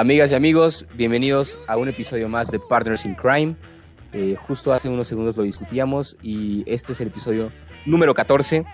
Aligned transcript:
Amigas 0.00 0.32
y 0.32 0.34
amigos, 0.34 0.86
bienvenidos 0.94 1.58
a 1.66 1.76
un 1.76 1.86
episodio 1.86 2.26
más 2.26 2.50
de 2.50 2.58
Partners 2.58 3.04
in 3.04 3.14
Crime. 3.14 3.54
Eh, 4.14 4.34
justo 4.34 4.72
hace 4.72 4.88
unos 4.88 5.06
segundos 5.06 5.36
lo 5.36 5.42
discutíamos 5.42 6.16
y 6.22 6.64
este 6.64 6.92
es 6.92 7.02
el 7.02 7.08
episodio 7.08 7.52
número 7.84 8.14
14. 8.14 8.64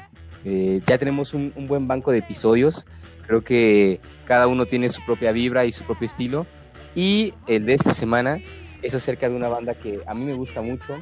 Eh, 0.44 0.80
ya 0.86 0.98
tenemos 0.98 1.34
un, 1.34 1.52
un, 1.56 1.66
buen 1.66 1.88
banco 1.88 2.12
de 2.12 2.18
episodios. 2.18 2.86
Creo 3.26 3.42
que 3.42 4.00
cada 4.24 4.46
uno 4.46 4.66
tiene 4.66 4.88
su 4.88 5.04
propia 5.04 5.32
vibra 5.32 5.64
y 5.64 5.72
su 5.72 5.82
propio 5.82 6.06
estilo. 6.06 6.46
Y 6.94 7.34
el 7.48 7.66
de 7.66 7.74
esta 7.74 7.92
semana 7.92 8.38
es 8.80 8.94
acerca 8.94 9.28
de 9.28 9.34
una 9.34 9.48
banda 9.48 9.74
que 9.74 9.98
a 10.06 10.14
mí 10.14 10.24
me 10.24 10.34
gusta 10.34 10.62
mucho, 10.62 10.94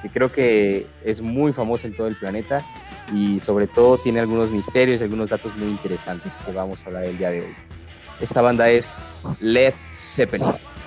que 0.00 0.10
creo 0.10 0.30
que 0.30 0.86
es 1.04 1.22
muy 1.22 1.52
famosa 1.52 1.88
en 1.88 1.96
todo 1.96 2.06
el 2.06 2.14
planeta 2.14 2.64
y 3.12 3.40
sobre 3.40 3.66
todo 3.66 3.98
tiene 3.98 4.20
algunos 4.20 4.48
misterios 4.52 5.00
y 5.00 5.04
algunos 5.04 5.30
datos 5.30 5.56
muy 5.56 5.70
interesantes 5.70 6.36
que 6.36 6.52
vamos 6.52 6.84
a 6.84 6.86
hablar 6.86 7.04
el 7.06 7.18
día 7.18 7.30
de 7.30 7.40
hoy. 7.40 7.81
Esta 8.22 8.40
banda 8.40 8.70
es 8.70 9.00
Led 9.40 9.74
Zeppelin, 9.92 10.46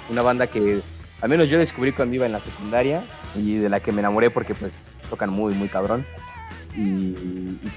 una 0.09 0.21
banda 0.21 0.47
que 0.47 0.79
al 1.19 1.27
menos 1.27 1.49
yo 1.49 1.59
descubrí 1.59 1.91
cuando 1.91 2.15
iba 2.15 2.25
en 2.25 2.31
la 2.31 2.39
secundaria 2.39 3.05
y 3.35 3.57
de 3.57 3.67
la 3.67 3.81
que 3.81 3.91
me 3.91 3.99
enamoré 3.99 4.29
porque 4.29 4.55
pues 4.55 4.87
tocan 5.09 5.31
muy, 5.31 5.53
muy 5.53 5.67
cabrón 5.67 6.05
y, 6.77 7.11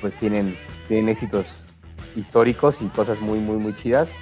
pues 0.01 0.17
tienen, 0.17 0.57
tienen 0.87 1.09
éxitos 1.09 1.65
históricos 2.15 2.83
y 2.83 2.87
cosas 2.87 3.21
muy, 3.21 3.41
muy, 3.41 3.57
muy 3.57 3.75
chidas. 3.75 4.17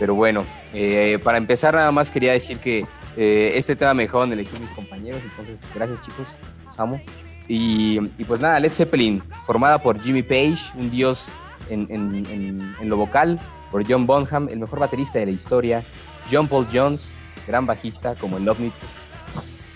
Pero 0.00 0.16
bueno, 0.16 0.44
eh, 0.72 1.20
para 1.22 1.38
empezar 1.38 1.74
nada 1.74 1.92
más 1.92 2.10
quería 2.10 2.32
decir 2.32 2.58
que 2.58 2.84
eh, 3.16 3.52
este 3.54 3.76
tema 3.76 3.94
me 3.94 4.02
dejó 4.02 4.24
en 4.24 4.32
el 4.32 4.40
equipo 4.40 4.56
de 4.56 4.62
mis 4.62 4.70
compañeros, 4.70 5.20
entonces 5.22 5.60
gracias 5.72 6.00
chicos, 6.00 6.26
los 6.64 6.80
amo. 6.80 7.00
Y, 7.46 8.00
pues 8.24 8.40
nada, 8.40 8.58
Led 8.58 8.72
Zeppelin, 8.72 9.22
formada 9.44 9.78
por 9.78 10.00
Jimmy 10.00 10.24
Page, 10.24 10.72
un 10.76 10.90
dios 10.90 11.30
en, 11.68 12.74
lo 12.82 12.96
vocal, 12.96 13.38
por 13.70 13.86
John 13.88 14.06
Bonham, 14.06 14.48
el 14.48 14.58
mejor 14.58 14.78
baterista 14.78 15.18
de 15.18 15.26
la 15.26 15.32
historia, 15.32 15.84
John 16.30 16.48
Paul 16.48 16.66
Jones, 16.72 17.12
gran 17.46 17.66
bajista 17.66 18.14
como 18.14 18.36
en 18.36 18.44
Love 18.44 18.60
Me 18.60 18.72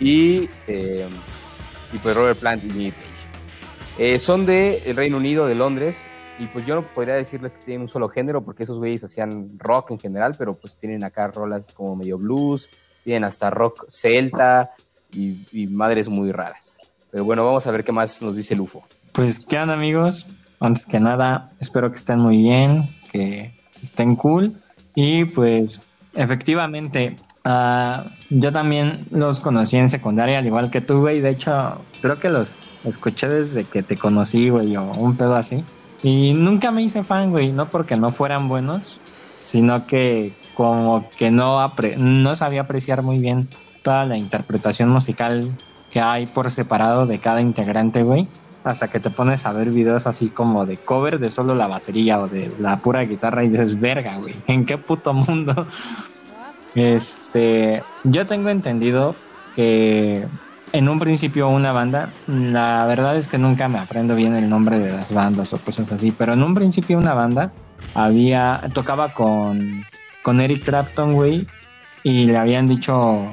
y, 0.00 0.44
eh, 0.66 1.08
y 1.92 1.98
pues 1.98 2.14
Robert 2.14 2.38
Plant 2.38 2.64
y 2.64 2.70
Jimmy 2.70 2.92
Page. 2.92 4.18
son 4.18 4.46
de 4.46 4.82
el 4.86 4.96
Reino 4.96 5.16
Unido, 5.16 5.46
de 5.46 5.54
Londres, 5.54 6.08
y 6.38 6.46
pues 6.46 6.66
yo 6.66 6.74
no 6.74 6.86
podría 6.92 7.14
decirles 7.14 7.52
que 7.52 7.64
tienen 7.64 7.82
un 7.82 7.88
solo 7.88 8.08
género, 8.08 8.44
porque 8.44 8.64
esos 8.64 8.78
güeyes 8.78 9.04
hacían 9.04 9.58
rock 9.58 9.92
en 9.92 10.00
general, 10.00 10.34
pero 10.36 10.54
pues 10.54 10.76
tienen 10.76 11.04
acá 11.04 11.28
rolas 11.28 11.72
como 11.72 11.94
medio 11.94 12.18
blues, 12.18 12.68
tienen 13.04 13.24
hasta 13.24 13.50
rock 13.50 13.84
celta 13.88 14.72
y, 15.12 15.66
madres 15.68 16.08
muy 16.08 16.32
raras. 16.32 16.78
Pero 17.10 17.24
bueno, 17.24 17.44
vamos 17.44 17.66
a 17.66 17.70
ver 17.70 17.84
qué 17.84 17.92
más 17.92 18.20
nos 18.20 18.34
dice 18.34 18.54
el 18.54 18.62
UFO. 18.62 18.82
Pues, 19.12 19.46
¿qué 19.46 19.58
onda 19.58 19.74
amigos? 19.74 20.38
Antes 20.58 20.86
que 20.86 20.98
nada, 20.98 21.50
espero 21.60 21.90
que 21.90 21.96
estén 21.96 22.18
muy 22.18 22.38
bien, 22.38 22.88
que 23.12 23.54
estén 23.84 24.16
cool. 24.16 24.54
Y 24.94 25.24
pues, 25.26 25.86
efectivamente, 26.14 27.16
uh, 27.44 28.08
yo 28.30 28.52
también 28.52 29.06
los 29.10 29.40
conocí 29.40 29.76
en 29.76 29.88
secundaria, 29.88 30.38
al 30.38 30.46
igual 30.46 30.70
que 30.70 30.80
tú, 30.80 31.00
güey. 31.00 31.20
De 31.20 31.30
hecho, 31.30 31.80
creo 32.00 32.18
que 32.18 32.28
los 32.28 32.60
escuché 32.84 33.28
desde 33.28 33.64
que 33.64 33.82
te 33.82 33.96
conocí, 33.96 34.50
güey, 34.50 34.76
o 34.76 34.90
un 34.98 35.16
pedo 35.16 35.36
así. 35.36 35.64
Y 36.02 36.34
nunca 36.34 36.70
me 36.70 36.82
hice 36.82 37.02
fan, 37.02 37.30
güey, 37.30 37.52
no 37.52 37.70
porque 37.70 37.96
no 37.96 38.12
fueran 38.12 38.48
buenos, 38.48 39.00
sino 39.42 39.86
que 39.86 40.34
como 40.54 41.04
que 41.16 41.30
no, 41.30 41.72
no 41.98 42.36
sabía 42.36 42.60
apreciar 42.60 43.02
muy 43.02 43.18
bien 43.18 43.48
toda 43.82 44.04
la 44.04 44.16
interpretación 44.16 44.90
musical 44.90 45.56
que 45.90 46.00
hay 46.00 46.26
por 46.26 46.50
separado 46.50 47.06
de 47.06 47.18
cada 47.20 47.40
integrante, 47.40 48.02
güey. 48.02 48.28
Hasta 48.64 48.88
que 48.88 48.98
te 48.98 49.10
pones 49.10 49.44
a 49.46 49.52
ver 49.52 49.70
videos 49.70 50.06
así 50.06 50.30
como 50.30 50.64
de 50.64 50.78
cover 50.78 51.18
de 51.18 51.30
solo 51.30 51.54
la 51.54 51.66
batería 51.66 52.20
o 52.20 52.28
de 52.28 52.50
la 52.58 52.80
pura 52.80 53.02
guitarra 53.02 53.44
y 53.44 53.48
dices, 53.48 53.78
verga, 53.78 54.16
güey, 54.16 54.34
¿en 54.46 54.64
qué 54.64 54.78
puto 54.78 55.12
mundo? 55.12 55.66
Este, 56.74 57.82
yo 58.02 58.26
tengo 58.26 58.48
entendido 58.48 59.14
que 59.54 60.26
en 60.72 60.88
un 60.88 60.98
principio 60.98 61.48
una 61.48 61.72
banda, 61.72 62.12
la 62.26 62.84
verdad 62.86 63.16
es 63.16 63.28
que 63.28 63.38
nunca 63.38 63.68
me 63.68 63.78
aprendo 63.78 64.16
bien 64.16 64.34
el 64.34 64.48
nombre 64.48 64.78
de 64.78 64.90
las 64.90 65.12
bandas 65.12 65.52
o 65.52 65.58
cosas 65.58 65.92
así, 65.92 66.10
pero 66.10 66.32
en 66.32 66.42
un 66.42 66.54
principio 66.54 66.98
una 66.98 67.14
banda 67.14 67.52
había, 67.94 68.60
tocaba 68.72 69.12
con, 69.12 69.84
con 70.22 70.40
Eric 70.40 70.64
Clapton, 70.64 71.12
güey, 71.12 71.46
y 72.02 72.26
le 72.26 72.36
habían 72.36 72.66
dicho 72.66 73.30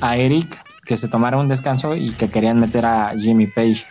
a 0.00 0.16
Eric 0.16 0.62
que 0.84 0.96
se 0.96 1.08
tomara 1.08 1.36
un 1.36 1.48
descanso 1.48 1.94
y 1.94 2.10
que 2.12 2.30
querían 2.30 2.58
meter 2.58 2.86
a 2.86 3.12
Jimmy 3.18 3.46
Page 3.48 3.84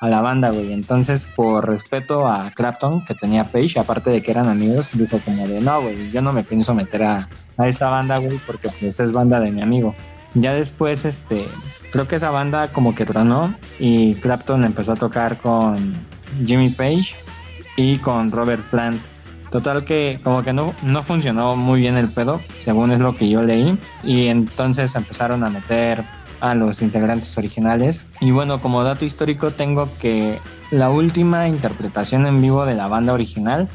a 0.00 0.08
la 0.08 0.20
banda, 0.20 0.50
güey. 0.50 0.72
Entonces, 0.72 1.26
por 1.26 1.66
respeto 1.66 2.26
a 2.26 2.50
Clapton, 2.52 3.04
que 3.04 3.14
tenía 3.14 3.50
Page, 3.50 3.78
aparte 3.78 4.10
de 4.10 4.22
que 4.22 4.30
eran 4.30 4.48
amigos, 4.48 4.90
dijo 4.92 5.18
como 5.24 5.46
de, 5.46 5.60
no, 5.60 5.82
güey, 5.82 6.10
yo 6.10 6.22
no 6.22 6.32
me 6.32 6.44
pienso 6.44 6.74
meter 6.74 7.02
a, 7.02 7.28
a 7.56 7.68
esa 7.68 7.90
banda, 7.90 8.18
güey, 8.18 8.38
porque 8.46 8.68
pues 8.80 9.00
es 9.00 9.12
banda 9.12 9.40
de 9.40 9.50
mi 9.50 9.62
amigo. 9.62 9.94
Ya 10.34 10.54
después, 10.54 11.04
este, 11.04 11.46
creo 11.90 12.06
que 12.06 12.16
esa 12.16 12.30
banda 12.30 12.68
como 12.68 12.94
que 12.94 13.04
tronó 13.04 13.54
y 13.78 14.14
Clapton 14.16 14.64
empezó 14.64 14.92
a 14.92 14.96
tocar 14.96 15.38
con 15.38 15.94
Jimmy 16.44 16.68
Page 16.70 17.16
y 17.76 17.98
con 17.98 18.30
Robert 18.30 18.62
Plant. 18.70 19.00
Total 19.50 19.84
que 19.84 20.20
como 20.22 20.42
que 20.42 20.52
no, 20.52 20.74
no 20.82 21.02
funcionó 21.02 21.56
muy 21.56 21.80
bien 21.80 21.96
el 21.96 22.08
pedo, 22.08 22.38
según 22.58 22.92
es 22.92 23.00
lo 23.00 23.14
que 23.14 23.30
yo 23.30 23.42
leí. 23.42 23.78
Y 24.04 24.26
entonces 24.26 24.94
empezaron 24.94 25.42
a 25.42 25.48
meter 25.48 26.04
a 26.40 26.54
los 26.54 26.82
integrantes 26.82 27.36
originales. 27.38 28.10
Y 28.20 28.30
bueno, 28.30 28.60
como 28.60 28.82
dato 28.84 29.04
histórico 29.04 29.50
tengo 29.50 29.88
que 29.98 30.36
la 30.70 30.90
última 30.90 31.48
interpretación 31.48 32.26
en 32.26 32.40
vivo 32.40 32.64
de 32.64 32.74
la 32.74 32.88
banda 32.88 33.12
original 33.12 33.68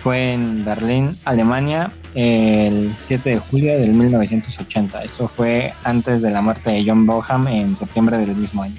fue 0.00 0.34
en 0.34 0.64
Berlín, 0.64 1.18
Alemania, 1.24 1.90
el 2.14 2.94
7 2.96 3.30
de 3.30 3.38
julio 3.38 3.78
del 3.78 3.92
1980. 3.92 5.02
Eso 5.02 5.26
fue 5.26 5.72
antes 5.82 6.22
de 6.22 6.30
la 6.30 6.40
muerte 6.40 6.70
de 6.70 6.84
John 6.86 7.06
Bonham 7.06 7.48
en 7.48 7.74
septiembre 7.74 8.18
del 8.18 8.36
mismo 8.36 8.62
año. 8.62 8.76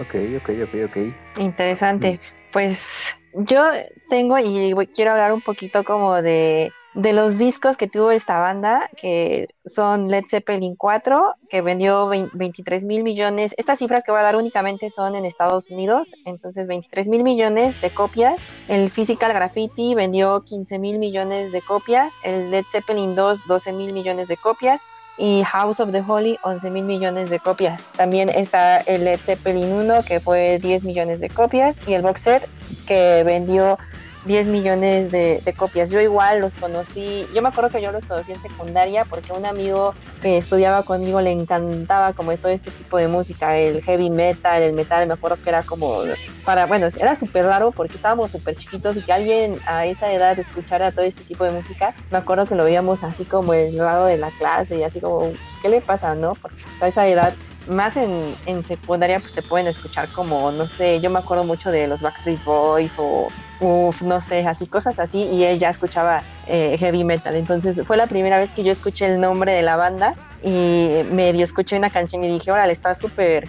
Ok, 0.00 0.14
ok, 0.38 0.50
ok, 0.64 0.74
ok. 0.88 1.38
Interesante. 1.38 2.18
Pues 2.52 3.14
yo 3.34 3.62
tengo 4.08 4.38
y 4.38 4.74
quiero 4.94 5.10
hablar 5.10 5.32
un 5.32 5.42
poquito 5.42 5.84
como 5.84 6.22
de, 6.22 6.72
de 6.94 7.12
los 7.12 7.38
discos 7.38 7.76
que 7.76 7.86
tuvo 7.86 8.10
esta 8.10 8.40
banda, 8.40 8.90
que 9.00 9.48
son 9.64 10.08
Led 10.08 10.24
Zeppelin 10.28 10.74
4, 10.74 11.34
que 11.48 11.62
vendió 11.62 12.08
23 12.08 12.84
mil 12.84 13.04
millones. 13.04 13.54
Estas 13.58 13.78
cifras 13.78 14.02
que 14.04 14.10
voy 14.10 14.20
a 14.20 14.24
dar 14.24 14.36
únicamente 14.36 14.90
son 14.90 15.14
en 15.14 15.24
Estados 15.24 15.70
Unidos, 15.70 16.12
entonces 16.24 16.66
23 16.66 17.08
mil 17.08 17.22
millones 17.22 17.80
de 17.80 17.90
copias. 17.90 18.42
El 18.68 18.90
Physical 18.90 19.32
Graffiti 19.32 19.94
vendió 19.94 20.42
15 20.42 20.78
mil 20.78 20.98
millones 20.98 21.52
de 21.52 21.62
copias. 21.62 22.14
El 22.24 22.50
Led 22.50 22.64
Zeppelin 22.70 23.14
2, 23.14 23.46
12 23.46 23.72
mil 23.72 23.92
millones 23.92 24.28
de 24.28 24.36
copias 24.36 24.80
y 25.20 25.42
House 25.44 25.80
of 25.80 25.92
the 25.92 26.02
Holy 26.06 26.38
11 26.42 26.70
mil 26.70 26.84
millones 26.84 27.28
de 27.28 27.38
copias. 27.38 27.88
También 27.96 28.30
está 28.30 28.78
el 28.78 29.04
Led 29.04 29.20
Zeppelin 29.20 29.70
1 29.72 30.02
que 30.04 30.18
fue 30.18 30.58
10 30.58 30.82
millones 30.84 31.20
de 31.20 31.28
copias 31.28 31.78
y 31.86 31.92
el 31.92 32.02
box 32.02 32.22
set 32.22 32.48
que 32.86 33.22
vendió 33.24 33.78
10 34.24 34.48
millones 34.48 35.10
de, 35.10 35.40
de, 35.44 35.52
copias. 35.54 35.90
Yo 35.90 36.00
igual 36.00 36.40
los 36.40 36.56
conocí, 36.56 37.26
yo 37.34 37.42
me 37.42 37.48
acuerdo 37.48 37.70
que 37.70 37.82
yo 37.82 37.92
los 37.92 38.04
conocí 38.04 38.32
en 38.32 38.42
secundaria 38.42 39.04
porque 39.04 39.32
un 39.32 39.46
amigo 39.46 39.94
que 40.20 40.36
estudiaba 40.36 40.82
conmigo 40.82 41.20
le 41.20 41.32
encantaba 41.32 42.12
como 42.12 42.36
todo 42.36 42.52
este 42.52 42.70
tipo 42.70 42.98
de 42.98 43.08
música, 43.08 43.56
el 43.56 43.82
heavy 43.82 44.10
metal, 44.10 44.62
el 44.62 44.72
metal, 44.74 45.06
me 45.06 45.14
acuerdo 45.14 45.38
que 45.42 45.48
era 45.48 45.62
como 45.62 46.02
para, 46.44 46.66
bueno, 46.66 46.88
era 46.98 47.14
súper 47.14 47.46
raro 47.46 47.72
porque 47.72 47.96
estábamos 47.96 48.30
súper 48.30 48.56
chiquitos 48.56 48.96
y 48.96 49.02
que 49.02 49.12
alguien 49.12 49.58
a 49.66 49.86
esa 49.86 50.12
edad 50.12 50.38
escuchara 50.38 50.92
todo 50.92 51.04
este 51.04 51.24
tipo 51.24 51.44
de 51.44 51.50
música, 51.50 51.94
me 52.10 52.18
acuerdo 52.18 52.46
que 52.46 52.54
lo 52.54 52.64
veíamos 52.64 53.04
así 53.04 53.24
como 53.24 53.54
el 53.54 53.76
lado 53.76 54.06
de 54.06 54.18
la 54.18 54.30
clase 54.32 54.78
y 54.78 54.82
así 54.82 55.00
como, 55.00 55.20
pues, 55.20 55.56
¿qué 55.62 55.68
le 55.68 55.80
pasa, 55.80 56.14
no? 56.14 56.34
Porque 56.34 56.62
pues, 56.64 56.82
a 56.82 56.88
esa 56.88 57.06
edad 57.08 57.32
más 57.68 57.96
en, 57.96 58.34
en, 58.46 58.64
secundaria 58.64 59.20
pues 59.20 59.32
te 59.32 59.42
pueden 59.42 59.66
escuchar 59.66 60.10
como, 60.12 60.50
no 60.52 60.66
sé, 60.66 61.00
yo 61.00 61.10
me 61.10 61.18
acuerdo 61.18 61.44
mucho 61.44 61.70
de 61.70 61.86
los 61.86 62.02
Backstreet 62.02 62.44
Boys 62.44 62.94
o, 62.98 63.28
uff, 63.60 64.02
no 64.02 64.20
sé, 64.20 64.46
así 64.46 64.66
cosas 64.66 64.98
así 64.98 65.22
y 65.22 65.44
él 65.44 65.58
ya 65.58 65.68
escuchaba 65.68 66.22
eh, 66.46 66.76
heavy 66.78 67.04
metal. 67.04 67.36
Entonces 67.36 67.82
fue 67.86 67.96
la 67.96 68.06
primera 68.06 68.38
vez 68.38 68.50
que 68.50 68.62
yo 68.62 68.72
escuché 68.72 69.06
el 69.06 69.20
nombre 69.20 69.52
de 69.52 69.62
la 69.62 69.76
banda 69.76 70.14
y 70.42 71.02
medio 71.10 71.44
escuché 71.44 71.76
una 71.76 71.90
canción 71.90 72.24
y 72.24 72.28
dije, 72.28 72.50
órale, 72.50 72.72
está 72.72 72.94
súper, 72.94 73.46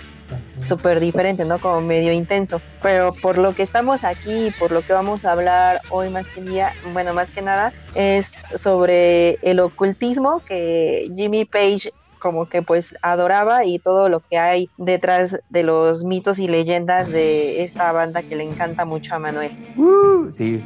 súper 0.64 1.00
diferente, 1.00 1.46
¿no? 1.46 1.60
Como 1.60 1.82
medio 1.82 2.12
intenso. 2.12 2.62
Pero 2.82 3.14
por 3.14 3.38
lo 3.38 3.56
que 3.56 3.64
estamos 3.64 4.04
aquí, 4.04 4.52
por 4.60 4.72
lo 4.72 4.82
que 4.82 4.94
vamos 4.94 5.26
a 5.26 5.32
hablar 5.32 5.82
hoy 5.90 6.10
más 6.10 6.30
que 6.30 6.42
día, 6.42 6.74
bueno, 6.94 7.14
más 7.14 7.32
que 7.32 7.42
nada, 7.42 7.72
es 7.96 8.34
sobre 8.58 9.36
el 9.42 9.60
ocultismo 9.60 10.42
que 10.46 11.10
Jimmy 11.16 11.46
Page 11.46 11.94
como 12.22 12.48
que 12.48 12.62
pues 12.62 12.96
adoraba 13.02 13.66
y 13.66 13.80
todo 13.80 14.08
lo 14.08 14.22
que 14.22 14.38
hay 14.38 14.70
detrás 14.78 15.44
de 15.50 15.64
los 15.64 16.04
mitos 16.04 16.40
y 16.40 16.48
leyendas 16.48 17.12
de 17.12 17.64
esta 17.64 17.92
banda 17.92 18.22
que 18.22 18.36
le 18.36 18.44
encanta 18.44 18.86
mucho 18.86 19.16
a 19.16 19.20
Manuel. 19.20 19.52
Uh, 19.76 20.32
sí, 20.32 20.64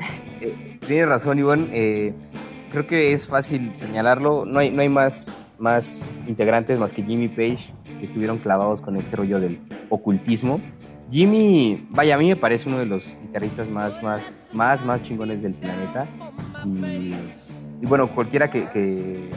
tienes 0.86 1.08
razón 1.08 1.38
Ivonne, 1.38 1.68
eh, 1.72 2.14
creo 2.70 2.86
que 2.86 3.12
es 3.12 3.26
fácil 3.26 3.74
señalarlo, 3.74 4.44
no 4.46 4.60
hay, 4.60 4.70
no 4.70 4.82
hay 4.82 4.88
más, 4.88 5.46
más 5.58 6.22
integrantes 6.26 6.78
más 6.78 6.92
que 6.92 7.02
Jimmy 7.02 7.28
Page 7.28 7.72
que 7.98 8.04
estuvieron 8.04 8.38
clavados 8.38 8.80
con 8.80 8.96
este 8.96 9.16
rollo 9.16 9.40
del 9.40 9.60
ocultismo. 9.90 10.60
Jimmy, 11.10 11.86
vaya, 11.90 12.14
a 12.14 12.18
mí 12.18 12.28
me 12.28 12.36
parece 12.36 12.68
uno 12.68 12.78
de 12.78 12.86
los 12.86 13.04
guitarristas 13.22 13.68
más, 13.68 14.02
más, 14.02 14.20
más, 14.52 14.84
más 14.84 15.02
chingones 15.02 15.42
del 15.42 15.54
planeta 15.54 16.06
y 16.64 17.14
y 17.80 17.86
bueno, 17.86 18.08
cualquiera 18.10 18.50
que, 18.50 18.64
que 18.66 19.30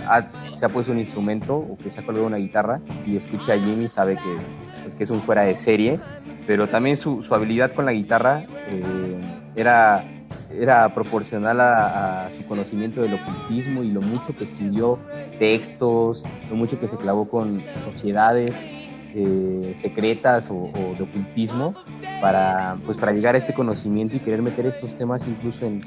se 0.55 0.65
ha 0.65 0.69
puesto 0.69 0.91
un 0.91 0.99
instrumento 0.99 1.55
o 1.57 1.77
que 1.77 1.91
se 1.91 1.99
ha 1.99 2.05
colgado 2.05 2.27
una 2.27 2.37
guitarra 2.37 2.81
y 3.05 3.15
escuche 3.15 3.51
a 3.51 3.59
Jimmy 3.59 3.87
sabe 3.87 4.15
que, 4.15 4.37
pues, 4.81 4.95
que 4.95 5.03
es 5.03 5.09
un 5.11 5.21
fuera 5.21 5.43
de 5.43 5.53
serie, 5.53 5.99
pero 6.47 6.67
también 6.67 6.97
su, 6.97 7.21
su 7.21 7.35
habilidad 7.35 7.71
con 7.73 7.85
la 7.85 7.93
guitarra 7.93 8.45
eh, 8.67 9.19
era, 9.55 10.03
era 10.49 10.93
proporcional 10.93 11.61
a, 11.61 12.29
su 12.35 12.47
conocimiento 12.47 13.01
del 13.01 13.13
ocultismo 13.13 13.83
y 13.83 13.91
lo 13.91 14.01
mucho 14.01 14.35
que 14.35 14.45
estudió 14.45 14.97
textos, 15.37 16.23
lo 16.49 16.55
mucho 16.55 16.79
que 16.79 16.87
se 16.87 16.97
clavó 16.97 17.29
con 17.29 17.61
sociedades 17.85 18.65
eh, 19.13 19.71
secretas 19.75 20.49
o, 20.49 20.71
de 20.97 21.03
ocultismo 21.03 21.73
para, 22.21 22.77
pues, 22.85 22.97
para 22.97 23.11
llegar 23.11 23.35
a 23.35 23.37
este 23.37 23.53
conocimiento 23.53 24.15
y 24.15 24.19
querer 24.19 24.41
meter 24.41 24.65
estos 24.65 24.97
temas 24.97 25.27
incluso 25.27 25.65
en, 25.65 25.83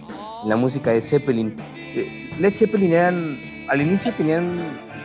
la 0.47 0.57
música 0.57 0.91
de 0.91 1.01
Zeppelin. 1.01 1.57
Eh, 1.75 2.31
Led 2.39 2.55
Zeppelin 2.57 2.93
eran, 2.93 3.39
al 3.69 3.81
inicio 3.81 4.13
tenían 4.13 4.57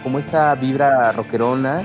como 0.04 0.19
esta 0.19 0.54
vibra 0.56 1.13
rockerona, 1.13 1.81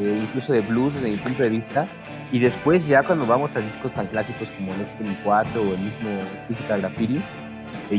eh, 0.00 0.20
incluso 0.22 0.52
de 0.52 0.60
blues 0.60 0.94
desde 0.94 1.10
mi 1.10 1.16
punto 1.18 1.42
de 1.42 1.50
vista, 1.50 1.86
y 2.32 2.40
después 2.40 2.88
ya 2.88 3.04
cuando 3.04 3.24
vamos 3.24 3.54
a 3.54 3.60
discos 3.60 3.92
tan 3.92 4.08
clásicos 4.08 4.50
como 4.52 4.72
Led 4.72 4.88
Zeppelin 4.88 5.16
4 5.22 5.60
o 5.60 5.64
el 5.64 5.78
mismo 5.78 6.10
Physical 6.48 6.80
Graffiti, 6.80 7.22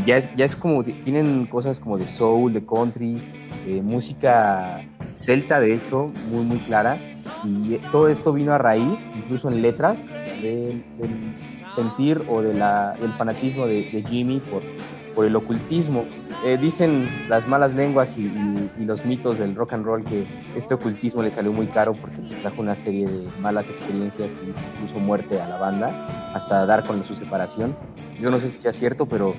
ya, 0.05 0.17
es, 0.17 0.35
ya 0.35 0.43
es 0.43 0.57
como, 0.57 0.83
tienen 0.83 1.45
cosas 1.45 1.79
como 1.79 1.97
de 1.97 2.07
soul, 2.07 2.51
de 2.51 2.65
country, 2.65 3.21
música 3.83 4.81
celta 5.13 5.61
de 5.61 5.73
hecho, 5.73 6.11
muy 6.29 6.43
muy 6.43 6.57
clara, 6.59 6.97
y 7.43 7.77
todo 7.91 8.07
esto 8.07 8.33
vino 8.33 8.53
a 8.53 8.57
raíz, 8.57 9.13
incluso 9.15 9.49
en 9.49 9.61
letras, 9.61 10.09
del, 10.41 10.83
sentir 11.73 12.21
o 12.29 12.41
del 12.41 13.13
fanatismo 13.17 13.65
de, 13.65 14.03
Jimmy 14.07 14.39
por, 14.39 15.25
el 15.25 15.35
ocultismo. 15.35 16.05
Eh, 16.45 16.59
dicen 16.61 17.09
las 17.27 17.47
malas 17.47 17.73
lenguas 17.73 18.17
y, 18.17 18.31
los 18.79 19.03
mitos 19.05 19.39
del 19.39 19.55
rock 19.55 19.73
and 19.73 19.85
roll 19.85 20.03
que 20.03 20.23
este 20.55 20.75
ocultismo 20.75 21.23
le 21.23 21.31
salió 21.31 21.51
muy 21.51 21.65
caro 21.65 21.93
porque 21.93 22.17
pues, 22.17 22.39
trajo 22.41 22.61
una 22.61 22.75
serie 22.75 23.07
de 23.07 23.27
malas 23.39 23.69
experiencias 23.69 24.33
e 24.33 24.49
incluso 24.75 24.99
muerte 24.99 25.41
a 25.41 25.49
la 25.49 25.57
banda 25.57 26.31
hasta 26.35 26.65
dar 26.67 26.85
con 26.85 27.03
su 27.03 27.15
separación. 27.15 27.75
Yo 28.19 28.29
no 28.29 28.39
sé 28.39 28.49
si 28.49 28.57
sea 28.57 28.71
cierto, 28.71 29.07
pero 29.07 29.33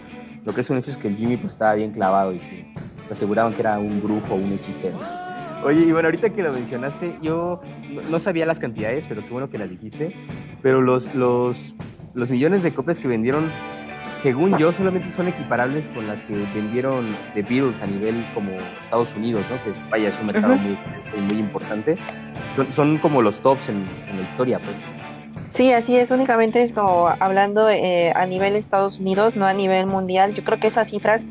lo 0.45 0.53
que 0.53 0.63
es 0.63 0.71
un 0.71 0.79
hecho 0.79 0.91
es 0.91 0.97
que 0.97 1.11
Jimmy 1.11 1.37
pues, 1.37 1.53
estaba 1.53 1.75
bien 1.75 1.93
clavado 1.93 2.33
y 2.33 2.39
que 2.39 2.67
aseguraban 3.11 3.53
que 3.53 3.61
era 3.61 3.79
un 3.79 4.01
grupo, 4.01 4.35
un 4.35 4.53
hechicero. 4.53 4.99
Oye, 5.65 5.81
y 5.81 5.93
bueno, 5.93 6.07
ahorita 6.07 6.31
que 6.31 6.43
lo 6.43 6.53
mencionaste, 6.53 7.19
yo 7.21 7.61
no 8.11 8.19
sabía 8.21 8.47
las 8.47 8.61
cantidades, 8.61 9.07
pero 9.09 9.23
qué 9.23 9.29
bueno 9.31 9.51
que 9.51 9.59
las 9.59 9.69
dijiste. 9.69 10.15
Pero 10.63 10.81
los, 10.81 11.15
los, 11.15 11.75
los 12.15 12.31
millones 12.31 12.63
de 12.63 12.73
copias 12.73 13.01
que 13.01 13.09
vendieron, 13.09 13.51
según 14.15 14.57
yo, 14.57 14.73
solamente 14.73 15.13
son 15.13 15.27
equiparables 15.27 15.89
con 15.89 16.07
las 16.07 16.23
que 16.23 16.33
vendieron 16.55 17.07
The 17.35 17.43
Beatles 17.43 17.83
a 17.83 17.87
nivel 17.87 18.25
como 18.35 18.53
Estados 18.83 19.15
Unidos, 19.17 19.45
¿no? 19.51 19.57
Que 19.65 19.77
vaya, 19.91 20.09
es 20.09 20.19
un 20.21 20.27
mercado 20.27 20.55
muy, 20.55 20.79
muy 21.23 21.37
importante. 21.39 21.97
Son, 22.73 22.99
como 22.99 23.21
los 23.21 23.41
tops 23.41 23.69
en, 23.69 23.87
la 24.15 24.23
historia, 24.23 24.61
pues. 24.61 24.77
Sí, 25.53 25.73
así 25.73 25.97
es, 25.97 26.11
únicamente 26.13 26.63
es 26.63 26.73
como 26.73 27.09
hablando 27.09 27.69
eh, 27.69 28.13
a 28.15 28.27
nivel 28.27 28.55
Estados 28.55 29.01
Unidos, 29.01 29.35
no 29.35 29.45
a 29.45 29.55
nivel 29.55 29.87
mundial. 29.87 30.35
Yo 30.35 30.45
creo 30.45 30.61
que 30.61 30.69
esas 30.69 30.91
cifras 30.91 31.27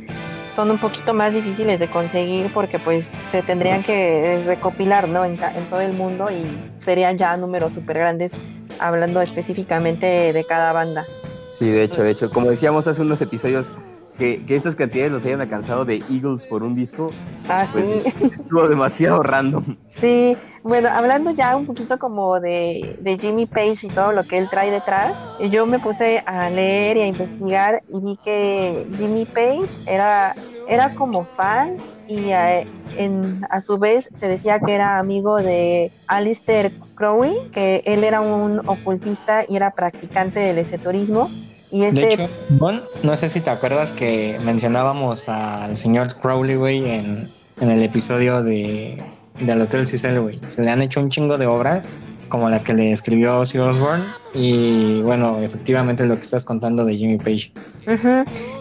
son 0.58 0.72
un 0.72 0.80
poquito 0.80 1.14
más 1.14 1.36
difíciles 1.36 1.80
de 1.80 1.88
conseguir 1.88 2.52
porque 2.52 2.80
pues 2.80 3.06
se 3.06 3.44
tendrían 3.44 3.84
que 3.84 4.42
recopilar 4.44 5.08
¿no? 5.08 5.24
en, 5.24 5.38
todo 5.70 5.82
el 5.82 5.94
mundo 5.94 6.30
y 6.32 6.44
serían 6.84 7.16
ya 7.16 7.38
números 7.38 7.74
súper 7.74 8.00
grandes 8.00 8.32
hablando 8.80 9.22
específicamente 9.22 10.34
de 10.34 10.44
cada 10.46 10.74
banda. 10.74 11.06
Sí, 11.52 11.70
de 11.70 11.84
hecho, 11.84 12.02
de 12.02 12.10
hecho, 12.10 12.32
como 12.32 12.50
decíamos 12.50 12.88
hace 12.88 13.04
unos 13.04 13.22
episodios, 13.22 13.72
que, 14.18 14.46
que, 14.46 14.56
estas 14.56 14.76
cantidades 14.76 15.12
nos 15.12 15.26
hayan 15.26 15.42
alcanzado 15.42 15.86
de 15.86 16.04
Eagles 16.10 16.46
por 16.48 16.64
un 16.64 16.76
disco, 16.76 17.12
ah, 17.50 17.66
pues 17.72 17.90
sí. 17.90 18.30
estuvo 18.42 18.68
demasiado 18.68 19.22
random. 19.22 19.64
Sí, 19.86 20.36
bueno, 20.64 20.90
hablando 20.90 21.32
ya 21.32 21.56
un 21.56 21.66
poquito 21.66 21.98
como 21.98 22.40
de, 22.40 22.98
de, 23.00 23.18
Jimmy 23.18 23.46
Page 23.46 23.88
y 23.88 23.90
todo 23.90 24.12
lo 24.12 24.24
que 24.24 24.38
él 24.38 24.50
trae 24.50 24.72
detrás, 24.72 25.22
yo 25.52 25.66
me 25.66 25.80
puse 25.80 26.24
a 26.26 26.50
leer 26.50 26.98
y 26.98 27.02
a 27.02 27.08
investigar 27.08 27.84
y 27.88 28.00
vi 28.00 28.18
que 28.18 28.88
Jimmy 28.98 29.26
Page 29.26 29.70
era, 29.86 30.36
era 30.68 30.96
como 30.96 31.24
fan 31.24 31.78
y 32.08 32.32
a, 32.32 32.62
en, 32.98 33.42
a 33.50 33.62
su 33.62 33.78
vez 33.78 34.10
se 34.12 34.28
decía 34.28 34.60
que 34.60 34.74
era 34.74 34.98
amigo 34.98 35.38
de 35.38 35.92
Alistair 36.08 36.78
Crowley, 36.96 37.50
que 37.52 37.82
él 37.86 38.04
era 38.04 38.22
un 38.22 38.60
ocultista 38.68 39.44
y 39.48 39.56
era 39.56 39.72
practicante 39.72 40.40
del 40.40 40.58
esoterismo 40.58 41.30
de 41.72 41.88
este 41.88 42.14
hecho, 42.14 42.30
no 43.04 43.18
sé 43.18 43.30
si 43.30 43.42
te 43.42 43.50
acuerdas 43.50 43.92
que 43.92 44.40
mencionábamos 44.44 45.28
al 45.28 45.76
señor 45.76 46.16
Crowley, 46.16 46.56
güey, 46.56 46.90
en, 46.90 47.30
en 47.60 47.72
el 47.72 47.84
episodio 47.84 48.42
de, 48.42 49.02
del 49.40 49.62
Hotel 49.62 49.88
Cecil, 49.88 50.20
güey. 50.20 50.40
Se 50.48 50.62
le 50.62 50.72
han 50.72 50.82
hecho 50.82 51.00
un 51.00 51.10
chingo 51.10 51.38
de 51.38 51.46
obras 51.46 51.96
como 52.30 52.50
la 52.50 52.64
que 52.64 52.74
le 52.74 52.92
escribió 52.92 53.40
Ozzy 53.40 53.58
Osbourne 53.58 54.04
y 54.34 55.02
bueno, 55.02 55.40
efectivamente 55.42 56.06
lo 56.06 56.16
que 56.16 56.22
estás 56.22 56.46
contando 56.46 56.86
de 56.86 56.96
Jimmy 56.96 57.18
Page. 57.18 57.52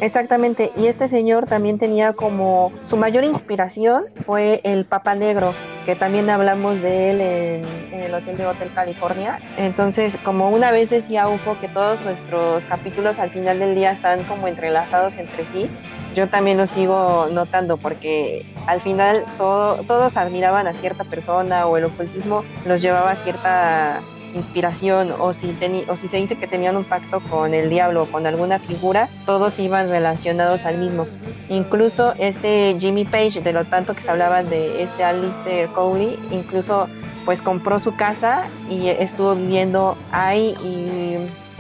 Exactamente, 0.01 0.71
y 0.77 0.87
este 0.87 1.09
señor 1.09 1.47
también 1.47 1.79
tenía 1.79 2.13
como 2.13 2.73
su 2.83 2.97
mayor 2.97 3.25
inspiración 3.25 4.05
fue 4.25 4.61
el 4.65 4.85
Papa 4.85 5.15
Negro, 5.15 5.53
que 5.85 5.97
también 5.97 6.31
hablamos 6.31 6.81
de 6.81 7.11
él 7.11 7.21
en, 7.21 7.87
el 8.01 8.15
Hotel 8.15 8.37
de 8.37 8.47
Hotel 8.47 8.71
California. 8.75 9.41
Entonces, 9.57 10.19
como 10.23 10.51
una 10.51 10.71
vez 10.71 10.91
decía 10.91 11.29
UFO 11.29 11.59
que 11.61 11.69
todos 11.69 12.03
nuestros 12.03 12.65
capítulos 12.67 13.19
al 13.19 13.31
final 13.31 13.59
del 13.59 13.75
día 13.75 13.91
están 13.91 14.23
como 14.25 14.49
entrelazados 14.49 15.17
entre 15.17 15.45
sí, 15.45 15.69
yo 16.15 16.29
también 16.29 16.57
lo 16.57 16.67
sigo 16.67 17.27
notando 17.33 17.77
porque 17.77 18.47
al 18.67 18.81
final 18.81 19.25
todo, 19.39 19.83
todos 19.85 20.17
admiraban 20.17 20.67
a 20.67 20.73
cierta 20.73 21.05
persona 21.05 21.67
o 21.67 21.77
el 21.77 21.85
ocultismo 21.85 22.45
los 22.67 22.81
llevaba 22.81 23.11
a 23.11 23.17
cierta 23.17 24.01
inspiración 24.37 25.13
o 25.19 25.33
si, 25.33 25.55
o 25.89 25.97
si 25.97 26.09
se 26.09 26.17
dice 26.19 26.37
que 26.37 26.47
tenían 26.47 26.77
un 26.77 26.85
pacto 26.85 27.21
con 27.21 27.55
el 27.55 27.71
diablo 27.71 28.05
o 28.05 28.07
con 28.07 28.27
alguna 28.27 28.59
figura, 28.59 29.09
todos 29.25 29.59
iban 29.59 29.89
relacionados 29.89 30.65
al 30.65 30.79
mismo. 30.79 31.07
Incluso 31.49 32.15
este 32.19 32.77
Jimmy 32.79 33.05
Page, 33.05 33.41
de 33.41 33.53
lo 33.53 33.65
tanto 33.65 33.95
que 33.95 34.03
se 34.03 34.11
hablaba 34.11 34.43
de 34.43 34.83
este 34.83 35.05
Alistair 35.05 35.69
Cowley, 35.71 36.19
incluso 36.31 36.89
pues 37.25 37.43
compró 37.43 37.79
su 37.81 37.97
casa 37.97 38.47
y 38.71 38.89
estuvo 38.89 39.35
viviendo 39.35 39.99
ahí 40.13 40.55
y 40.65 41.17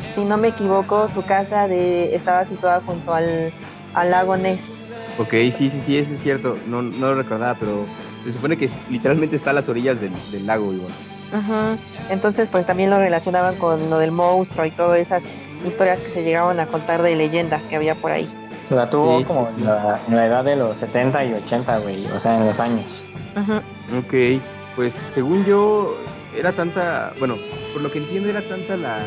si 0.06 0.24
no 0.24 0.38
me 0.38 0.48
equivoco 0.48 1.08
su 1.08 1.22
casa 1.24 1.66
de, 1.66 2.14
estaba 2.14 2.44
situada 2.44 2.80
junto 2.86 3.12
al, 3.12 3.52
al 3.94 4.10
lago 4.10 4.36
Ness. 4.36 4.86
Ok, 5.18 5.30
sí, 5.50 5.70
sí, 5.70 5.80
sí, 5.84 5.96
eso 5.98 6.12
es 6.12 6.22
cierto, 6.22 6.56
no, 6.68 6.82
no 6.82 7.08
lo 7.08 7.14
recordaba, 7.16 7.56
pero 7.58 7.86
se 8.22 8.32
supone 8.32 8.56
que 8.56 8.68
literalmente 8.90 9.34
está 9.34 9.50
a 9.50 9.54
las 9.54 9.68
orillas 9.68 10.00
del, 10.00 10.12
del 10.30 10.46
lago 10.46 10.72
igual. 10.72 10.92
Entonces, 12.08 12.48
pues 12.50 12.66
también 12.66 12.90
lo 12.90 12.98
relacionaban 12.98 13.56
con 13.56 13.90
lo 13.90 13.98
del 13.98 14.12
monstruo 14.12 14.64
y 14.64 14.70
todas 14.70 14.98
esas 14.98 15.24
historias 15.66 16.02
que 16.02 16.08
se 16.08 16.22
llegaban 16.22 16.60
a 16.60 16.66
contar 16.66 17.02
de 17.02 17.16
leyendas 17.16 17.66
que 17.66 17.76
había 17.76 17.94
por 17.94 18.12
ahí. 18.12 18.28
La 18.70 18.90
tuvo 18.90 19.22
como 19.22 19.48
En, 19.48 19.64
la, 19.64 20.26
edad 20.26 20.44
de 20.44 20.56
los 20.56 20.78
70 20.78 21.24
y 21.24 21.34
80, 21.34 21.78
güey, 21.78 22.06
o 22.06 22.18
sea, 22.18 22.36
en 22.36 22.46
los 22.46 22.58
años. 22.58 23.04
Ok, 23.96 24.40
pues 24.74 24.94
según 24.94 25.44
yo, 25.44 25.96
era 26.36 26.52
tanta, 26.52 27.12
bueno, 27.18 27.36
por 27.72 27.82
lo 27.82 27.92
que 27.92 27.98
entiendo, 27.98 28.28
era 28.28 28.42
tanta 28.42 28.76
la 28.76 28.98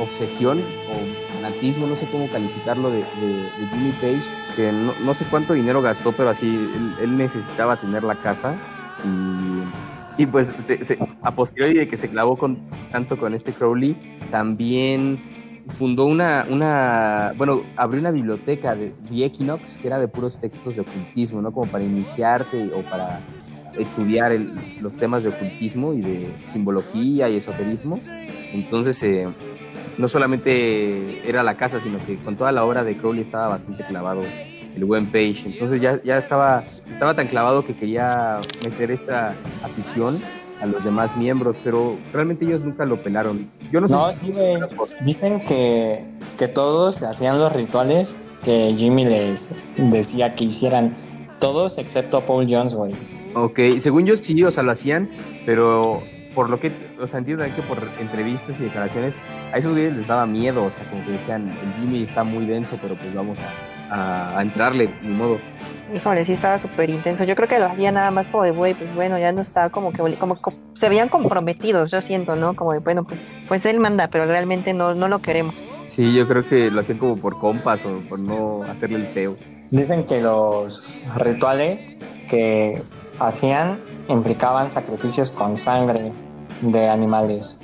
obsesión 0.00 0.58
o 0.58 1.34
fanatismo, 1.34 1.86
no 1.86 1.96
sé 1.96 2.06
cómo 2.12 2.28
calificarlo, 2.28 2.90
de, 2.90 3.04
Jimmy 3.70 3.92
Page, 4.00 4.22
que 4.54 4.72
no, 4.72 5.14
sé 5.14 5.24
cuánto 5.30 5.54
dinero 5.54 5.80
gastó, 5.80 6.12
pero 6.12 6.28
así 6.28 6.46
él, 6.46 6.96
él 7.00 7.16
necesitaba 7.16 7.76
tener 7.78 8.04
la 8.04 8.16
casa 8.16 8.54
y 9.02 9.95
y 10.18 10.26
pues 10.26 10.54
a 11.22 11.30
posteriori 11.32 11.78
de 11.78 11.86
que 11.86 11.96
se 11.96 12.08
clavó 12.08 12.36
con, 12.36 12.58
tanto 12.90 13.18
con 13.18 13.34
este 13.34 13.52
Crowley, 13.52 13.96
también 14.30 15.20
fundó 15.68 16.06
una, 16.06 16.46
una, 16.48 17.32
bueno, 17.36 17.62
abrió 17.76 18.00
una 18.00 18.10
biblioteca 18.10 18.74
de 18.74 18.94
The 19.08 19.24
Equinox 19.24 19.78
que 19.78 19.88
era 19.88 19.98
de 19.98 20.08
puros 20.08 20.38
textos 20.38 20.76
de 20.76 20.82
ocultismo, 20.82 21.42
¿no? 21.42 21.50
Como 21.50 21.70
para 21.70 21.84
iniciarte 21.84 22.70
o 22.72 22.82
para 22.88 23.20
estudiar 23.76 24.32
los 24.80 24.96
temas 24.96 25.24
de 25.24 25.30
ocultismo 25.30 25.92
y 25.92 26.00
de 26.00 26.34
simbología 26.48 27.28
y 27.28 27.36
esoterismo. 27.36 28.00
Entonces, 28.52 29.02
eh, 29.02 29.28
no 29.98 30.08
solamente 30.08 31.28
era 31.28 31.42
la 31.42 31.56
casa, 31.56 31.80
sino 31.80 31.98
que 32.06 32.16
con 32.16 32.36
toda 32.36 32.52
la 32.52 32.64
obra 32.64 32.84
de 32.84 32.96
Crowley 32.96 33.22
estaba 33.22 33.48
bastante 33.48 33.84
clavado 33.84 34.22
el 34.76 34.84
buen 34.84 35.06
Page. 35.06 35.42
Entonces 35.46 35.80
ya, 35.80 36.00
ya 36.02 36.18
estaba, 36.18 36.62
estaba 36.88 37.14
tan 37.14 37.26
clavado 37.26 37.64
que 37.64 37.74
quería 37.74 38.40
meter 38.64 38.90
esta 38.90 39.34
afición 39.62 40.20
a 40.60 40.66
los 40.66 40.84
demás 40.84 41.16
miembros, 41.16 41.56
pero 41.64 41.96
realmente 42.12 42.44
ellos 42.44 42.64
nunca 42.64 42.84
lo 42.84 43.02
pelaron. 43.02 43.50
Yo 43.72 43.80
no, 43.80 43.88
sé 44.10 44.32
Dicen 45.02 45.42
que, 45.44 46.04
que 46.38 46.48
todos 46.48 47.02
hacían 47.02 47.38
los 47.38 47.52
rituales 47.52 48.22
que 48.42 48.74
Jimmy 48.76 49.04
les 49.04 49.50
decía 49.76 50.34
que 50.34 50.44
hicieran, 50.44 50.94
todos 51.40 51.78
excepto 51.78 52.20
Paul 52.20 52.46
Jones, 52.48 52.74
güey. 52.74 52.94
Ok, 53.34 53.58
según 53.80 54.06
yo 54.06 54.16
sí, 54.16 54.42
o 54.44 54.50
sea, 54.50 54.62
lo 54.62 54.72
hacían, 54.72 55.10
pero 55.44 56.02
por 56.34 56.48
lo 56.48 56.58
que, 56.58 56.70
o 57.00 57.06
sea, 57.06 57.18
entiendo 57.18 57.44
que 57.44 57.62
por 57.62 57.78
entrevistas 58.00 58.58
y 58.60 58.64
declaraciones, 58.64 59.18
a 59.52 59.58
esos 59.58 59.72
güeyes 59.72 59.94
les 59.94 60.06
daba 60.06 60.26
miedo, 60.26 60.64
o 60.64 60.70
sea, 60.70 60.88
como 60.88 61.04
que 61.04 61.12
decían, 61.12 61.48
el 61.48 61.80
Jimmy 61.80 62.02
está 62.02 62.24
muy 62.24 62.46
denso, 62.46 62.78
pero 62.80 62.96
pues 62.96 63.12
vamos 63.14 63.38
a 63.40 63.75
a, 63.90 64.40
entrarle, 64.40 64.90
ni 65.02 65.14
modo. 65.14 65.38
Híjole, 65.94 66.24
sí 66.24 66.32
estaba 66.32 66.58
súper 66.58 66.90
intenso. 66.90 67.24
Yo 67.24 67.36
creo 67.36 67.48
que 67.48 67.58
lo 67.58 67.66
hacía 67.66 67.92
nada 67.92 68.10
más 68.10 68.28
como 68.28 68.44
de, 68.44 68.50
güey, 68.50 68.74
pues 68.74 68.94
bueno, 68.94 69.18
ya 69.18 69.32
no 69.32 69.40
estaba 69.40 69.70
como 69.70 69.92
que, 69.92 70.14
como, 70.14 70.38
se 70.74 70.88
veían 70.88 71.08
comprometidos, 71.08 71.90
yo 71.90 72.00
siento, 72.00 72.34
¿no? 72.34 72.54
Como 72.56 72.72
de, 72.72 72.80
bueno, 72.80 73.04
pues, 73.04 73.22
pues 73.46 73.64
él 73.66 73.78
manda, 73.78 74.08
pero 74.08 74.26
realmente 74.26 74.72
no, 74.72 74.94
no 74.94 75.08
lo 75.08 75.20
queremos. 75.20 75.54
Sí, 75.88 76.12
yo 76.12 76.26
creo 76.26 76.46
que 76.46 76.70
lo 76.70 76.80
hacían 76.80 76.98
como 76.98 77.16
por 77.16 77.38
compas 77.38 77.84
o 77.86 78.00
por 78.08 78.18
no 78.18 78.64
hacerle 78.64 78.96
el 78.96 79.06
feo. 79.06 79.36
Dicen 79.70 80.04
que 80.04 80.20
los 80.20 81.08
rituales 81.16 81.98
que 82.28 82.82
hacían 83.18 83.80
implicaban 84.08 84.70
sacrificios 84.70 85.30
con 85.30 85.56
sangre 85.56 86.12
de 86.60 86.88
animales. 86.88 87.60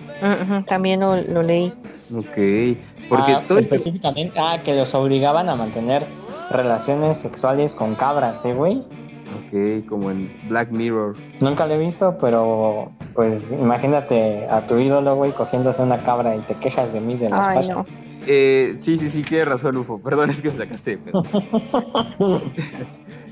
también 0.66 1.00
lo, 1.00 1.42
leí. 1.42 1.72
Ok. 2.16 2.78
Porque 3.08 3.32
ah, 3.32 3.42
específicamente, 3.58 4.38
ah, 4.38 4.60
que 4.62 4.74
los 4.74 4.94
obligaban 4.94 5.48
a 5.48 5.54
mantener 5.54 6.06
relaciones 6.50 7.18
sexuales 7.18 7.74
con 7.74 7.94
cabras, 7.94 8.44
¿eh, 8.44 8.54
güey? 8.54 8.78
Ok, 8.78 9.86
como 9.88 10.10
en 10.10 10.34
Black 10.48 10.70
Mirror. 10.70 11.16
Nunca 11.40 11.66
lo 11.66 11.74
he 11.74 11.78
visto, 11.78 12.16
pero 12.20 12.92
pues 13.14 13.50
imagínate 13.50 14.46
a 14.48 14.66
tu 14.66 14.78
ídolo, 14.78 15.16
güey, 15.16 15.32
cogiéndose 15.32 15.82
una 15.82 15.98
cabra 16.02 16.36
y 16.36 16.40
te 16.40 16.54
quejas 16.54 16.92
de 16.92 17.00
mí 17.00 17.16
de 17.16 17.30
las 17.30 17.46
patas. 17.48 17.86
Eh, 18.26 18.76
sí, 18.78 18.98
sí, 18.98 19.10
sí, 19.10 19.22
tienes 19.22 19.48
razón, 19.48 19.76
Ufo. 19.76 19.98
Perdón, 19.98 20.30
es 20.30 20.42
que 20.42 20.50
me 20.50 20.56
sacaste. 20.56 20.98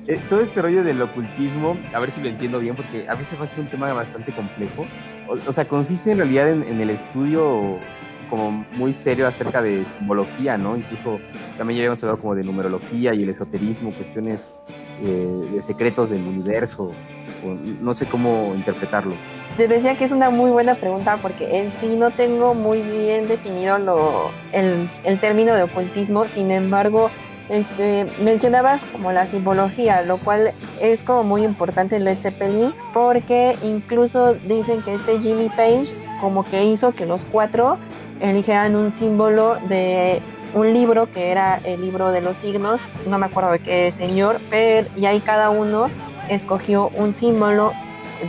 Eh, 0.07 0.19
todo 0.29 0.41
este 0.41 0.61
rollo 0.61 0.83
del 0.83 1.01
ocultismo, 1.01 1.77
a 1.95 2.01
ver 2.01 2.11
si 2.11 2.21
lo 2.21 2.29
entiendo 2.29 2.59
bien, 2.59 2.75
porque 2.75 3.07
a 3.09 3.15
veces 3.15 3.39
va 3.39 3.45
a 3.45 3.47
ser 3.47 3.61
un 3.61 3.69
tema 3.69 3.93
bastante 3.93 4.33
complejo. 4.33 4.85
O, 5.47 5.53
sea, 5.53 5.69
consiste 5.69 6.11
en 6.11 6.19
realidad 6.19 6.51
en, 6.51 6.81
el 6.81 6.91
estudio 6.91 7.79
como 8.31 8.65
muy 8.77 8.95
serio 8.95 9.27
acerca 9.27 9.61
de 9.61 9.85
simbología, 9.85 10.57
¿no? 10.57 10.77
Incluso 10.77 11.19
también 11.59 11.79
ya 11.79 11.83
habíamos 11.83 12.03
hablado 12.03 12.21
como 12.21 12.35
de 12.35 12.45
numerología 12.45 13.13
y 13.13 13.25
el 13.25 13.31
esoterismo, 13.31 13.93
cuestiones 13.93 14.51
eh, 15.03 15.49
de 15.53 15.61
secretos 15.61 16.11
del 16.11 16.23
universo, 16.23 16.93
no 17.81 17.93
sé 17.95 18.07
cómo 18.07 18.53
interpretarlo. 18.55 19.15
Te 19.57 19.67
decía 19.67 19.97
que 19.97 20.05
es 20.05 20.13
una 20.13 20.31
muy 20.31 20.51
buena 20.51 20.75
pregunta 20.75 21.19
porque 21.21 21.59
en 21.59 21.73
sí 21.73 21.97
no 21.97 22.11
tengo 22.11 22.55
muy 22.55 22.83
bien 22.83 23.29
definido 23.29 23.79
lo, 23.79 24.31
el, 24.53 24.87
el 25.05 25.19
término 25.19 25.55
de 25.55 25.65
ocultismo, 25.65 26.25
sin 26.25 26.51
embargo, 26.51 27.11
este, 27.51 28.07
mencionabas 28.23 28.85
como 28.85 29.11
la 29.11 29.27
simbología, 29.27 30.03
lo 30.03 30.19
cual 30.19 30.53
es 30.81 31.03
como 31.03 31.25
muy 31.25 31.43
importante 31.43 31.97
en 31.97 32.05
Led 32.05 32.19
Zeppelin, 32.19 32.73
porque 32.95 33.57
incluso 33.63 34.35
dicen 34.35 34.83
que 34.83 34.95
este 34.95 35.21
Jimmy 35.21 35.49
Page 35.49 35.89
como 36.21 36.45
que 36.45 36.65
hizo 36.65 36.93
que 36.93 37.07
los 37.07 37.25
cuatro 37.25 37.77
eligieran 38.21 38.77
un 38.77 38.93
símbolo 38.93 39.57
de 39.69 40.23
un 40.55 40.73
libro 40.73 41.11
que 41.11 41.31
era 41.31 41.59
el 41.65 41.81
libro 41.81 42.13
de 42.13 42.21
los 42.21 42.37
signos, 42.37 42.81
no 43.09 43.19
me 43.19 43.27
acuerdo 43.27 43.51
de 43.51 43.59
qué 43.59 43.91
señor, 43.91 44.41
pero 44.49 44.89
y 44.97 45.07
ahí 45.07 45.21
cada 45.21 45.51
uno 45.51 45.89
escogió 46.29 46.91
un 46.95 47.15
símbolo 47.15 47.73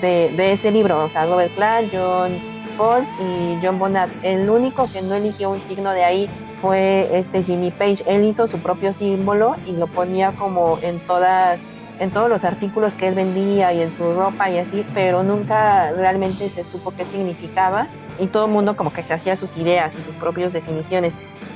de, 0.01 0.32
de 0.36 0.54
ese 0.54 0.72
libro, 0.72 1.04
o 1.04 1.10
sea, 1.10 1.25
Robert 1.25 1.51
Plant, 1.54 1.90
John 1.94 2.32
Pauls 2.75 3.10
y 3.20 3.63
John 3.63 3.78
Bonat. 3.78 4.10
El 4.24 4.50
único 4.50 4.90
que 4.92 5.04
no 5.04 5.13
eligió 5.13 5.51
un 5.51 5.63
signo 5.63 5.92
de 5.92 6.04
ahí 6.04 6.30
fue 6.62 7.10
este 7.18 7.44
Jimmy 7.44 7.72
Page. 7.72 8.03
Él 8.06 8.24
hizo 8.24 8.48
su 8.48 8.60
propio 8.60 8.94
símbolo 8.94 9.56
y 9.65 9.72
lo 9.72 9.88
ponía 9.88 10.32
como 10.32 10.77
en 10.82 11.00
todas 11.00 11.60
en 12.00 12.10
todos 12.10 12.30
los 12.30 12.44
artículos 12.46 12.96
que 12.96 13.08
él 13.08 13.13
vendía 13.13 13.74
y 13.74 13.82
en 13.82 13.94
su 13.94 14.13
ropa 14.13 14.50
y 14.50 14.58
así, 14.58 14.84
pero 14.96 15.22
nunca 15.22 15.91
realmente 15.91 16.50
se 16.50 16.63
supo 16.63 16.91
qué 16.98 17.06
significaba 17.06 17.89
y 18.18 18.25
todo 18.25 18.46
el 18.46 18.51
mundo 18.51 18.75
como 18.75 18.91
que 18.91 19.03
se 19.03 19.13
hacía 19.13 19.36
sus 19.36 19.56
ideas 19.56 19.96
y 19.96 20.01
sus 20.01 20.15
propias 20.15 20.51
definiciones. 20.51 21.13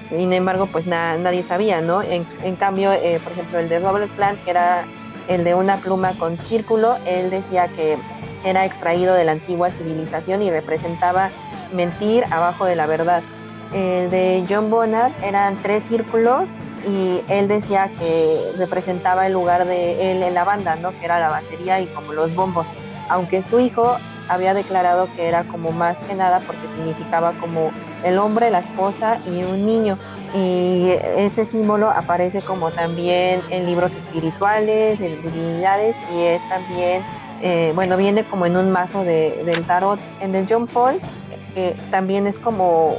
Sin 0.07 0.31
embargo, 0.33 0.67
pues 0.67 0.85
nadie 0.85 1.41
sabía, 1.41 1.81
¿no? 1.81 2.03
En, 2.03 2.55
cambio, 2.57 2.93
eh, 2.93 3.19
por 3.23 3.31
ejemplo, 3.31 3.57
el 3.57 3.69
de 3.69 3.79
Robert 3.79 4.11
Plant, 4.11 4.43
que 4.43 4.51
era 4.51 4.83
el 5.27 5.43
de 5.43 5.55
una 5.55 5.77
pluma 5.77 6.13
con 6.13 6.37
círculo, 6.37 6.95
él 7.07 7.31
decía 7.31 7.67
que 7.69 7.97
era 8.43 8.65
extraído 8.65 9.15
de 9.15 9.23
la 9.23 9.31
antigua 9.31 9.71
civilización 9.71 10.43
y 10.43 10.51
representaba 10.51 11.31
mentir 11.73 12.23
abajo 12.29 12.65
de 12.65 12.75
la 12.75 12.85
verdad. 12.85 13.23
El 13.73 14.09
de 14.09 14.45
John 14.49 14.69
Bonner 14.69 15.11
eran 15.23 15.61
tres 15.61 15.83
círculos 15.83 16.51
y 16.87 17.21
él 17.27 17.47
decía 17.47 17.89
que 17.99 18.51
representaba 18.57 19.27
el 19.27 19.33
lugar 19.33 19.65
de 19.65 20.11
él 20.11 20.23
en 20.23 20.33
la 20.33 20.43
banda, 20.43 20.75
¿no? 20.75 20.91
Que 20.91 21.05
era 21.05 21.19
la 21.19 21.29
batería 21.29 21.81
y 21.81 21.87
como 21.87 22.13
los 22.13 22.35
bombos. 22.35 22.67
Aunque 23.09 23.41
su 23.41 23.59
hijo 23.59 23.97
había 24.27 24.53
declarado 24.53 25.11
que 25.13 25.27
era 25.27 25.43
como 25.43 25.71
más 25.71 25.99
que 26.01 26.15
nada 26.15 26.39
porque 26.45 26.67
significaba 26.67 27.33
como 27.33 27.71
el 28.03 28.17
hombre, 28.17 28.51
la 28.51 28.59
esposa 28.59 29.19
y 29.25 29.43
un 29.43 29.65
niño. 29.65 29.97
Y 30.33 30.89
ese 31.17 31.45
símbolo 31.45 31.89
aparece 31.89 32.41
como 32.41 32.71
también 32.71 33.41
en 33.49 33.65
libros 33.65 33.95
espirituales, 33.95 35.01
en 35.01 35.21
divinidades 35.21 35.95
y 36.13 36.23
es 36.23 36.47
también, 36.49 37.03
eh, 37.41 37.71
bueno, 37.75 37.95
viene 37.97 38.25
como 38.25 38.45
en 38.45 38.57
un 38.57 38.71
mazo 38.71 39.03
de, 39.03 39.43
del 39.45 39.65
tarot. 39.65 39.99
En 40.19 40.35
el 40.35 40.45
John 40.49 40.67
Pauls, 40.67 41.09
que 41.53 41.75
también 41.89 42.27
es 42.27 42.37
como 42.37 42.97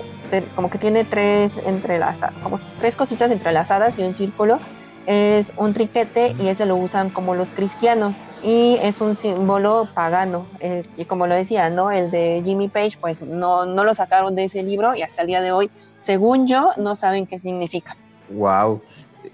como 0.55 0.71
que 0.71 0.79
tiene 0.79 1.05
tres 1.05 1.57
entrelazadas, 1.59 2.35
como 2.43 2.61
tres 2.81 2.97
cositas 2.97 3.31
entrelazadas 3.31 3.99
y 3.99 4.03
un 4.03 4.15
círculo, 4.15 4.59
es 5.07 5.53
un 5.57 5.73
triquete 5.73 6.35
y 6.41 6.49
ese 6.49 6.67
lo 6.67 6.77
usan 6.77 7.11
como 7.11 7.35
los 7.35 7.53
cristianos 7.53 8.17
y 8.43 8.77
es 8.83 9.01
un 9.01 9.17
símbolo 9.17 9.89
pagano. 9.95 10.47
Eh, 10.61 10.83
y 10.97 11.05
como 11.05 11.27
lo 11.27 11.35
decía, 11.35 11.71
¿no? 11.71 11.93
El 11.93 12.11
de 12.11 12.43
Jimmy 12.45 12.69
Page, 12.69 12.99
pues 13.01 13.23
no, 13.23 13.67
no 13.67 13.85
lo 13.85 13.95
sacaron 13.95 14.35
de 14.35 14.45
ese 14.45 14.63
libro 14.63 14.95
y 14.95 15.03
hasta 15.03 15.23
el 15.23 15.29
día 15.29 15.41
de 15.41 15.53
hoy, 15.53 15.71
según 15.99 16.49
yo, 16.49 16.71
no 16.77 16.97
saben 16.97 17.27
qué 17.27 17.39
significa. 17.39 17.97
Wow. 18.31 18.83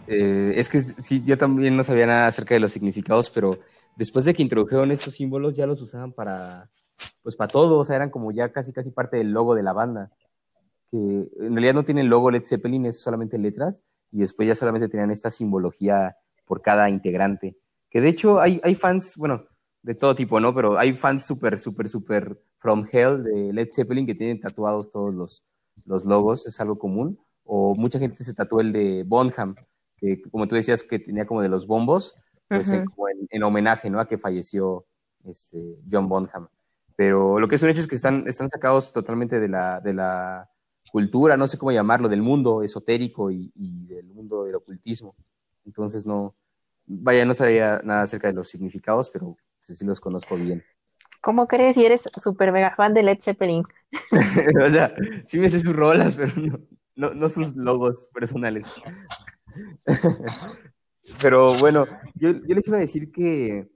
Eh, 0.07 0.53
es 0.57 0.69
que 0.69 0.81
sí, 0.81 1.23
yo 1.25 1.39
también 1.39 1.77
no 1.77 1.85
sabía 1.85 2.07
nada 2.07 2.27
acerca 2.27 2.55
de 2.55 2.61
los 2.61 2.73
significados, 2.73 3.31
pero 3.31 3.57
después 3.97 4.25
de 4.25 4.35
que 4.35 4.43
introdujeron 4.43 4.91
estos 4.91 5.15
símbolos 5.15 5.57
ya 5.57 5.67
los 5.67 5.81
usaban 5.81 6.13
para, 6.13 6.69
pues 7.23 7.35
para 7.35 7.49
todo, 7.49 7.79
o 7.79 7.85
sea, 7.85 7.97
eran 7.97 8.11
como 8.11 8.31
ya 8.31 8.51
casi 8.51 8.73
casi 8.73 8.91
parte 8.91 9.17
del 9.17 9.33
logo 9.33 9.55
de 9.55 9.63
la 9.63 9.73
banda 9.73 10.11
que 10.93 10.99
en 10.99 11.55
realidad 11.55 11.73
no 11.73 11.85
tienen 11.85 12.11
logo 12.11 12.31
Led 12.31 12.45
Zeppelin, 12.47 12.85
es 12.85 13.01
solamente 13.01 13.39
letras, 13.39 13.83
y 14.11 14.19
después 14.21 14.47
ya 14.47 14.55
solamente 14.55 14.91
tenían 14.91 15.11
esta 15.11 15.31
simbología 15.31 16.17
por 16.45 16.61
cada 16.61 16.91
integrante. 16.91 17.57
Que 17.91 18.03
de 18.03 18.11
hecho 18.11 18.41
hay, 18.41 18.61
hay 18.63 18.75
fans, 18.75 19.17
bueno, 19.17 19.47
de 19.83 19.95
todo 19.95 20.15
tipo, 20.15 20.39
¿no? 20.39 20.55
Pero 20.55 20.79
hay 20.79 20.93
fans 20.93 21.25
súper, 21.25 21.59
súper, 21.59 21.89
súper 21.89 22.39
from 22.59 22.87
hell 22.93 23.25
de 23.25 23.55
Led 23.55 23.69
Zeppelin 23.73 24.07
que 24.07 24.15
tienen 24.15 24.39
tatuados 24.39 24.93
todos 24.93 25.15
los, 25.15 25.45
los 25.87 26.05
logos, 26.05 26.47
es 26.47 26.61
algo 26.61 26.79
común. 26.79 27.19
O 27.45 27.75
mucha 27.75 27.99
gente 27.99 28.23
se 28.23 28.35
tatuó 28.35 28.61
el 28.61 28.73
de 28.73 29.05
Bonham, 29.07 29.57
que 29.97 30.21
como 30.31 30.47
tú 30.47 30.55
decías 30.55 30.83
que 30.83 30.99
tenía 30.99 31.27
como 31.27 31.41
de 31.41 31.49
los 31.49 31.67
bombos, 31.67 32.15
pues 32.49 32.71
en, 32.71 32.85
en, 33.31 33.43
homenaje, 33.43 33.89
¿no? 33.89 33.99
A 33.99 34.07
que 34.07 34.19
falleció 34.19 34.85
este, 35.25 35.79
John 35.91 36.07
Bonham. 36.07 36.49
Pero 36.97 37.41
lo 37.41 37.49
que 37.49 37.55
es 37.55 37.63
un 37.63 37.71
hecho 37.71 37.81
es 37.81 37.89
que 37.89 37.97
están, 37.97 38.29
están 38.29 38.51
sacados 38.51 38.93
totalmente 38.93 39.41
de 39.41 39.49
la, 39.49 39.81
de 39.81 39.95
la 39.95 40.52
cultura, 40.93 41.39
no 41.39 41.49
sé 41.49 41.57
cómo 41.57 41.73
llamarlo, 41.73 42.09
del 42.11 42.21
mundo 42.21 42.63
esotérico 42.63 43.31
y, 43.31 43.51
del 43.55 44.05
mundo 44.05 44.45
del 44.45 44.57
ocultismo. 44.57 45.17
Entonces 45.65 46.05
no, 46.05 46.35
vaya, 46.87 47.25
no 47.25 47.33
sabía 47.33 47.81
nada 47.83 48.03
acerca 48.03 48.29
de 48.29 48.35
los 48.35 48.51
significados, 48.51 49.09
pero 49.09 49.37
sí 49.67 49.87
los 49.87 50.01
conozco 50.01 50.37
bien. 50.37 50.63
¿Cómo 51.23 51.47
crees 51.47 51.77
si 51.77 51.87
eres 51.87 52.11
súper 52.17 52.53
mega 52.53 52.75
fan 52.77 52.93
de 52.93 53.05
Led 53.05 53.19
Zeppelin? 53.23 53.63
o 54.67 54.71
sea, 54.71 54.95
sí 55.27 55.39
me 55.39 55.49
sé 55.49 55.61
sus 55.61 55.75
rolas, 55.75 56.15
pero 56.15 56.33
no, 56.95 57.29
sus 57.31 57.57
logos 57.57 58.11
personales. 58.13 58.75
pero 61.23 61.57
bueno, 61.59 61.87
yo, 62.17 62.33
les 62.33 62.69
iba 62.69 62.77
a 62.77 62.81
decir 62.81 63.11
que 63.11 63.67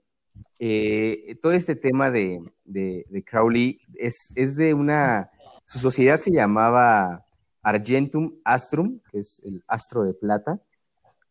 eh, 0.58 1.34
todo 1.40 1.52
este 1.52 1.76
tema 1.76 2.10
de, 2.10 2.42
de, 2.64 3.24
Crowley 3.24 3.80
es, 3.94 4.30
es 4.34 4.56
de 4.56 4.74
una 4.74 5.30
su 5.66 5.78
sociedad 5.78 6.18
se 6.18 6.30
llamaba 6.30 7.24
Argentum 7.62 8.34
Astrum, 8.44 9.00
que 9.10 9.18
es 9.18 9.42
el 9.44 9.62
astro 9.66 10.04
de 10.04 10.14
plata, 10.14 10.60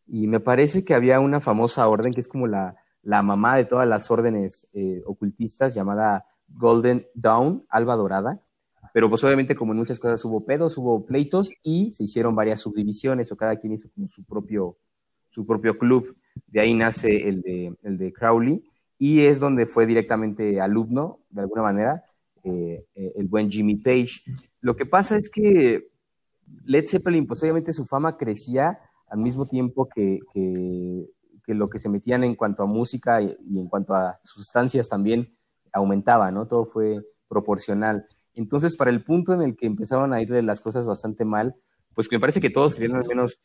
y 0.06 0.26
me 0.26 0.40
parece 0.40 0.84
que 0.84 0.94
había 0.94 1.18
una 1.20 1.40
famosa 1.40 1.88
orden 1.88 2.12
que 2.12 2.20
es 2.20 2.28
como 2.28 2.46
la, 2.46 2.76
la 3.02 3.22
mamá 3.22 3.56
de 3.56 3.64
todas 3.64 3.88
las 3.88 4.10
órdenes 4.10 4.68
eh, 4.72 5.02
ocultistas 5.06 5.74
llamada 5.74 6.26
Golden 6.48 7.06
Dawn, 7.14 7.64
Alba 7.68 7.96
Dorada, 7.96 8.40
pero 8.92 9.08
pues 9.08 9.22
obviamente 9.24 9.54
como 9.54 9.72
en 9.72 9.78
muchas 9.78 9.98
cosas 9.98 10.24
hubo 10.24 10.44
pedos, 10.44 10.78
hubo 10.78 11.04
pleitos 11.04 11.52
y 11.62 11.90
se 11.90 12.04
hicieron 12.04 12.34
varias 12.34 12.60
subdivisiones 12.60 13.30
o 13.30 13.36
cada 13.36 13.56
quien 13.56 13.74
hizo 13.74 13.88
como 13.94 14.08
su 14.08 14.24
propio, 14.24 14.78
su 15.28 15.46
propio 15.46 15.76
club. 15.78 16.16
De 16.46 16.60
ahí 16.60 16.74
nace 16.74 17.28
el 17.28 17.42
de, 17.42 17.76
el 17.82 17.98
de 17.98 18.12
Crowley 18.12 18.64
y 18.98 19.20
es 19.26 19.38
donde 19.38 19.66
fue 19.66 19.86
directamente 19.86 20.60
alumno, 20.60 21.20
de 21.30 21.42
alguna 21.42 21.62
manera, 21.62 22.04
eh, 22.46 22.86
eh, 22.94 23.12
el 23.16 23.26
buen 23.26 23.50
Jimmy 23.50 23.74
Page. 23.74 24.22
Lo 24.60 24.76
que 24.76 24.86
pasa 24.86 25.16
es 25.16 25.28
que 25.28 25.88
Led 26.64 26.86
Zeppelin, 26.86 27.26
pues 27.26 27.42
obviamente 27.42 27.72
su 27.72 27.84
fama 27.84 28.16
crecía 28.16 28.78
al 29.08 29.18
mismo 29.18 29.46
tiempo 29.46 29.88
que, 29.92 30.20
que, 30.32 31.54
lo 31.54 31.68
que 31.68 31.80
se 31.80 31.88
metían 31.88 32.22
en 32.22 32.36
cuanto 32.36 32.62
a 32.62 32.66
música 32.66 33.20
y, 33.20 33.36
en 33.58 33.68
cuanto 33.68 33.94
a 33.94 34.20
sustancias 34.22 34.88
también 34.88 35.24
aumentaba, 35.72 36.30
¿no? 36.30 36.46
Todo 36.46 36.66
fue 36.66 37.00
proporcional. 37.28 38.06
Entonces, 38.34 38.76
para 38.76 38.90
el 38.90 39.02
punto 39.02 39.34
en 39.34 39.42
el 39.42 39.56
que 39.56 39.66
empezaron 39.66 40.12
a 40.12 40.22
ir 40.22 40.30
las 40.44 40.60
cosas 40.60 40.86
bastante 40.86 41.24
mal, 41.24 41.56
pues 41.94 42.08
me 42.12 42.20
parece 42.20 42.40
que 42.40 42.50
todos 42.50 42.76
tenían 42.76 42.98
al 42.98 43.06
menos 43.06 43.40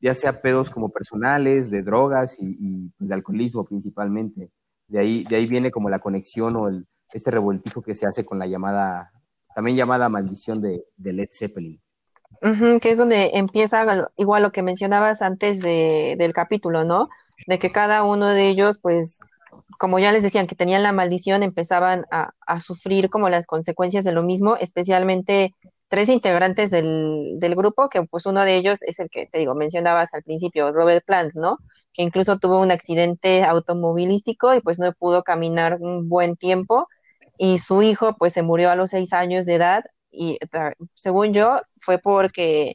ya 0.00 0.14
sea 0.14 0.40
pedos 0.40 0.70
como 0.70 0.90
personales, 0.90 1.70
de 1.70 1.82
drogas 1.82 2.36
y, 2.38 2.88
pues, 2.96 3.08
de 3.08 3.14
alcoholismo 3.14 3.64
principalmente. 3.64 4.50
De 4.88 5.00
ahí, 5.00 5.24
de 5.24 5.36
ahí 5.36 5.46
viene 5.46 5.70
como 5.70 5.90
la 5.90 5.98
conexión 5.98 6.56
o 6.56 6.68
el, 6.68 6.86
este 7.12 7.30
revoltijo 7.30 7.82
que 7.82 7.94
se 7.94 8.06
hace 8.06 8.24
con 8.24 8.38
la 8.38 8.46
llamada, 8.46 9.12
también 9.54 9.76
llamada 9.76 10.08
maldición 10.08 10.60
de, 10.60 10.84
Led 10.98 11.28
Zeppelin. 11.32 11.80
que 12.80 12.90
es 12.90 12.98
donde 12.98 13.32
empieza 13.34 14.08
igual 14.16 14.42
lo 14.42 14.52
que 14.52 14.62
mencionabas 14.62 15.22
antes 15.22 15.60
del 15.60 16.32
capítulo, 16.32 16.84
¿no? 16.84 17.08
De 17.46 17.58
que 17.58 17.70
cada 17.70 18.02
uno 18.02 18.28
de 18.28 18.48
ellos, 18.48 18.78
pues, 18.80 19.20
como 19.78 19.98
ya 19.98 20.12
les 20.12 20.22
decían, 20.22 20.46
que 20.46 20.54
tenían 20.54 20.82
la 20.82 20.92
maldición, 20.92 21.42
empezaban 21.42 22.06
a, 22.10 22.32
a 22.46 22.60
sufrir 22.60 23.10
como 23.10 23.28
las 23.28 23.46
consecuencias 23.46 24.04
de 24.04 24.12
lo 24.12 24.22
mismo, 24.22 24.56
especialmente 24.56 25.54
tres 25.92 26.08
integrantes 26.08 26.70
del, 26.70 27.38
del, 27.38 27.54
grupo, 27.54 27.90
que 27.90 28.02
pues 28.04 28.24
uno 28.24 28.44
de 28.44 28.56
ellos 28.56 28.82
es 28.82 28.98
el 28.98 29.10
que 29.10 29.26
te 29.26 29.38
digo, 29.38 29.54
mencionabas 29.54 30.14
al 30.14 30.22
principio, 30.22 30.72
Robert 30.72 31.04
Plant, 31.04 31.34
¿no? 31.34 31.58
Que 31.92 32.02
incluso 32.02 32.38
tuvo 32.38 32.62
un 32.62 32.70
accidente 32.70 33.44
automovilístico 33.44 34.54
y 34.54 34.62
pues 34.62 34.78
no 34.78 34.90
pudo 34.94 35.22
caminar 35.22 35.76
un 35.82 36.08
buen 36.08 36.36
tiempo 36.36 36.88
y 37.38 37.58
su 37.58 37.82
hijo 37.82 38.16
pues 38.16 38.32
se 38.32 38.42
murió 38.42 38.70
a 38.70 38.76
los 38.76 38.90
seis 38.90 39.12
años 39.12 39.46
de 39.46 39.54
edad 39.54 39.84
y 40.10 40.38
según 40.94 41.32
yo 41.32 41.60
fue 41.80 41.98
porque 41.98 42.74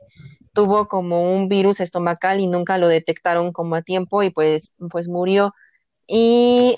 tuvo 0.58 0.88
como 0.88 1.22
un 1.36 1.50
virus 1.50 1.80
estomacal 1.80 2.40
y 2.40 2.48
nunca 2.48 2.80
lo 2.80 2.88
detectaron 2.88 3.52
como 3.52 3.76
a 3.76 3.84
tiempo 3.84 4.24
y 4.24 4.32
pues, 4.32 4.74
pues 4.90 5.08
murió. 5.08 5.54
Y 6.08 6.76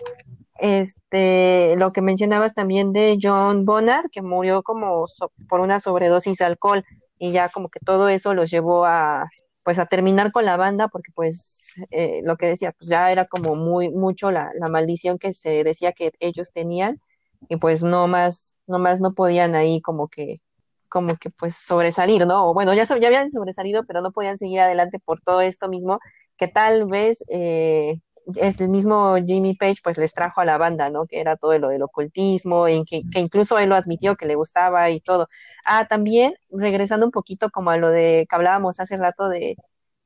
este, 0.59 1.75
lo 1.77 1.93
que 1.93 2.01
mencionabas 2.01 2.53
también 2.55 2.91
de 2.91 3.17
John 3.21 3.63
Bonard, 3.65 4.09
que 4.12 4.21
murió 4.21 4.63
como 4.63 5.05
por 5.48 5.62
una 5.62 5.79
sobredosis 5.79 6.38
de 6.39 6.45
alcohol 6.45 6.83
y 7.17 7.31
ya 7.31 7.48
como 7.48 7.69
que 7.69 7.79
todo 7.79 8.09
eso 8.09 8.33
los 8.33 8.51
llevó 8.51 8.86
a 8.86 9.29
pues 9.63 9.79
a 9.79 9.86
terminar 9.86 10.31
con 10.33 10.45
la 10.45 10.57
banda 10.57 10.89
porque 10.89 11.12
pues 11.15 11.75
eh, 11.91 12.21
lo 12.24 12.38
que 12.38 12.48
decías 12.48 12.75
pues 12.77 12.89
ya 12.89 13.12
era 13.12 13.25
como 13.25 13.55
muy 13.55 13.91
mucho 13.91 14.31
la, 14.31 14.51
la, 14.55 14.67
maldición 14.69 15.19
que 15.19 15.33
se 15.33 15.63
decía 15.63 15.91
que 15.93 16.12
ellos 16.19 16.51
tenían 16.53 17.01
y 17.48 17.58
pues 17.58 17.84
no 17.84 18.08
más 18.08 18.62
no 18.67 18.79
más 18.79 19.01
no 19.01 19.12
podían 19.13 19.55
ahí 19.55 19.81
como 19.81 20.08
que 20.08 20.41
como 20.89 21.15
que 21.17 21.29
pues 21.29 21.55
sobresalir, 21.55 22.25
¿no? 22.27 22.53
Bueno, 22.53 22.74
ya, 22.74 22.86
ya 22.86 23.08
habían 23.08 23.31
sobresalido, 23.31 23.84
pero 23.86 24.01
no 24.01 24.12
podían 24.12 24.38
seguir 24.38 24.60
adelante 24.62 25.00
por 25.00 25.22
todo 25.22 25.41
esto 25.41 25.69
mismo, 25.69 26.00
que 26.38 26.48
tal 26.48 26.86
vez 26.86 27.24
eh, 27.29 27.96
el 28.36 28.69
mismo 28.69 29.15
Jimmy 29.25 29.55
Page 29.55 29.77
pues 29.84 29.98
les 29.98 30.13
trajo 30.13 30.41
a 30.41 30.46
la 30.46 30.58
banda, 30.58 30.89
¿no? 30.89 31.05
Que 31.08 31.19
era 31.22 31.38
todo 31.38 31.58
lo 31.60 31.69
del 31.69 31.84
ocultismo, 31.84 32.67
en 32.67 32.86
que, 32.86 33.01
incluso 33.15 33.58
él 33.60 33.69
lo 33.69 33.75
admitió 33.75 34.15
que 34.15 34.25
le 34.25 34.36
gustaba 34.36 34.89
y 34.89 35.00
todo. 35.00 35.27
Ah, 35.65 35.86
también 35.88 36.34
regresando 36.50 37.05
un 37.05 37.12
poquito 37.12 37.50
como 37.51 37.72
a 37.72 37.77
lo 37.77 37.89
de 37.89 38.25
que 38.29 38.36
hablábamos 38.36 38.79
hace 38.79 38.98
rato 38.98 39.29
de, 39.29 39.55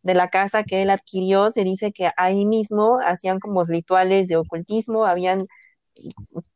de 0.03 0.13
la 0.15 0.29
casa 0.29 0.63
que 0.63 0.81
él 0.83 0.89
adquirió, 0.89 1.49
se 1.49 1.63
dice 1.63 1.91
que 1.93 2.11
ahí 2.17 2.45
mismo 2.45 2.99
hacían 3.05 3.39
como 3.39 3.63
rituales 3.63 4.27
de 4.27 4.37
ocultismo, 4.37 5.05
habían 5.05 5.47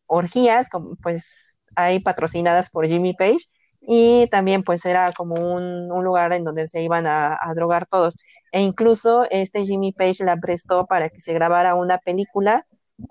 orgías, 0.06 0.70
pues 1.02 1.58
ahí 1.76 2.00
patrocinadas 2.00 2.70
por 2.70 2.88
Jimmy 2.88 3.14
Page, 3.14 3.46
y 3.82 4.28
también 4.30 4.64
pues 4.64 4.86
era 4.86 5.12
como 5.14 5.36
un, 5.36 5.88
lugar 6.04 6.34
en 6.34 6.44
donde 6.44 6.68
se 6.68 6.82
iban 6.82 7.08
a, 7.08 7.38
a 7.40 7.54
drogar 7.54 7.86
todos. 7.88 8.18
E 8.52 8.62
incluso 8.62 9.26
este 9.30 9.66
Jimmy 9.66 9.92
Page 9.92 10.24
la 10.24 10.38
prestó 10.38 10.86
para 10.88 11.10
que 11.10 11.20
se 11.20 11.34
grabara 11.34 11.76
una 11.76 11.98
película 11.98 12.66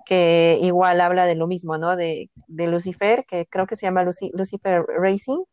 que 0.05 0.59
igual 0.63 1.01
habla 1.01 1.27
de 1.27 1.35
lo 1.37 1.47
mismo, 1.47 1.79
¿no? 1.79 1.97
De, 1.97 2.31
de 2.49 2.67
Lucifer, 2.69 3.25
que 3.27 3.47
creo 3.47 3.67
que 3.67 3.77
se 3.77 3.87
llama 3.87 4.05
Lucifer 4.05 4.83
Racing 4.83 5.45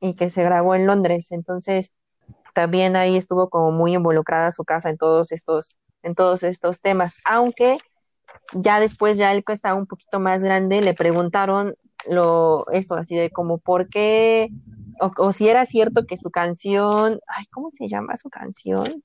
y 0.00 0.14
que 0.14 0.30
se 0.30 0.44
grabó 0.44 0.74
en 0.74 0.86
Londres. 0.86 1.32
Entonces, 1.32 1.94
también 2.54 2.96
ahí 2.96 3.16
estuvo 3.16 3.50
como 3.50 3.72
muy 3.72 3.94
involucrada 3.94 4.52
su 4.52 4.64
casa 4.64 4.90
en 4.90 4.96
todos 4.96 5.32
estos, 5.32 5.78
en 6.02 6.14
todos 6.14 6.42
estos 6.42 6.80
temas. 6.80 7.16
Aunque 7.24 7.78
ya 8.52 8.80
después, 8.80 9.16
ya 9.16 9.32
él 9.32 9.44
que 9.44 9.52
estaba 9.52 9.74
un 9.74 9.86
poquito 9.86 10.20
más 10.20 10.42
grande, 10.42 10.80
le 10.80 10.94
preguntaron 10.94 11.74
lo, 12.08 12.64
esto 12.72 12.94
así 12.94 13.16
de 13.16 13.30
como 13.30 13.58
por 13.58 13.88
qué, 13.88 14.50
o, 15.00 15.32
si 15.32 15.48
era 15.48 15.66
cierto 15.66 16.06
que 16.06 16.16
su 16.16 16.30
canción, 16.30 17.20
ay, 17.26 17.46
¿cómo 17.50 17.70
se 17.70 17.88
llama 17.88 18.16
su 18.16 18.30
canción? 18.30 19.02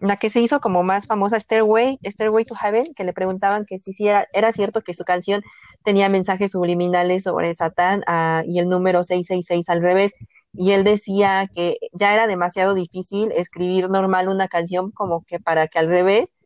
la 0.00 0.16
que 0.16 0.30
se 0.30 0.40
hizo 0.40 0.60
como 0.60 0.82
más 0.82 1.06
famosa, 1.06 1.40
Stairway, 1.40 1.98
Stairway 2.04 2.44
to 2.44 2.54
Heaven, 2.54 2.94
que 2.94 3.04
le 3.04 3.12
preguntaban 3.12 3.64
que 3.64 3.78
si, 3.78 4.06
era, 4.06 4.26
era, 4.32 4.52
cierto 4.52 4.82
que 4.82 4.94
su 4.94 5.04
canción 5.04 5.42
tenía 5.82 6.08
mensajes 6.08 6.52
subliminales 6.52 7.24
sobre 7.24 7.52
Satán 7.54 8.02
ah, 8.06 8.42
y 8.46 8.60
el 8.60 8.68
número 8.68 9.02
666 9.02 9.68
al 9.68 9.82
revés. 9.82 10.12
Y 10.54 10.72
él 10.72 10.84
decía 10.84 11.48
que 11.52 11.78
ya 11.92 12.14
era 12.14 12.26
demasiado 12.26 12.74
difícil 12.74 13.32
escribir 13.32 13.88
normal 13.88 14.28
una 14.28 14.48
canción 14.48 14.90
como 14.90 15.24
que 15.24 15.40
para 15.40 15.66
que 15.66 15.78
al 15.78 15.88
revés 15.88 16.41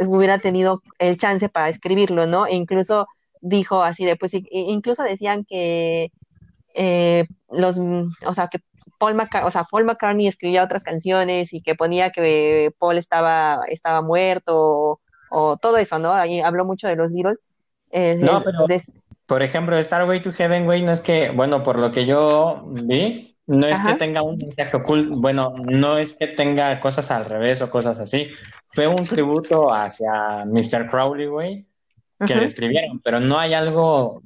hubiera 0.00 0.38
tenido 0.38 0.82
el 0.98 1.16
chance 1.16 1.48
para 1.48 1.68
escribirlo, 1.68 2.26
¿no? 2.26 2.46
E 2.46 2.54
incluso 2.54 3.06
dijo 3.40 3.82
así 3.82 4.04
de, 4.04 4.16
pues, 4.16 4.32
incluso 4.50 5.02
decían 5.02 5.44
que 5.44 6.10
eh, 6.74 7.26
los, 7.50 7.78
o 8.26 8.34
sea, 8.34 8.48
que 8.48 8.58
Paul, 8.98 9.16
o 9.44 9.50
sea, 9.50 9.64
Paul 9.70 9.84
McCartney 9.84 10.26
escribía 10.26 10.64
otras 10.64 10.82
canciones 10.82 11.52
y 11.52 11.62
que 11.62 11.74
ponía 11.74 12.10
que 12.10 12.72
Paul 12.78 12.98
estaba, 12.98 13.60
estaba 13.68 14.02
muerto 14.02 15.00
o, 15.30 15.56
todo 15.56 15.78
eso, 15.78 15.98
¿no? 15.98 16.12
Ahí 16.12 16.40
habló 16.40 16.64
mucho 16.64 16.88
de 16.88 16.96
los 16.96 17.12
Beatles. 17.12 17.48
Eh, 17.90 18.16
no, 18.18 18.42
pero, 18.42 18.66
por 19.28 19.42
ejemplo, 19.42 19.82
Starway 19.82 20.20
to 20.20 20.32
Heaven, 20.32 20.64
güey, 20.64 20.82
no 20.82 20.92
es 20.92 21.00
que, 21.00 21.30
bueno, 21.30 21.62
por 21.62 21.78
lo 21.78 21.92
que 21.92 22.06
yo 22.06 22.64
vi, 22.84 23.33
no 23.46 23.66
es 23.66 23.80
que 23.80 23.94
tenga 23.94 24.22
un 24.22 24.38
mensaje 24.38 24.76
oculto, 24.76 25.20
bueno, 25.20 25.54
no 25.64 25.98
es 25.98 26.16
que 26.16 26.28
tenga 26.28 26.80
cosas 26.80 27.10
al 27.10 27.26
revés 27.26 27.60
o 27.60 27.70
cosas 27.70 28.00
así. 28.00 28.30
Fue 28.68 28.86
un 28.86 29.06
tributo 29.06 29.72
hacia 29.72 30.44
Mr. 30.46 30.88
Crowley, 30.88 31.26
güey, 31.26 31.66
que 32.26 32.34
le 32.34 32.44
escribieron, 32.44 33.00
pero 33.00 33.20
no 33.20 33.38
hay 33.38 33.52
algo, 33.52 34.22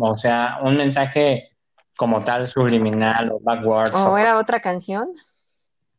o 0.00 0.16
sea, 0.16 0.58
un 0.62 0.76
mensaje 0.76 1.50
como 1.96 2.24
tal 2.24 2.48
subliminal 2.48 3.30
o 3.30 3.40
backwards. 3.40 3.94
¿O, 3.94 4.16
era 4.16 4.38
otra 4.38 4.60
canción? 4.60 5.08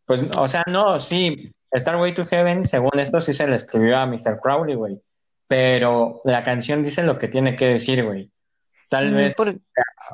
Pues, 0.06 0.24
o 0.38 0.48
sea, 0.48 0.63
no, 0.67 1.00
sí, 1.00 1.52
Starway 1.76 2.13
to 2.13 2.26
Heaven, 2.26 2.65
según 2.65 2.98
esto, 2.98 3.22
sí 3.22 3.34
se 3.34 3.48
le 3.48 3.56
escribió 3.56 3.98
a 3.98 4.06
Mr. 4.06 4.39
Crowley, 4.41 4.76
güey. 4.76 5.02
Pero 5.48 6.22
la 6.26 6.43
canción 6.43 6.84
dice 6.84 7.04
lo 7.04 7.17
que 7.17 7.28
tiene 7.28 7.56
que 7.56 7.67
decir, 7.67 8.04
güey. 8.04 8.32
Tal 8.89 9.12
mm, 9.12 9.15
vez. 9.15 9.36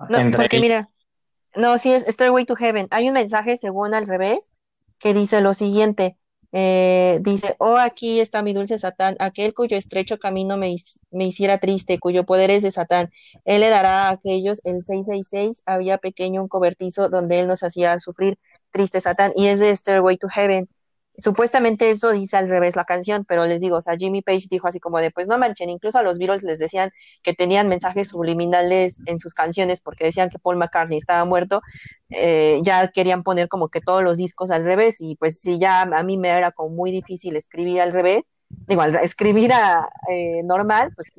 No, 0.10 0.32
porque 0.36 0.60
mira, 0.60 0.90
no, 1.56 1.78
sí 1.78 1.92
es 1.94 2.04
Starway 2.06 2.46
to 2.46 2.56
Heaven. 2.56 2.88
Hay 2.92 3.08
un 3.08 3.14
mensaje, 3.14 3.58
según 3.58 3.94
al 3.94 4.08
revés, 4.08 4.52
que 5.00 5.14
dice 5.14 5.42
lo 5.42 5.54
siguiente: 5.54 6.18
eh, 6.56 7.20
dice, 7.22 7.56
oh, 7.60 7.78
aquí 7.78 8.20
está 8.20 8.44
mi 8.44 8.54
dulce 8.54 8.78
Satán, 8.78 9.16
aquel 9.20 9.56
cuyo 9.56 9.76
estrecho 9.76 10.20
camino 10.20 10.56
me, 10.56 10.76
me, 11.12 11.26
hiciera 11.26 11.58
triste, 11.58 12.00
cuyo 12.00 12.26
poder 12.26 12.52
es 12.52 12.62
de 12.62 12.72
Satán. 12.72 13.10
Él 13.44 13.62
le 13.62 13.70
dará 13.70 14.08
a 14.08 14.12
aquellos, 14.12 14.62
el 14.64 14.86
666, 14.86 15.64
había 15.66 15.98
pequeño 15.98 16.44
un 16.44 16.48
cobertizo 16.48 17.10
donde 17.10 17.40
él 17.40 17.48
nos 17.48 17.64
hacía 17.64 17.98
sufrir 17.98 18.38
triste 18.72 19.02
Satán, 19.02 19.34
y 19.36 19.48
es 19.48 19.60
de 19.60 19.76
Stairway 19.76 20.18
to 20.18 20.28
Heaven 20.30 20.70
supuestamente 21.18 21.90
eso 21.90 22.12
dice 22.12 22.38
al 22.38 22.50
revés 22.50 22.76
la 22.76 22.86
canción, 22.86 23.26
pero 23.26 23.46
les 23.46 23.62
digo, 23.62 23.78
o 23.78 23.82
sea, 23.82 23.96
Jimmy 23.98 24.22
Page 24.22 24.48
dijo 24.50 24.68
así 24.68 24.80
como 24.80 25.00
de, 25.00 25.12
pues 25.12 25.28
no 25.28 25.38
manchen, 25.38 25.70
incluso 25.70 25.98
a 25.98 26.04
los 26.04 26.18
Beatles 26.18 26.44
les 26.44 26.60
decían 26.60 26.92
que 27.24 27.34
tenían 27.34 27.68
mensajes 27.68 28.10
subliminales 28.10 29.00
en 29.06 29.20
sus 29.20 29.34
canciones 29.34 29.82
porque 29.82 30.06
decían 30.06 30.30
que 30.30 30.40
Paul 30.40 30.58
McCartney 30.58 30.98
estaba 30.98 31.26
muerto, 31.26 31.62
eh, 32.10 32.60
ya 32.64 32.88
querían 32.90 33.24
poner 33.24 33.48
como 33.48 33.70
que 33.70 33.82
todos 33.82 34.04
los 34.04 34.18
discos 34.18 34.52
al 34.52 34.64
revés 34.64 35.02
y 35.02 35.16
pues 35.16 35.40
si 35.40 35.60
ya 35.60 35.82
a 35.82 36.04
mí 36.04 36.18
me 36.18 36.30
era 36.30 36.52
como 36.52 36.70
muy 36.70 36.92
difícil 36.92 37.36
escribir 37.36 37.82
al 37.82 37.92
revés, 37.92 38.32
digo, 38.68 38.84
escribir 38.84 39.54
a, 39.54 39.90
eh, 40.10 40.42
normal, 40.44 40.94
pues 40.96 41.12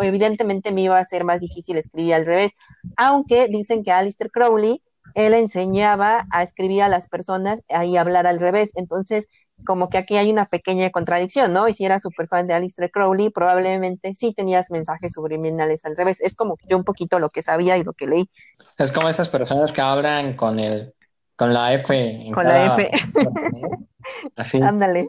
evidentemente 0.00 0.72
me 0.72 0.82
iba 0.82 0.98
a 0.98 1.04
ser 1.04 1.24
más 1.24 1.40
difícil 1.40 1.76
escribir 1.76 2.14
al 2.14 2.26
revés, 2.26 2.52
aunque 2.96 3.48
dicen 3.48 3.82
que 3.82 3.92
Alistair 3.92 4.30
Crowley 4.30 4.82
él 5.14 5.34
enseñaba 5.34 6.26
a 6.30 6.42
escribir 6.42 6.82
a 6.82 6.88
las 6.88 7.08
personas 7.08 7.62
y 7.84 7.96
hablar 7.96 8.26
al 8.26 8.40
revés. 8.40 8.70
Entonces, 8.74 9.28
como 9.64 9.88
que 9.88 9.98
aquí 9.98 10.16
hay 10.16 10.30
una 10.30 10.46
pequeña 10.46 10.90
contradicción, 10.90 11.52
¿no? 11.52 11.68
Y 11.68 11.74
si 11.74 11.84
eras 11.84 12.02
súper 12.02 12.28
fan 12.28 12.46
de 12.46 12.54
Alistair 12.54 12.90
Crowley, 12.90 13.30
probablemente 13.30 14.12
sí 14.14 14.34
tenías 14.34 14.70
mensajes 14.70 15.12
subliminales 15.12 15.84
al 15.84 15.96
revés. 15.96 16.20
Es 16.20 16.34
como 16.34 16.56
yo 16.68 16.76
un 16.76 16.84
poquito 16.84 17.18
lo 17.18 17.30
que 17.30 17.42
sabía 17.42 17.78
y 17.78 17.84
lo 17.84 17.92
que 17.92 18.06
leí. 18.06 18.30
Es 18.78 18.92
como 18.92 19.08
esas 19.08 19.28
personas 19.28 19.72
que 19.72 19.80
hablan 19.80 20.34
con 20.34 20.58
el 20.58 20.94
con 21.36 21.52
la 21.52 21.72
F. 21.72 22.30
con 22.32 22.44
la 22.44 22.66
F. 22.66 22.90
Así. 24.36 24.60
Ándale. 24.60 25.08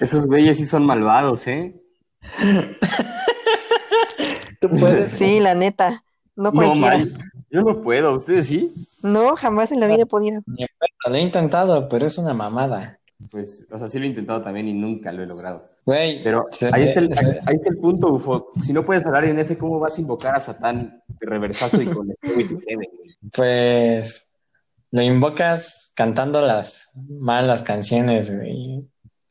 Esos 0.00 0.26
güeyes 0.26 0.56
sí 0.56 0.66
son 0.66 0.86
malvados, 0.86 1.46
¿eh? 1.46 1.74
¿Tú 4.60 4.70
puedes? 4.70 5.12
Sí, 5.12 5.40
la 5.40 5.54
neta. 5.54 6.04
No 6.36 6.52
cualquiera. 6.52 7.04
Yo 7.54 7.62
no 7.62 7.80
puedo, 7.82 8.16
¿ustedes 8.16 8.48
sí? 8.48 8.74
No, 9.00 9.36
jamás 9.36 9.70
en 9.70 9.78
la 9.78 9.86
vida 9.86 10.02
he 10.02 10.06
podido. 10.06 10.42
Lo 11.06 11.14
he 11.14 11.20
intentado, 11.20 11.88
pero 11.88 12.04
es 12.04 12.18
una 12.18 12.34
mamada. 12.34 12.98
Pues, 13.30 13.64
o 13.70 13.78
sea, 13.78 13.86
sí 13.86 14.00
lo 14.00 14.06
he 14.06 14.08
intentado 14.08 14.42
también 14.42 14.66
y 14.66 14.72
nunca 14.72 15.12
lo 15.12 15.22
he 15.22 15.26
logrado. 15.26 15.62
Güey. 15.86 16.20
Pero 16.24 16.46
ahí, 16.72 16.82
está 16.82 16.98
el, 16.98 17.10
ahí, 17.16 17.54
está 17.54 17.68
el, 17.70 17.78
punto, 17.78 18.12
Ufo. 18.12 18.50
Si 18.60 18.72
no 18.72 18.84
puedes 18.84 19.06
hablar 19.06 19.26
en 19.26 19.38
F, 19.38 19.56
¿cómo 19.56 19.78
vas 19.78 19.96
a 19.96 20.00
invocar 20.00 20.34
a 20.34 20.40
Satán 20.40 21.00
de 21.06 21.26
reversazo 21.26 21.80
y 21.80 21.86
con 21.86 22.10
el 22.10 22.88
Pues. 23.36 24.36
lo 24.90 25.02
invocas 25.02 25.92
cantando 25.94 26.40
las 26.40 26.98
malas 27.20 27.62
canciones, 27.62 28.36
güey, 28.36 28.84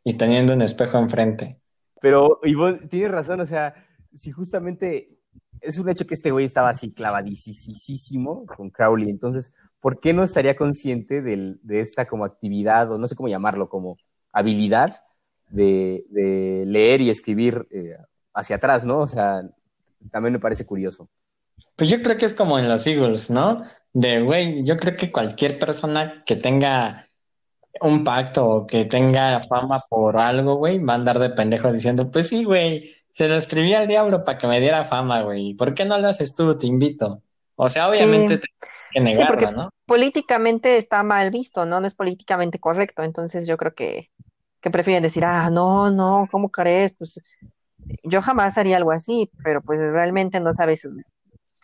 y 0.06 0.14
teniendo 0.14 0.54
un 0.54 0.62
espejo 0.62 0.98
enfrente. 0.98 1.60
Pero, 2.00 2.40
y 2.44 2.56
vos 2.56 2.76
tienes 2.90 3.12
razón, 3.12 3.42
o 3.42 3.46
sea, 3.46 3.76
si 4.16 4.32
justamente 4.32 5.13
es 5.64 5.80
un 5.80 5.90
hecho 5.90 6.06
que 6.06 6.14
este 6.14 6.32
güey 6.32 6.46
estaba 6.46 6.70
así 6.70 6.92
clavadísimo 6.92 8.46
con 8.46 8.70
Crowley, 8.70 9.10
entonces, 9.10 9.54
¿por 9.80 10.00
qué 10.00 10.14
no 10.14 10.24
estaría 10.24 10.56
consciente 10.56 11.22
del, 11.22 11.60
de 11.64 11.80
esta 11.80 12.06
como 12.06 12.26
actividad, 12.26 12.92
o 12.92 12.98
no 12.98 13.08
sé 13.08 13.16
cómo 13.16 13.30
llamarlo, 13.30 13.70
como 13.70 13.98
habilidad 14.32 15.04
de, 15.50 16.06
de 16.10 16.66
leer 16.68 17.02
y 17.02 17.10
escribir 17.10 17.68
eh, 17.72 17.98
hacia 18.34 18.58
atrás, 18.58 18.86
¿no? 18.86 19.00
O 19.00 19.08
sea, 19.08 19.42
también 20.12 20.34
me 20.34 20.40
parece 20.40 20.66
curioso. 20.66 21.10
Pues 21.78 21.90
yo 21.90 22.02
creo 22.02 22.18
que 22.18 22.26
es 22.26 22.34
como 22.34 22.60
en 22.60 22.68
los 22.68 22.86
Eagles, 22.88 23.30
¿no? 23.30 23.64
De, 23.94 24.22
güey, 24.22 24.66
yo 24.66 24.76
creo 24.78 24.96
que 24.96 25.12
cualquier 25.12 25.60
persona 25.60 26.24
que 26.26 26.36
tenga 26.36 27.06
un 27.82 28.04
pacto 28.04 28.48
o 28.48 28.68
que 28.68 28.86
tenga 28.86 29.40
fama 29.42 29.82
por 29.90 30.18
algo, 30.18 30.56
güey, 30.56 30.78
va 30.84 30.94
a 30.94 30.96
andar 30.96 31.20
de 31.20 31.30
pendejo 31.30 31.72
diciendo, 31.72 32.10
pues 32.12 32.30
sí, 32.30 32.44
güey, 32.44 32.92
se 33.14 33.28
lo 33.28 33.36
escribí 33.36 33.76
al 33.76 33.88
diablo 33.88 34.26
para 34.26 34.40
que 34.40 34.48
me 34.48 34.60
diera 34.60 34.86
fama, 34.86 35.22
güey. 35.22 35.54
¿Por 35.54 35.76
qué 35.76 35.86
no 35.86 36.00
lo 36.00 36.08
haces 36.08 36.36
tú? 36.36 36.58
Te 36.58 36.66
invito. 36.66 37.22
O 37.56 37.70
sea, 37.70 37.88
obviamente 37.88 38.38
sí. 38.38 38.68
que 38.92 39.00
negarlo, 39.02 39.22
sí, 39.22 39.28
porque 39.28 39.56
¿no? 39.56 39.70
Políticamente 39.86 40.78
está 40.78 41.04
mal 41.04 41.30
visto, 41.30 41.68
¿no? 41.68 41.80
No 41.80 41.86
es 41.86 41.94
políticamente 41.94 42.58
correcto. 42.60 43.04
Entonces 43.04 43.46
yo 43.46 43.56
creo 43.56 43.76
que, 43.76 44.10
que 44.60 44.72
prefieren 44.72 45.04
decir, 45.04 45.24
ah, 45.26 45.52
no, 45.52 45.92
no, 45.92 46.28
¿cómo 46.32 46.50
crees? 46.50 46.96
Pues 46.98 47.22
yo 48.04 48.24
jamás 48.24 48.58
haría 48.58 48.78
algo 48.78 48.92
así, 48.92 49.30
pero 49.44 49.62
pues 49.62 49.80
realmente 49.92 50.40
no 50.40 50.52
sabes 50.56 50.88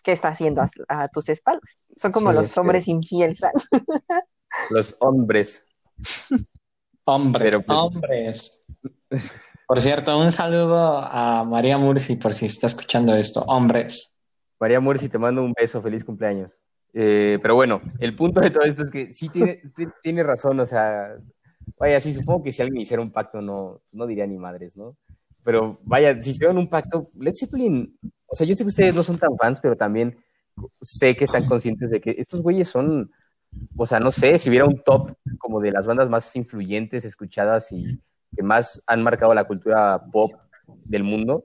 qué 0.03 0.11
está 0.11 0.27
haciendo 0.27 0.61
a, 0.61 0.69
a 0.87 1.07
tus 1.07 1.29
espaldas. 1.29 1.79
Son 1.97 2.11
como 2.11 2.29
sí, 2.29 2.35
los 2.35 2.55
hombres 2.59 2.85
que... 2.85 2.91
infieles. 2.91 3.41
Los 4.71 4.95
hombres. 4.99 5.63
Hombre, 7.05 7.43
pero, 7.43 7.61
pues... 7.61 7.77
hombres. 7.77 8.67
Por 9.69 9.81
cierto, 9.81 10.19
un 10.19 10.31
saludo 10.31 10.97
a 11.03 11.43
María 11.43 11.77
Murci 11.77 12.15
por 12.15 12.33
si 12.33 12.47
está 12.47 12.65
escuchando 12.65 13.13
esto. 13.13 13.43
Hombres. 13.45 14.19
María 14.59 14.79
Murci, 14.79 15.09
te 15.09 15.19
mando 15.19 15.43
un 15.43 15.53
beso, 15.53 15.79
feliz 15.79 16.03
cumpleaños. 16.03 16.59
Eh, 16.91 17.37
pero 17.39 17.53
bueno, 17.53 17.79
el 17.99 18.15
punto 18.15 18.41
de 18.41 18.49
todo 18.49 18.63
esto 18.63 18.83
es 18.83 18.89
que 18.89 19.13
sí 19.13 19.29
tiene, 19.29 19.61
tiene 20.01 20.23
razón, 20.23 20.59
o 20.59 20.65
sea, 20.65 21.15
vaya, 21.77 21.99
sí, 21.99 22.13
supongo 22.13 22.41
que 22.41 22.51
si 22.51 22.63
alguien 22.63 22.81
hiciera 22.81 23.03
un 23.03 23.11
pacto 23.11 23.43
no, 23.43 23.83
no 23.91 24.07
diría 24.07 24.25
ni 24.25 24.39
madres, 24.39 24.75
¿no? 24.75 24.97
Pero 25.43 25.77
vaya, 25.83 26.19
si 26.19 26.31
hicieron 26.31 26.57
un 26.57 26.67
pacto, 26.67 27.07
Led 27.19 27.35
Zeppelin, 27.39 27.95
o 28.25 28.33
sea, 28.33 28.47
yo 28.47 28.55
sé 28.55 28.63
que 28.63 28.69
ustedes 28.69 28.95
no 28.95 29.03
son 29.03 29.19
tan 29.19 29.35
fans, 29.35 29.59
pero 29.61 29.75
también 29.77 30.17
sé 30.81 31.15
que 31.15 31.25
están 31.25 31.45
conscientes 31.45 31.91
de 31.91 32.01
que 32.01 32.15
estos 32.17 32.41
güeyes 32.41 32.67
son, 32.67 33.11
o 33.77 33.85
sea, 33.85 33.99
no 33.99 34.11
sé, 34.11 34.39
si 34.39 34.49
hubiera 34.49 34.65
un 34.65 34.81
top 34.81 35.11
como 35.37 35.61
de 35.61 35.69
las 35.69 35.85
bandas 35.85 36.09
más 36.09 36.35
influyentes, 36.35 37.05
escuchadas 37.05 37.71
y 37.71 37.99
que 38.35 38.43
más 38.43 38.81
han 38.85 39.03
marcado 39.03 39.33
la 39.33 39.45
cultura 39.45 40.01
pop 40.11 40.33
del 40.85 41.03
mundo, 41.03 41.43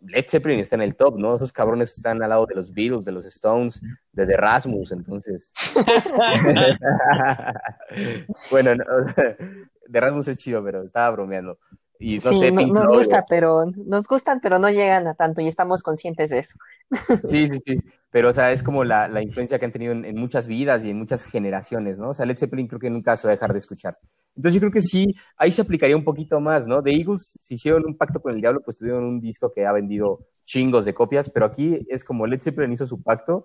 Led 0.00 0.24
Zeppelin 0.28 0.60
está 0.60 0.76
en 0.76 0.82
el 0.82 0.96
top, 0.96 1.18
¿no? 1.18 1.36
Esos 1.36 1.52
cabrones 1.52 1.96
están 1.96 2.22
al 2.22 2.30
lado 2.30 2.46
de 2.46 2.54
los 2.54 2.72
Beatles, 2.72 3.04
de 3.04 3.12
los 3.12 3.26
Stones, 3.26 3.80
de 4.12 4.26
The 4.26 4.36
Rasmus, 4.36 4.92
entonces. 4.92 5.52
bueno, 8.50 8.74
no, 8.74 8.84
The 9.90 10.00
Rasmus 10.00 10.28
es 10.28 10.38
chido, 10.38 10.62
pero 10.64 10.82
estaba 10.82 11.10
bromeando. 11.10 11.58
Y 11.98 12.16
no 12.16 12.20
sí, 12.20 12.34
sé, 12.34 12.50
no, 12.50 12.66
nos 12.66 12.88
gusta, 12.88 13.24
pero 13.28 13.64
nos 13.76 14.08
gustan, 14.08 14.40
pero 14.40 14.58
no 14.58 14.70
llegan 14.70 15.06
a 15.06 15.14
tanto 15.14 15.40
y 15.40 15.46
estamos 15.46 15.82
conscientes 15.82 16.30
de 16.30 16.40
eso. 16.40 16.58
Sí, 17.28 17.48
sí, 17.48 17.62
sí. 17.64 17.80
Pero, 18.10 18.30
o 18.30 18.34
sea, 18.34 18.50
es 18.50 18.62
como 18.62 18.84
la, 18.84 19.08
la 19.08 19.22
influencia 19.22 19.58
que 19.58 19.64
han 19.64 19.72
tenido 19.72 19.92
en, 19.92 20.04
en, 20.04 20.16
muchas 20.16 20.46
vidas 20.46 20.84
y 20.84 20.90
en 20.90 20.98
muchas 20.98 21.24
generaciones, 21.24 21.98
¿no? 21.98 22.10
O 22.10 22.14
sea, 22.14 22.26
Led 22.26 22.36
Zeppelin 22.36 22.66
creo 22.66 22.80
que 22.80 22.90
nunca 22.90 23.16
se 23.16 23.26
va 23.26 23.32
a 23.32 23.36
dejar 23.36 23.52
de 23.52 23.58
escuchar. 23.58 23.98
Entonces, 24.34 24.54
yo 24.54 24.60
creo 24.60 24.72
que 24.72 24.80
sí, 24.80 25.14
ahí 25.36 25.52
se 25.52 25.62
aplicaría 25.62 25.96
un 25.96 26.04
poquito 26.04 26.40
más, 26.40 26.66
¿no? 26.66 26.82
The 26.82 26.90
Eagles, 26.90 27.38
si 27.40 27.54
hicieron 27.54 27.84
un 27.86 27.96
pacto 27.96 28.20
con 28.20 28.34
el 28.34 28.40
diablo, 28.40 28.62
pues 28.64 28.76
tuvieron 28.76 29.04
un 29.04 29.20
disco 29.20 29.52
que 29.52 29.66
ha 29.66 29.72
vendido 29.72 30.20
chingos 30.46 30.84
de 30.84 30.94
copias, 30.94 31.28
pero 31.28 31.46
aquí 31.46 31.86
es 31.88 32.04
como 32.04 32.26
Led 32.26 32.40
Zeppelin 32.40 32.72
hizo 32.72 32.86
su 32.86 33.02
pacto 33.02 33.44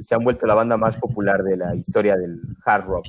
se 0.00 0.14
han 0.14 0.24
vuelto 0.24 0.46
la 0.46 0.54
banda 0.54 0.76
más 0.76 0.96
popular 0.96 1.42
de 1.42 1.56
la 1.56 1.74
historia 1.74 2.16
del 2.16 2.40
hard 2.64 2.84
rock. 2.84 3.06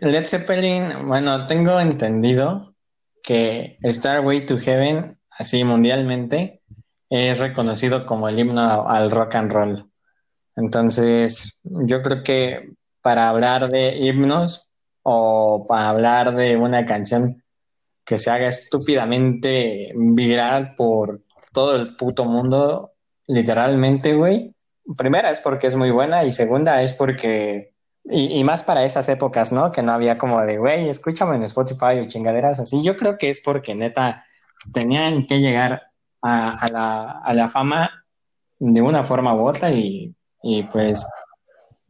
Led 0.00 0.26
Zeppelin, 0.26 1.06
bueno, 1.06 1.46
tengo 1.46 1.80
entendido 1.80 2.74
que 3.22 3.78
Starway 3.84 4.46
to 4.46 4.58
Heaven, 4.58 5.18
así 5.30 5.64
mundialmente, 5.64 6.60
es 7.08 7.38
reconocido 7.38 8.06
como 8.06 8.28
el 8.28 8.38
himno 8.38 8.88
al 8.88 9.10
rock 9.10 9.34
and 9.36 9.52
roll. 9.52 9.90
Entonces, 10.56 11.60
yo 11.64 12.02
creo 12.02 12.22
que 12.22 12.72
para 13.00 13.28
hablar 13.28 13.68
de 13.68 13.98
himnos 14.02 14.69
o 15.12 15.64
para 15.66 15.90
hablar 15.90 16.34
de 16.34 16.56
una 16.56 16.86
canción 16.86 17.42
que 18.04 18.18
se 18.18 18.30
haga 18.30 18.48
estúpidamente 18.48 19.92
viral 19.94 20.74
por 20.76 21.20
todo 21.52 21.76
el 21.76 21.96
puto 21.96 22.24
mundo, 22.24 22.92
literalmente, 23.26 24.14
güey. 24.14 24.54
Primera 24.96 25.30
es 25.30 25.40
porque 25.40 25.66
es 25.66 25.76
muy 25.76 25.90
buena 25.90 26.24
y 26.24 26.32
segunda 26.32 26.82
es 26.82 26.92
porque 26.94 27.74
y, 28.04 28.42
más 28.44 28.62
para 28.62 28.84
esas 28.84 29.08
épocas, 29.08 29.52
¿no? 29.52 29.70
Que 29.72 29.82
no 29.82 29.92
había 29.92 30.18
como 30.18 30.40
de, 30.42 30.58
güey, 30.58 30.88
escúchame 30.88 31.36
en 31.36 31.44
Spotify 31.44 32.00
o 32.00 32.06
chingaderas 32.06 32.58
así. 32.58 32.82
Yo 32.82 32.96
creo 32.96 33.18
que 33.18 33.30
es 33.30 33.40
porque 33.40 33.74
neta 33.74 34.24
tenían 34.72 35.22
que 35.26 35.40
llegar 35.40 35.82
a, 36.22 36.50
a, 36.54 36.68
la, 36.68 37.10
a 37.22 37.34
la, 37.34 37.48
fama 37.48 38.04
de 38.58 38.82
una 38.82 39.04
forma 39.04 39.34
u 39.34 39.46
otra 39.46 39.70
y, 39.70 40.14
y, 40.42 40.62
pues 40.64 41.06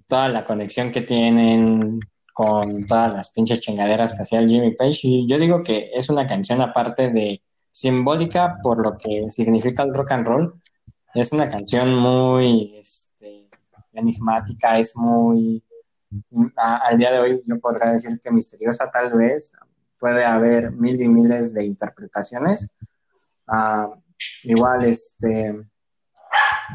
toda 0.09 0.29
la 0.29 0.45
conexión 0.45 0.91
que 0.93 1.01
tienen 1.01 2.01
con 2.33 2.87
todas 2.87 3.13
las 3.13 3.31
pinches 3.31 3.61
chingaderas 3.61 4.15
que 4.15 4.23
hacía 4.23 4.41
el 4.41 4.49
Jimmy 4.49 4.75
Page. 4.75 5.01
Y 5.03 5.29
yo 5.29 5.39
digo 5.39 5.63
que 5.63 5.91
es 5.95 6.09
una 6.09 6.27
canción 6.27 6.61
aparte 6.61 7.11
de 7.11 7.43
simbólica 7.71 8.59
por 8.63 8.83
lo 8.83 8.97
que 8.99 9.27
significa 9.31 9.83
el 9.83 9.95
rock 9.95 10.13
and 10.13 10.27
roll. 10.27 10.63
Es 11.15 11.33
una 11.33 11.49
canción 11.51 11.95
muy 11.95 12.75
este, 12.79 13.49
enigmática, 13.93 14.79
es 14.79 14.97
muy 14.97 15.63
al 16.57 16.99
día 16.99 17.13
de 17.13 17.19
hoy 17.21 17.43
yo 17.47 17.59
podría 17.59 17.93
decir 17.93 18.21
que 18.21 18.31
misteriosa 18.31 18.91
tal 18.91 19.17
vez, 19.17 19.53
puede 19.99 20.25
haber 20.25 20.73
mil 20.73 21.01
y 21.01 21.09
miles 21.09 21.55
de 21.55 21.65
interpretaciones. 21.65 22.77
Uh, 23.47 23.95
igual, 24.45 24.85
este, 24.85 25.51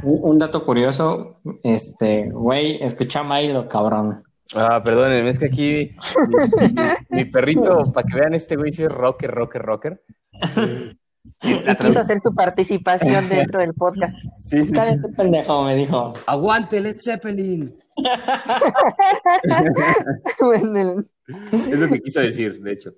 un, 0.04 0.20
un, 0.22 0.40
dato 0.40 0.66
curioso, 0.66 1.42
este, 1.64 2.30
güey, 2.30 2.82
escucha 2.82 3.24
Milo, 3.24 3.68
cabrón. 3.68 4.24
Ah, 4.54 4.82
perdón, 4.84 5.12
es 5.12 5.40
que 5.40 5.48
aquí 5.48 5.96
mi, 6.28 6.68
mi, 6.68 6.76
mi 7.10 7.26
perrito, 7.26 7.92
para 7.92 8.06
que 8.06 8.20
vean 8.20 8.36
este 8.36 8.56
güey, 8.56 8.72
si 8.72 8.84
es 8.84 8.92
rocker, 8.92 9.32
rocker, 9.32 9.62
rocker. 9.62 10.04
Y 11.42 11.76
quiso 11.76 12.00
hacer 12.00 12.22
su 12.22 12.34
participación 12.34 13.28
dentro 13.30 13.60
del 13.60 13.74
podcast. 13.74 14.18
Sí, 14.40 14.64
sí, 14.64 14.74
sí. 14.74 14.82
Este 14.90 15.10
pendejo 15.10 15.66
me 15.66 15.76
dijo. 15.76 16.14
Aguante 16.28 16.80
Led 16.82 16.98
Zeppelin. 17.04 17.78
es 21.52 21.80
lo 21.80 21.88
que 21.88 22.02
quiso 22.02 22.22
decir, 22.22 22.62
de 22.62 22.74
hecho. 22.74 22.94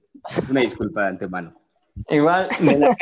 Una 0.49 0.61
disculpa 0.61 1.03
de 1.03 1.07
antemano. 1.07 1.53
Igual, 2.09 2.47
de, 2.59 2.77
la 2.77 2.95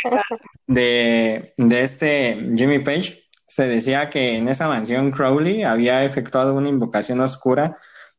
de, 0.67 1.53
de 1.58 1.84
este 1.84 2.38
Jimmy 2.55 2.79
Page, 2.79 3.23
se 3.45 3.67
decía 3.67 4.10
que 4.10 4.38
en 4.38 4.47
esa 4.47 4.67
mansión 4.67 5.12
Crowley 5.12 5.63
había 5.63 6.05
efectuado 6.05 6.53
una 6.53 6.69
invocación 6.69 7.19
oscura 7.19 7.73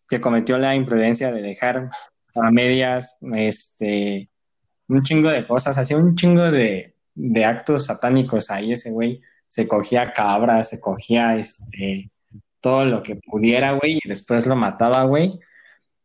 que 0.08 0.20
cometió 0.20 0.58
la 0.58 0.74
imprudencia 0.74 1.32
de 1.32 1.42
dejar 1.42 1.88
a 2.34 2.50
medias 2.50 3.18
este 3.34 4.30
un 4.88 5.02
chingo 5.02 5.30
de 5.30 5.46
cosas, 5.46 5.78
hacía 5.78 5.96
un 5.96 6.14
chingo 6.14 6.50
de, 6.50 6.94
de 7.14 7.44
actos 7.44 7.86
satánicos 7.86 8.50
ahí 8.50 8.72
ese 8.72 8.90
güey 8.90 9.20
se 9.48 9.66
cogía 9.66 10.12
cabras, 10.12 10.68
se 10.70 10.80
cogía 10.80 11.36
este 11.36 12.10
todo 12.60 12.84
lo 12.84 13.02
que 13.02 13.16
pudiera, 13.16 13.72
güey, 13.72 14.00
y 14.02 14.08
después 14.08 14.46
lo 14.46 14.56
mataba, 14.56 15.04
güey. 15.04 15.38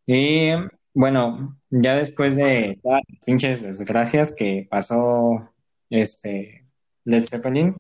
Y 0.06 0.52
bueno, 0.94 1.58
ya 1.70 1.96
después 1.96 2.36
de 2.36 2.80
las 2.84 3.02
pinches 3.26 3.64
desgracias 3.64 4.34
que 4.34 4.68
pasó 4.70 5.54
este 5.90 6.68
Led 7.04 7.24
Zeppelin, 7.26 7.76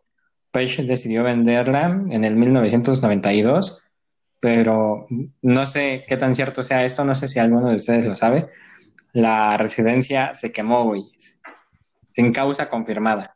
Page 0.51 0.84
decidió 0.84 1.23
venderla 1.23 2.03
en 2.10 2.23
el 2.23 2.36
1992, 2.36 3.86
pero 4.41 5.06
no 5.41 5.65
sé 5.65 6.04
qué 6.10 6.17
tan 6.17 6.36
cierto 6.36 6.63
sea 6.63 6.84
esto, 6.84 7.06
no 7.06 7.15
sé 7.15 7.30
si 7.30 7.39
alguno 7.39 7.69
de 7.69 7.77
ustedes 7.77 8.06
lo 8.06 8.15
sabe. 8.15 8.49
La 9.13 9.56
residencia 9.58 10.34
se 10.34 10.51
quemó, 10.51 10.84
güey 10.84 11.10
sin 12.15 12.34
causa 12.34 12.69
confirmada. 12.69 13.36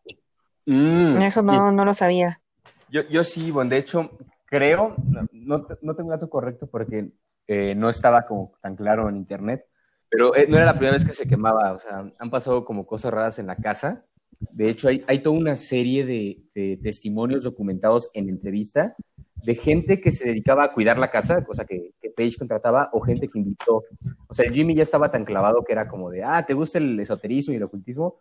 Mm, 0.66 1.18
Eso 1.18 1.42
no, 1.42 1.72
no 1.72 1.86
lo 1.86 1.94
sabía. 1.94 2.42
Yo, 2.90 3.02
yo 3.10 3.24
sí, 3.24 3.52
bueno, 3.52 3.70
de 3.70 3.78
hecho, 3.78 4.12
creo, 4.46 4.96
no, 5.08 5.28
no, 5.32 5.68
no 5.82 5.96
tengo 5.96 6.10
un 6.10 6.16
dato 6.16 6.30
correcto 6.30 6.68
porque 6.68 7.12
eh, 7.48 7.76
no 7.76 7.90
estaba 7.90 8.26
como 8.26 8.54
tan 8.62 8.76
claro 8.76 9.10
en 9.10 9.18
internet, 9.18 9.66
pero 10.10 10.36
eh, 10.36 10.48
no 10.48 10.58
era 10.58 10.66
la 10.66 10.74
primera 10.74 10.94
vez 10.94 11.06
que 11.06 11.14
se 11.14 11.28
quemaba, 11.28 11.74
o 11.74 11.80
sea, 11.80 12.12
han 12.18 12.30
pasado 12.30 12.64
como 12.64 12.86
cosas 12.86 13.14
raras 13.14 13.40
en 13.40 13.48
la 13.48 13.56
casa. 13.56 14.06
De 14.56 14.70
hecho, 14.70 14.88
hay, 14.88 15.04
hay 15.08 15.20
toda 15.20 15.38
una 15.38 15.56
serie 15.56 16.06
de, 16.06 16.44
de 16.54 16.78
testimonios 16.82 17.44
documentados 17.44 18.10
en 18.14 18.30
entrevista 18.30 18.96
de 19.46 19.56
gente 19.56 20.02
que 20.02 20.12
se 20.12 20.30
dedicaba 20.30 20.64
a 20.64 20.74
cuidar 20.74 20.98
la 20.98 21.12
casa, 21.12 21.44
cosa 21.44 21.66
que, 21.66 21.92
que 22.02 22.10
Page 22.10 22.38
contrataba, 22.38 22.90
o 22.94 23.02
gente 23.02 23.28
que 23.28 23.40
invitó. 23.40 23.84
O 24.28 24.34
sea, 24.34 24.46
el 24.46 24.54
Jimmy 24.54 24.74
ya 24.76 24.84
estaba 24.84 25.12
tan 25.12 25.24
clavado 25.24 25.64
que 25.64 25.74
era 25.74 25.88
como 25.88 26.10
de, 26.10 26.24
ah, 26.24 26.44
¿te 26.46 26.54
gusta 26.54 26.80
el 26.80 27.00
esoterismo 27.00 27.54
y 27.54 27.58
el 27.58 27.64
ocultismo? 27.64 28.16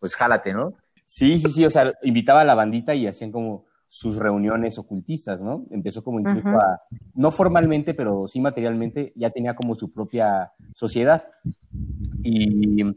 Pues 0.00 0.16
jálate, 0.16 0.52
¿no? 0.52 0.74
Sí, 1.06 1.38
sí, 1.38 1.52
sí, 1.52 1.64
o 1.64 1.70
sea, 1.70 1.92
invitaba 2.02 2.40
a 2.40 2.44
la 2.44 2.56
bandita 2.56 2.94
y 2.94 3.06
hacían 3.06 3.30
como 3.30 3.64
sus 3.86 4.18
reuniones 4.18 4.76
ocultistas, 4.78 5.40
¿no? 5.40 5.64
Empezó 5.70 6.02
como 6.02 6.18
incluso 6.18 6.48
a, 6.48 6.80
no 7.14 7.30
formalmente, 7.30 7.94
pero 7.94 8.26
sí 8.26 8.40
materialmente, 8.40 9.12
ya 9.14 9.30
tenía 9.30 9.54
como 9.54 9.76
su 9.76 9.92
propia 9.92 10.52
sociedad. 10.74 11.28
Y, 12.24 12.82
y, 12.82 12.96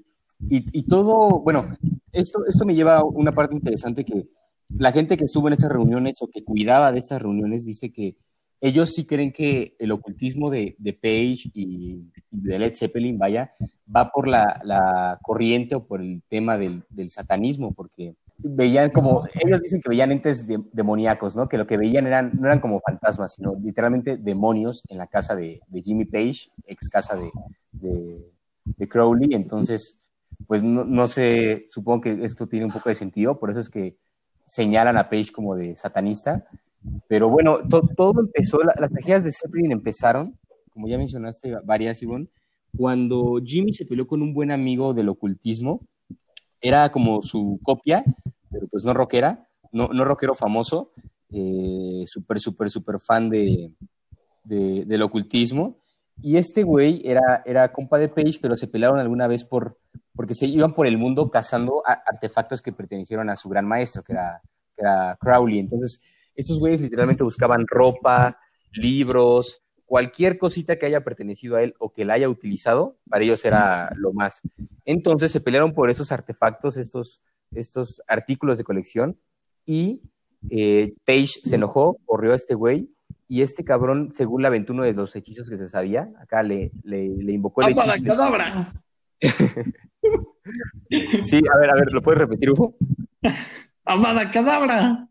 y 0.50 0.84
todo, 0.88 1.42
bueno, 1.42 1.78
esto, 2.12 2.40
esto 2.48 2.66
me 2.66 2.74
lleva 2.74 2.98
a 2.98 3.04
una 3.04 3.32
parte 3.32 3.54
interesante 3.56 4.04
que 4.04 4.28
la 4.70 4.92
gente 4.92 5.18
que 5.18 5.24
estuvo 5.24 5.48
en 5.48 5.54
esas 5.56 5.72
reuniones 5.72 6.22
o 6.22 6.28
que 6.28 6.44
cuidaba 6.44 6.92
de 6.92 7.00
estas 7.00 7.22
reuniones 7.22 7.66
dice 7.66 7.92
que 7.92 8.16
ellos 8.62 8.94
sí 8.94 9.06
creen 9.06 9.32
que 9.32 9.76
el 9.80 9.92
ocultismo 9.92 10.50
de, 10.50 10.76
de 10.80 10.94
Page 10.94 11.50
y, 11.54 12.12
de 12.30 12.60
Led 12.60 12.76
Zeppelin, 12.76 13.18
vaya, 13.18 13.54
va 13.94 14.12
por 14.12 14.28
la, 14.28 14.60
la 14.64 15.18
corriente 15.22 15.76
o 15.76 15.86
por 15.86 16.02
el 16.02 16.22
tema 16.28 16.58
del, 16.58 16.84
del, 16.90 17.10
satanismo, 17.10 17.74
porque 17.74 18.16
veían 18.44 18.92
como, 18.92 19.24
ellos 19.44 19.62
dicen 19.62 19.82
que 19.82 19.90
veían 19.90 20.12
entes 20.12 20.46
de, 20.46 20.62
demoníacos, 20.74 21.38
¿no? 21.38 21.48
Que 21.48 21.58
lo 21.58 21.66
que 21.66 21.78
veían 21.78 22.06
eran, 22.06 22.32
no 22.34 22.48
eran 22.48 22.60
como 22.60 22.82
fantasmas, 22.82 23.36
sino 23.36 23.54
literalmente 23.62 24.18
demonios 24.18 24.84
en 24.90 24.98
la 24.98 25.08
casa 25.08 25.36
de, 25.36 25.62
de 25.68 25.82
Jimmy 25.82 26.06
Page, 26.06 26.50
ex 26.66 26.90
casa 26.90 27.16
de, 27.16 27.32
de 28.66 28.88
Crowley. 28.90 29.34
Entonces, 29.34 29.98
pues 30.48 30.64
no, 30.64 30.84
no 30.84 31.08
sé, 31.08 31.68
supongo 31.70 32.02
que 32.02 32.26
esto 32.26 32.48
tiene 32.48 32.66
un 32.66 32.72
poco 32.72 32.90
de 32.90 32.96
sentido, 32.96 33.40
por 33.40 33.52
eso 33.52 33.62
es 33.62 33.70
que 33.70 33.98
señalan 34.50 34.98
a 34.98 35.10
Page 35.10 35.32
como 35.32 35.56
de 35.56 35.76
satanista. 35.76 36.46
Pero 37.08 37.30
bueno, 37.30 37.60
todo 37.96 38.22
empezó, 38.22 38.60
las 38.64 38.92
tragedias 38.92 39.24
de 39.24 39.32
Zeppelin 39.32 39.72
empezaron, 39.72 40.38
como 40.74 40.88
ya 40.88 40.98
mencionaste 40.98 41.56
varias, 41.64 42.02
Ivonne, 42.02 42.28
cuando 42.76 43.40
Jimmy 43.44 43.74
se 43.74 43.86
peleó 43.86 44.08
con 44.08 44.22
un 44.22 44.34
buen 44.34 44.52
amigo 44.52 44.94
del 44.94 45.10
ocultismo, 45.10 45.82
era 46.62 46.90
como 46.90 47.22
su 47.22 47.60
copia, 47.64 48.04
pero 48.50 48.68
pues 48.68 48.84
no 48.84 48.94
rockera, 48.94 49.48
no, 49.72 49.90
no 49.90 50.06
rockero 50.06 50.36
famoso, 50.36 50.92
eh, 51.32 52.04
súper, 52.06 52.40
súper, 52.40 52.70
súper 52.70 53.00
fan 53.00 53.30
de, 53.30 53.72
del 54.44 55.02
ocultismo. 55.02 55.78
Y 56.22 56.38
este 56.38 56.64
güey 56.64 57.02
era, 57.06 57.44
era 57.46 57.72
compa 57.72 57.98
de 57.98 58.10
Page, 58.10 58.40
pero 58.42 58.58
se 58.58 58.68
pelearon 58.68 59.00
alguna 59.00 59.28
vez 59.28 59.46
por, 59.46 59.78
porque 60.20 60.36
se 60.36 60.48
iban 60.48 60.74
por 60.74 60.86
el 60.86 60.98
mundo 60.98 61.32
cazando 61.32 61.82
artefactos 61.86 62.62
que 62.62 62.74
pertenecieron 62.74 63.30
a 63.30 63.38
su 63.38 63.48
gran 63.48 63.66
maestro, 63.66 64.04
que 64.04 64.12
era, 64.12 64.42
que 64.76 64.82
era 64.82 65.18
Crowley. 65.18 65.60
Entonces, 65.60 66.02
estos 66.36 66.60
güeyes 66.60 66.82
literalmente 66.82 67.24
buscaban 67.24 67.66
ropa, 67.66 68.38
libros, 68.74 69.64
cualquier 69.86 70.38
cosita 70.38 70.78
que 70.78 70.88
haya 70.88 71.06
pertenecido 71.06 71.56
a 71.56 71.64
él 71.64 71.74
o 71.80 71.94
que 71.94 72.04
la 72.04 72.16
haya 72.16 72.28
utilizado, 72.28 72.98
para 73.10 73.24
ellos 73.24 73.46
era 73.46 73.94
lo 73.96 74.12
más. 74.12 74.42
Entonces 74.84 75.32
se 75.32 75.40
pelearon 75.40 75.74
por 75.74 75.90
esos 75.90 76.12
artefactos, 76.12 76.76
estos, 76.76 77.22
estos 77.52 78.02
artículos 78.06 78.58
de 78.58 78.66
colección, 78.66 79.18
y 79.66 80.02
eh, 80.50 80.96
Page 81.06 81.40
se 81.46 81.56
enojó, 81.56 81.98
corrió 82.06 82.34
a 82.34 82.36
este 82.36 82.56
güey, 82.56 82.90
y 83.30 83.42
este 83.42 83.64
cabrón, 83.64 84.12
según 84.14 84.42
la 84.42 84.50
uno 84.50 84.84
de 84.84 84.92
los 84.92 85.16
hechizos 85.16 85.50
que 85.50 85.56
se 85.56 85.70
sabía, 85.70 86.12
acá 86.20 86.44
le, 86.44 86.72
le, 86.84 87.08
le 87.08 87.32
invocó 87.32 87.62
el 87.62 87.70
hechizo. 87.70 87.94
sí, 90.90 91.42
a 91.54 91.60
ver, 91.60 91.70
a 91.70 91.76
ver, 91.76 91.92
¿lo 91.92 92.02
puedes 92.02 92.20
repetir, 92.20 92.52
Hugo? 92.52 92.76
¡Amada 93.86 94.30
cadabra! 94.32 95.10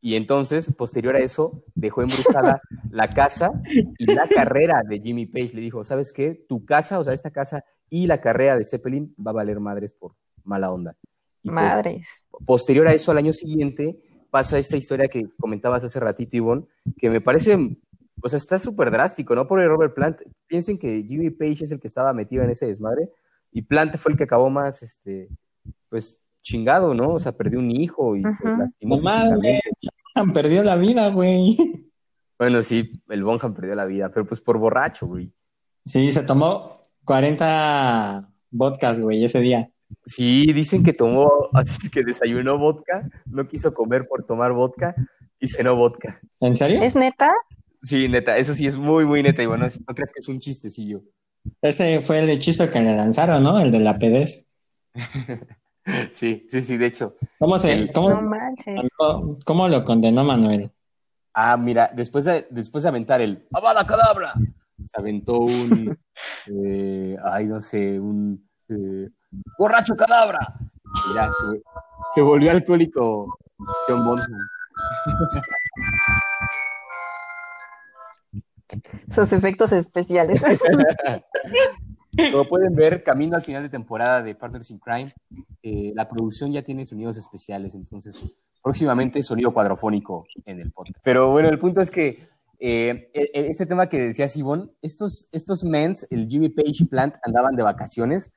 Y 0.00 0.14
entonces, 0.14 0.72
posterior 0.74 1.16
a 1.16 1.20
eso, 1.20 1.64
dejó 1.74 2.02
embrujada 2.02 2.60
la 2.90 3.08
casa 3.10 3.50
y 3.98 4.06
la 4.06 4.28
carrera 4.28 4.82
de 4.88 5.00
Jimmy 5.00 5.26
Page. 5.26 5.54
Le 5.54 5.60
dijo, 5.60 5.82
¿sabes 5.82 6.12
qué? 6.12 6.44
Tu 6.48 6.64
casa, 6.64 6.98
o 6.98 7.04
sea, 7.04 7.14
esta 7.14 7.30
casa 7.30 7.64
y 7.90 8.06
la 8.06 8.20
carrera 8.20 8.56
de 8.56 8.64
Zeppelin 8.64 9.14
va 9.24 9.32
a 9.32 9.34
valer 9.34 9.60
madres 9.60 9.92
por 9.92 10.14
mala 10.44 10.70
onda. 10.70 10.96
Y 11.42 11.48
pues, 11.48 11.54
madres. 11.54 12.26
posterior 12.46 12.86
a 12.86 12.94
eso, 12.94 13.10
al 13.10 13.18
año 13.18 13.32
siguiente, 13.32 13.98
pasa 14.30 14.58
esta 14.58 14.76
historia 14.76 15.08
que 15.08 15.28
comentabas 15.38 15.82
hace 15.82 15.98
ratito, 15.98 16.36
Ivonne, 16.36 16.66
que 16.96 17.10
me 17.10 17.20
parece, 17.20 17.56
o 18.22 18.28
sea, 18.28 18.36
está 18.36 18.58
súper 18.58 18.90
drástico, 18.90 19.34
¿no? 19.34 19.48
Por 19.48 19.60
el 19.60 19.68
Robert 19.68 19.94
Plant. 19.94 20.20
Piensen 20.46 20.78
que 20.78 21.02
Jimmy 21.02 21.30
Page 21.30 21.64
es 21.64 21.72
el 21.72 21.80
que 21.80 21.88
estaba 21.88 22.12
metido 22.12 22.44
en 22.44 22.50
ese 22.50 22.66
desmadre 22.66 23.10
y 23.52 23.62
Plant 23.62 23.96
fue 23.96 24.12
el 24.12 24.18
que 24.18 24.24
acabó 24.24 24.50
más, 24.50 24.82
este, 24.82 25.28
pues, 25.88 26.18
chingado, 26.42 26.94
¿no? 26.94 27.14
O 27.14 27.20
sea, 27.20 27.32
perdió 27.32 27.58
un 27.58 27.70
hijo 27.70 28.16
y 28.16 28.22
se 28.22 28.48
lastimó. 28.48 29.00
Madre, 29.00 29.60
perdió 30.34 30.62
la 30.62 30.76
vida, 30.76 31.10
güey. 31.10 31.56
Bueno, 32.38 32.62
sí, 32.62 33.02
el 33.08 33.24
Bonham 33.24 33.54
perdió 33.54 33.74
la 33.74 33.84
vida, 33.84 34.10
pero 34.10 34.26
pues 34.26 34.40
por 34.40 34.58
borracho, 34.58 35.06
güey. 35.06 35.32
Sí, 35.84 36.12
se 36.12 36.22
tomó 36.22 36.72
40 37.04 38.30
vodkas, 38.50 39.00
güey, 39.00 39.24
ese 39.24 39.40
día. 39.40 39.70
Sí, 40.06 40.52
dicen 40.52 40.84
que 40.84 40.92
tomó, 40.92 41.30
así 41.52 41.90
que 41.90 42.04
desayunó 42.04 42.58
vodka, 42.58 43.08
no 43.26 43.48
quiso 43.48 43.74
comer 43.74 44.06
por 44.06 44.24
tomar 44.24 44.52
vodka 44.52 44.94
y 45.40 45.48
cenó 45.48 45.76
vodka. 45.76 46.20
¿En 46.40 46.54
serio? 46.54 46.82
¿Es 46.82 46.94
neta? 46.94 47.32
Sí, 47.82 48.08
neta, 48.08 48.36
eso 48.36 48.54
sí 48.54 48.66
es 48.66 48.76
muy, 48.76 49.04
muy 49.04 49.22
neta. 49.22 49.42
Y 49.42 49.46
bueno, 49.46 49.66
no 49.66 49.94
crees 49.94 50.12
que 50.12 50.20
es 50.20 50.28
un 50.28 50.40
chistecillo. 50.40 51.02
Ese 51.62 52.00
fue 52.00 52.20
el 52.20 52.30
hechizo 52.30 52.70
que 52.70 52.80
le 52.80 52.96
lanzaron, 52.96 53.42
¿no? 53.42 53.58
El 53.58 53.72
de 53.72 53.80
la 53.80 53.94
pedez. 53.94 54.52
sí, 56.12 56.46
sí, 56.50 56.62
sí, 56.62 56.76
de 56.76 56.86
hecho. 56.86 57.16
¿Cómo, 57.38 57.58
se, 57.58 57.90
cómo, 57.92 58.20
¿Cómo 59.44 59.68
lo 59.68 59.84
condenó 59.84 60.24
Manuel? 60.24 60.70
Ah, 61.34 61.56
mira, 61.56 61.90
después 61.94 62.24
de, 62.24 62.46
después 62.50 62.82
de 62.82 62.88
aventar 62.88 63.20
el 63.20 63.46
¡Abada 63.52 63.86
cadabra! 63.86 64.34
Se 64.84 65.00
aventó 65.00 65.38
un. 65.38 65.96
eh, 66.64 67.16
ay, 67.24 67.46
no 67.46 67.62
sé, 67.62 68.00
un. 68.00 68.48
Eh, 68.68 69.08
¡Borracho 69.58 69.94
cadabra! 69.94 70.40
Mira, 71.10 71.28
se, 71.28 71.62
se, 72.14 72.22
volvió 72.22 72.50
alcohólico 72.50 73.38
John 73.86 74.04
Bonham. 74.04 74.30
Sus 79.10 79.32
efectos 79.32 79.72
especiales. 79.72 80.42
Como 82.32 82.44
pueden 82.46 82.74
ver, 82.74 83.02
camino 83.04 83.36
al 83.36 83.42
final 83.42 83.62
de 83.62 83.68
temporada 83.68 84.22
de 84.22 84.34
Partners 84.34 84.70
in 84.70 84.78
Crime, 84.78 85.12
eh, 85.62 85.92
la 85.94 86.08
producción 86.08 86.52
ya 86.52 86.62
tiene 86.62 86.84
sonidos 86.84 87.16
especiales, 87.16 87.74
entonces 87.74 88.24
próximamente 88.62 89.22
sonido 89.22 89.52
cuadrofónico 89.52 90.26
en 90.44 90.60
el 90.60 90.72
podcast. 90.72 90.98
Pero 91.04 91.30
bueno, 91.30 91.48
el 91.48 91.58
punto 91.58 91.80
es 91.80 91.90
que 91.90 92.26
eh, 92.58 93.10
e, 93.14 93.30
e, 93.32 93.46
este 93.48 93.66
tema 93.66 93.88
que 93.88 94.00
decía 94.00 94.26
Sibón, 94.26 94.72
estos, 94.82 95.28
estos 95.30 95.62
mens, 95.62 96.06
el 96.10 96.28
Jimmy 96.28 96.48
Page 96.48 96.82
y 96.82 96.84
Plant, 96.86 97.14
andaban 97.22 97.54
de 97.54 97.62
vacaciones 97.62 98.32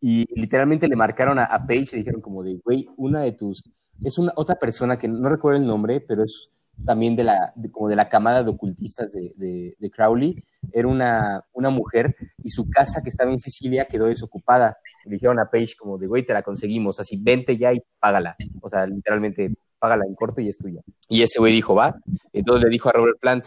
y 0.00 0.26
literalmente 0.40 0.86
le 0.86 0.96
marcaron 0.96 1.38
a, 1.38 1.44
a 1.44 1.66
Page 1.66 1.80
y 1.82 1.90
le 1.92 1.98
dijeron 1.98 2.20
como 2.20 2.44
de, 2.44 2.60
güey, 2.64 2.88
una 2.96 3.22
de 3.22 3.32
tus, 3.32 3.64
es 4.04 4.18
una 4.18 4.32
otra 4.36 4.56
persona 4.56 4.98
que 4.98 5.08
no 5.08 5.28
recuerdo 5.28 5.58
el 5.58 5.66
nombre, 5.66 6.00
pero 6.00 6.22
es 6.22 6.50
también 6.84 7.16
de 7.16 7.24
la, 7.24 7.52
como 7.72 7.88
de 7.88 7.96
la 7.96 8.08
camada 8.08 8.42
de 8.42 8.50
ocultistas 8.50 9.12
de, 9.12 9.32
de, 9.36 9.76
de, 9.78 9.90
Crowley, 9.90 10.42
era 10.72 10.88
una, 10.88 11.44
una 11.52 11.70
mujer 11.70 12.14
y 12.42 12.50
su 12.50 12.68
casa 12.68 13.02
que 13.02 13.10
estaba 13.10 13.30
en 13.30 13.38
Sicilia 13.38 13.86
quedó 13.86 14.06
desocupada. 14.06 14.78
Le 15.04 15.12
dijeron 15.12 15.38
a 15.38 15.50
Paige 15.50 15.74
como 15.78 15.98
de, 15.98 16.06
güey, 16.06 16.24
te 16.24 16.32
la 16.32 16.42
conseguimos, 16.42 17.00
así, 17.00 17.16
vente 17.16 17.56
ya 17.56 17.72
y 17.72 17.82
págala. 17.98 18.36
O 18.60 18.70
sea, 18.70 18.86
literalmente, 18.86 19.52
págala 19.78 20.04
en 20.06 20.14
corto 20.14 20.40
y 20.40 20.48
es 20.48 20.58
tuya. 20.58 20.80
Y 21.08 21.22
ese 21.22 21.38
güey 21.38 21.52
dijo, 21.52 21.74
va. 21.74 21.96
Entonces 22.32 22.64
le 22.64 22.70
dijo 22.70 22.88
a 22.88 22.92
Robert 22.92 23.18
Plant, 23.20 23.46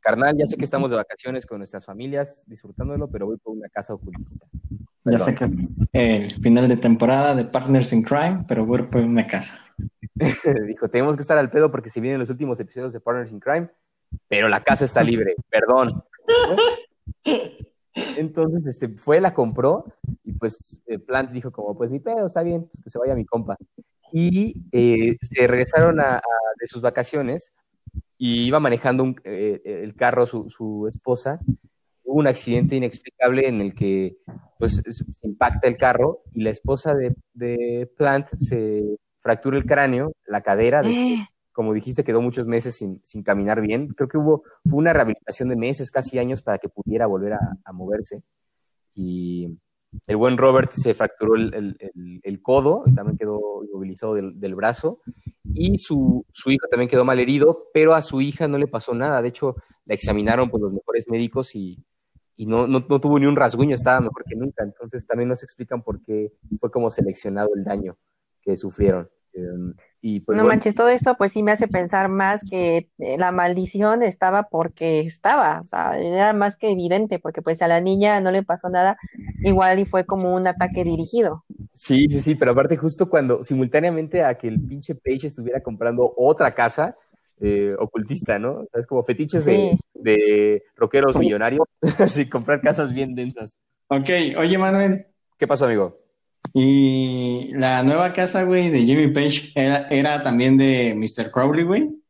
carnal, 0.00 0.36
ya 0.36 0.46
sé 0.46 0.56
que 0.56 0.64
estamos 0.64 0.90
de 0.90 0.96
vacaciones 0.96 1.46
con 1.46 1.58
nuestras 1.58 1.84
familias, 1.84 2.42
disfrutándolo, 2.46 3.08
pero 3.08 3.26
voy 3.26 3.36
por 3.36 3.56
una 3.56 3.68
casa 3.68 3.94
ocultista. 3.94 4.46
Ya 5.04 5.18
sé 5.18 5.34
que 5.34 5.44
es 5.44 5.76
el 5.92 6.30
final 6.42 6.68
de 6.68 6.76
temporada 6.76 7.34
de 7.34 7.44
Partners 7.44 7.92
in 7.92 8.02
Crime, 8.02 8.44
pero 8.48 8.66
voy 8.66 8.82
por 8.82 9.02
una 9.02 9.26
casa. 9.26 9.58
Dijo, 10.66 10.88
tenemos 10.88 11.16
que 11.16 11.22
estar 11.22 11.38
al 11.38 11.50
pedo 11.50 11.70
porque 11.70 11.90
se 11.90 12.00
vienen 12.00 12.20
los 12.20 12.30
últimos 12.30 12.60
episodios 12.60 12.92
de 12.92 13.00
Partners 13.00 13.32
in 13.32 13.40
Crime, 13.40 13.70
pero 14.28 14.48
la 14.48 14.62
casa 14.62 14.84
está 14.84 15.02
libre, 15.02 15.34
perdón. 15.48 15.88
Entonces, 18.16 18.66
este, 18.66 18.88
fue, 18.88 19.20
la 19.20 19.34
compró 19.34 19.84
y 20.24 20.32
pues 20.32 20.82
eh, 20.86 20.98
Plant 20.98 21.32
dijo 21.32 21.50
como, 21.50 21.76
pues 21.76 21.90
ni 21.90 22.00
pedo, 22.00 22.26
está 22.26 22.42
bien, 22.42 22.68
pues 22.70 22.82
que 22.82 22.90
se 22.90 22.98
vaya 22.98 23.14
mi 23.14 23.24
compa. 23.24 23.56
Y 24.12 24.54
eh, 24.72 25.16
se 25.20 25.46
regresaron 25.46 26.00
a, 26.00 26.16
a, 26.16 26.22
de 26.60 26.66
sus 26.66 26.82
vacaciones 26.82 27.52
y 28.18 28.44
iba 28.44 28.60
manejando 28.60 29.14
eh, 29.24 29.60
el 29.64 29.94
carro 29.94 30.26
su, 30.26 30.50
su, 30.50 30.86
esposa. 30.88 31.40
Hubo 32.04 32.18
un 32.18 32.26
accidente 32.26 32.76
inexplicable 32.76 33.48
en 33.48 33.60
el 33.60 33.74
que 33.74 34.18
pues 34.58 34.82
se 34.84 35.26
impacta 35.26 35.68
el 35.68 35.76
carro 35.76 36.22
y 36.32 36.42
la 36.42 36.50
esposa 36.50 36.94
de, 36.94 37.14
de 37.32 37.90
Plant 37.96 38.28
se 38.38 38.98
fractura 39.20 39.56
el 39.56 39.64
cráneo, 39.64 40.12
la 40.26 40.42
cadera, 40.42 40.82
de, 40.82 40.90
eh. 40.90 41.28
como 41.52 41.72
dijiste, 41.72 42.04
quedó 42.04 42.20
muchos 42.20 42.46
meses 42.46 42.76
sin, 42.76 43.00
sin, 43.04 43.22
caminar 43.22 43.60
bien. 43.60 43.88
Creo 43.88 44.08
que 44.08 44.18
hubo, 44.18 44.42
fue 44.64 44.78
una 44.78 44.92
rehabilitación 44.92 45.48
de 45.48 45.56
meses, 45.56 45.90
casi 45.90 46.18
años, 46.18 46.42
para 46.42 46.58
que 46.58 46.68
pudiera 46.68 47.06
volver 47.06 47.34
a, 47.34 47.40
a 47.64 47.72
moverse. 47.72 48.22
Y 48.94 49.58
el 50.06 50.16
buen 50.16 50.38
Robert 50.38 50.70
se 50.72 50.94
fracturó 50.94 51.34
el, 51.34 51.54
el, 51.54 51.76
el, 51.80 52.20
el, 52.22 52.42
codo, 52.42 52.84
también 52.94 53.18
quedó 53.18 53.64
inmovilizado 53.64 54.14
del, 54.14 54.38
del 54.38 54.54
brazo. 54.54 55.00
y 55.44 55.78
su, 55.78 56.24
su 56.32 56.50
hijo 56.50 56.66
también 56.68 56.88
quedó 56.88 57.04
mal 57.04 57.18
herido, 57.18 57.68
pero 57.72 57.94
a 57.94 58.02
su 58.02 58.20
hija 58.20 58.48
no 58.48 58.58
le 58.58 58.68
pasó 58.68 58.94
nada. 58.94 59.20
De 59.22 59.28
hecho, 59.28 59.56
la 59.84 59.94
examinaron 59.94 60.50
por 60.50 60.60
los 60.60 60.72
mejores 60.72 61.08
médicos 61.08 61.54
y, 61.54 61.84
y 62.36 62.46
no, 62.46 62.66
no, 62.66 62.84
no, 62.88 63.00
tuvo 63.00 63.18
ni 63.18 63.26
un 63.26 63.36
rasguño, 63.36 63.74
estaba 63.74 64.00
mejor 64.00 64.24
que 64.24 64.36
nunca. 64.36 64.64
Entonces 64.64 65.06
también 65.06 65.28
nos 65.28 65.42
explican 65.42 65.82
por 65.82 66.02
qué 66.02 66.32
fue 66.58 66.70
como 66.70 66.90
seleccionado 66.90 67.50
el 67.54 67.64
daño 67.64 67.96
que 68.42 68.56
sufrieron. 68.56 69.08
Em, 69.32 69.74
y 70.02 70.20
pues, 70.20 70.36
no 70.36 70.44
manches, 70.44 70.74
todo 70.74 70.88
esto 70.88 71.14
pues 71.16 71.32
sí 71.32 71.42
me 71.42 71.52
hace 71.52 71.68
pensar 71.68 72.08
más 72.08 72.44
que 72.48 72.88
eh, 72.98 73.16
la 73.18 73.32
maldición 73.32 74.02
estaba 74.02 74.44
porque 74.44 75.00
estaba, 75.00 75.60
o 75.60 75.66
sea, 75.66 75.98
era 75.98 76.32
más 76.32 76.56
que 76.56 76.70
evidente, 76.70 77.18
porque 77.18 77.42
pues 77.42 77.60
a 77.62 77.68
la 77.68 77.80
niña 77.80 78.20
no 78.20 78.30
le 78.30 78.42
pasó 78.42 78.70
nada, 78.70 78.96
igual 79.42 79.78
y 79.78 79.84
fue 79.84 80.06
como 80.06 80.34
un 80.34 80.46
ataque 80.46 80.84
dirigido. 80.84 81.44
Sí, 81.74 82.06
sí, 82.08 82.20
sí, 82.20 82.34
pero 82.34 82.52
aparte 82.52 82.76
justo 82.76 83.08
cuando 83.08 83.44
simultáneamente 83.44 84.24
a 84.24 84.36
que 84.36 84.48
el 84.48 84.60
pinche 84.60 84.94
Page 84.94 85.26
estuviera 85.26 85.62
comprando 85.62 86.12
otra 86.16 86.54
casa 86.54 86.96
eh, 87.40 87.74
ocultista, 87.78 88.38
¿no? 88.38 88.52
O 88.52 88.68
sea, 88.70 88.80
es 88.80 88.86
como 88.86 89.02
fetiches 89.02 89.44
de, 89.44 89.76
de 89.94 90.62
rockeros 90.76 91.18
millonarios, 91.18 91.66
así 91.98 92.28
comprar 92.28 92.60
casas 92.60 92.92
bien 92.92 93.14
densas. 93.14 93.56
Ok, 93.88 94.08
oye 94.38 94.58
Manuel. 94.58 95.06
¿Qué 95.36 95.46
pasó, 95.46 95.66
amigo? 95.66 95.99
Y 96.52 97.52
la 97.54 97.82
nueva 97.82 98.12
casa, 98.12 98.44
güey, 98.44 98.70
de 98.70 98.80
Jimmy 98.80 99.12
Page 99.12 99.52
era, 99.54 100.22
también 100.22 100.56
de 100.56 100.94
Mr. 100.96 101.30
Crowley, 101.30 101.64
güey. 101.64 102.02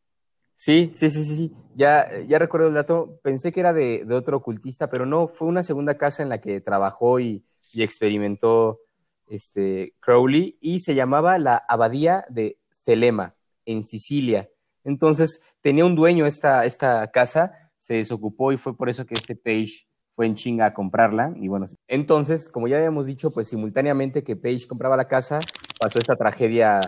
Sí, 0.57 0.91
sí, 0.95 1.11
sí, 1.11 1.25
sí. 1.25 1.53
Ya, 1.75 2.09
ya 2.27 2.39
recuerdo 2.39 2.69
el 2.69 2.75
dato. 2.75 3.19
Pensé 3.23 3.53
que 3.53 3.61
era 3.61 3.73
de, 3.73 4.07
otro 4.11 4.39
ocultista, 4.39 4.89
pero 4.89 5.07
no, 5.07 5.29
fue 5.29 5.49
una 5.49 5.63
segunda 5.63 5.97
casa 5.97 6.23
en 6.23 6.29
la 6.29 6.41
que 6.41 6.61
trabajó 6.61 7.21
y, 7.21 7.45
experimentó 7.75 8.81
este, 9.29 9.95
Crowley 10.01 10.59
y 10.61 10.81
se 10.81 10.95
llamaba 10.95 11.39
la 11.39 11.63
Abadía 11.69 12.25
de 12.29 12.59
Celema, 12.85 13.35
en 13.65 13.85
Sicilia. 13.85 14.49
Entonces, 14.85 15.41
tenía 15.61 15.85
un 15.85 15.95
dueño 15.95 16.27
esta, 16.27 16.65
esta 16.65 17.11
casa, 17.11 17.71
se 17.79 17.95
desocupó 17.95 18.53
y 18.53 18.57
fue 18.57 18.77
por 18.77 18.89
eso 18.89 19.07
que 19.07 19.15
este 19.15 19.37
Page 19.37 19.87
fue 20.21 20.27
en 20.27 20.35
chinga 20.35 20.67
a 20.67 20.75
comprarla. 20.75 21.33
Y 21.37 21.49
bueno, 21.49 21.65
entonces, 21.89 22.51
como 22.51 22.69
ya 22.69 22.77
habíamos 22.77 23.07
dicho, 23.07 23.31
pues 23.31 23.49
simultáneamente 23.49 24.23
que 24.23 24.37
Page 24.37 24.67
compraba 24.69 24.95
la 24.95 25.09
casa, 25.09 25.41
pasó 25.81 25.99
esta 25.99 26.15
tragedia 26.15 26.79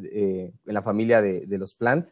eh, 0.00 0.52
en 0.64 0.72
la 0.72 0.82
familia 0.82 1.20
de, 1.20 1.58
los 1.58 1.74
Plant. 1.74 2.10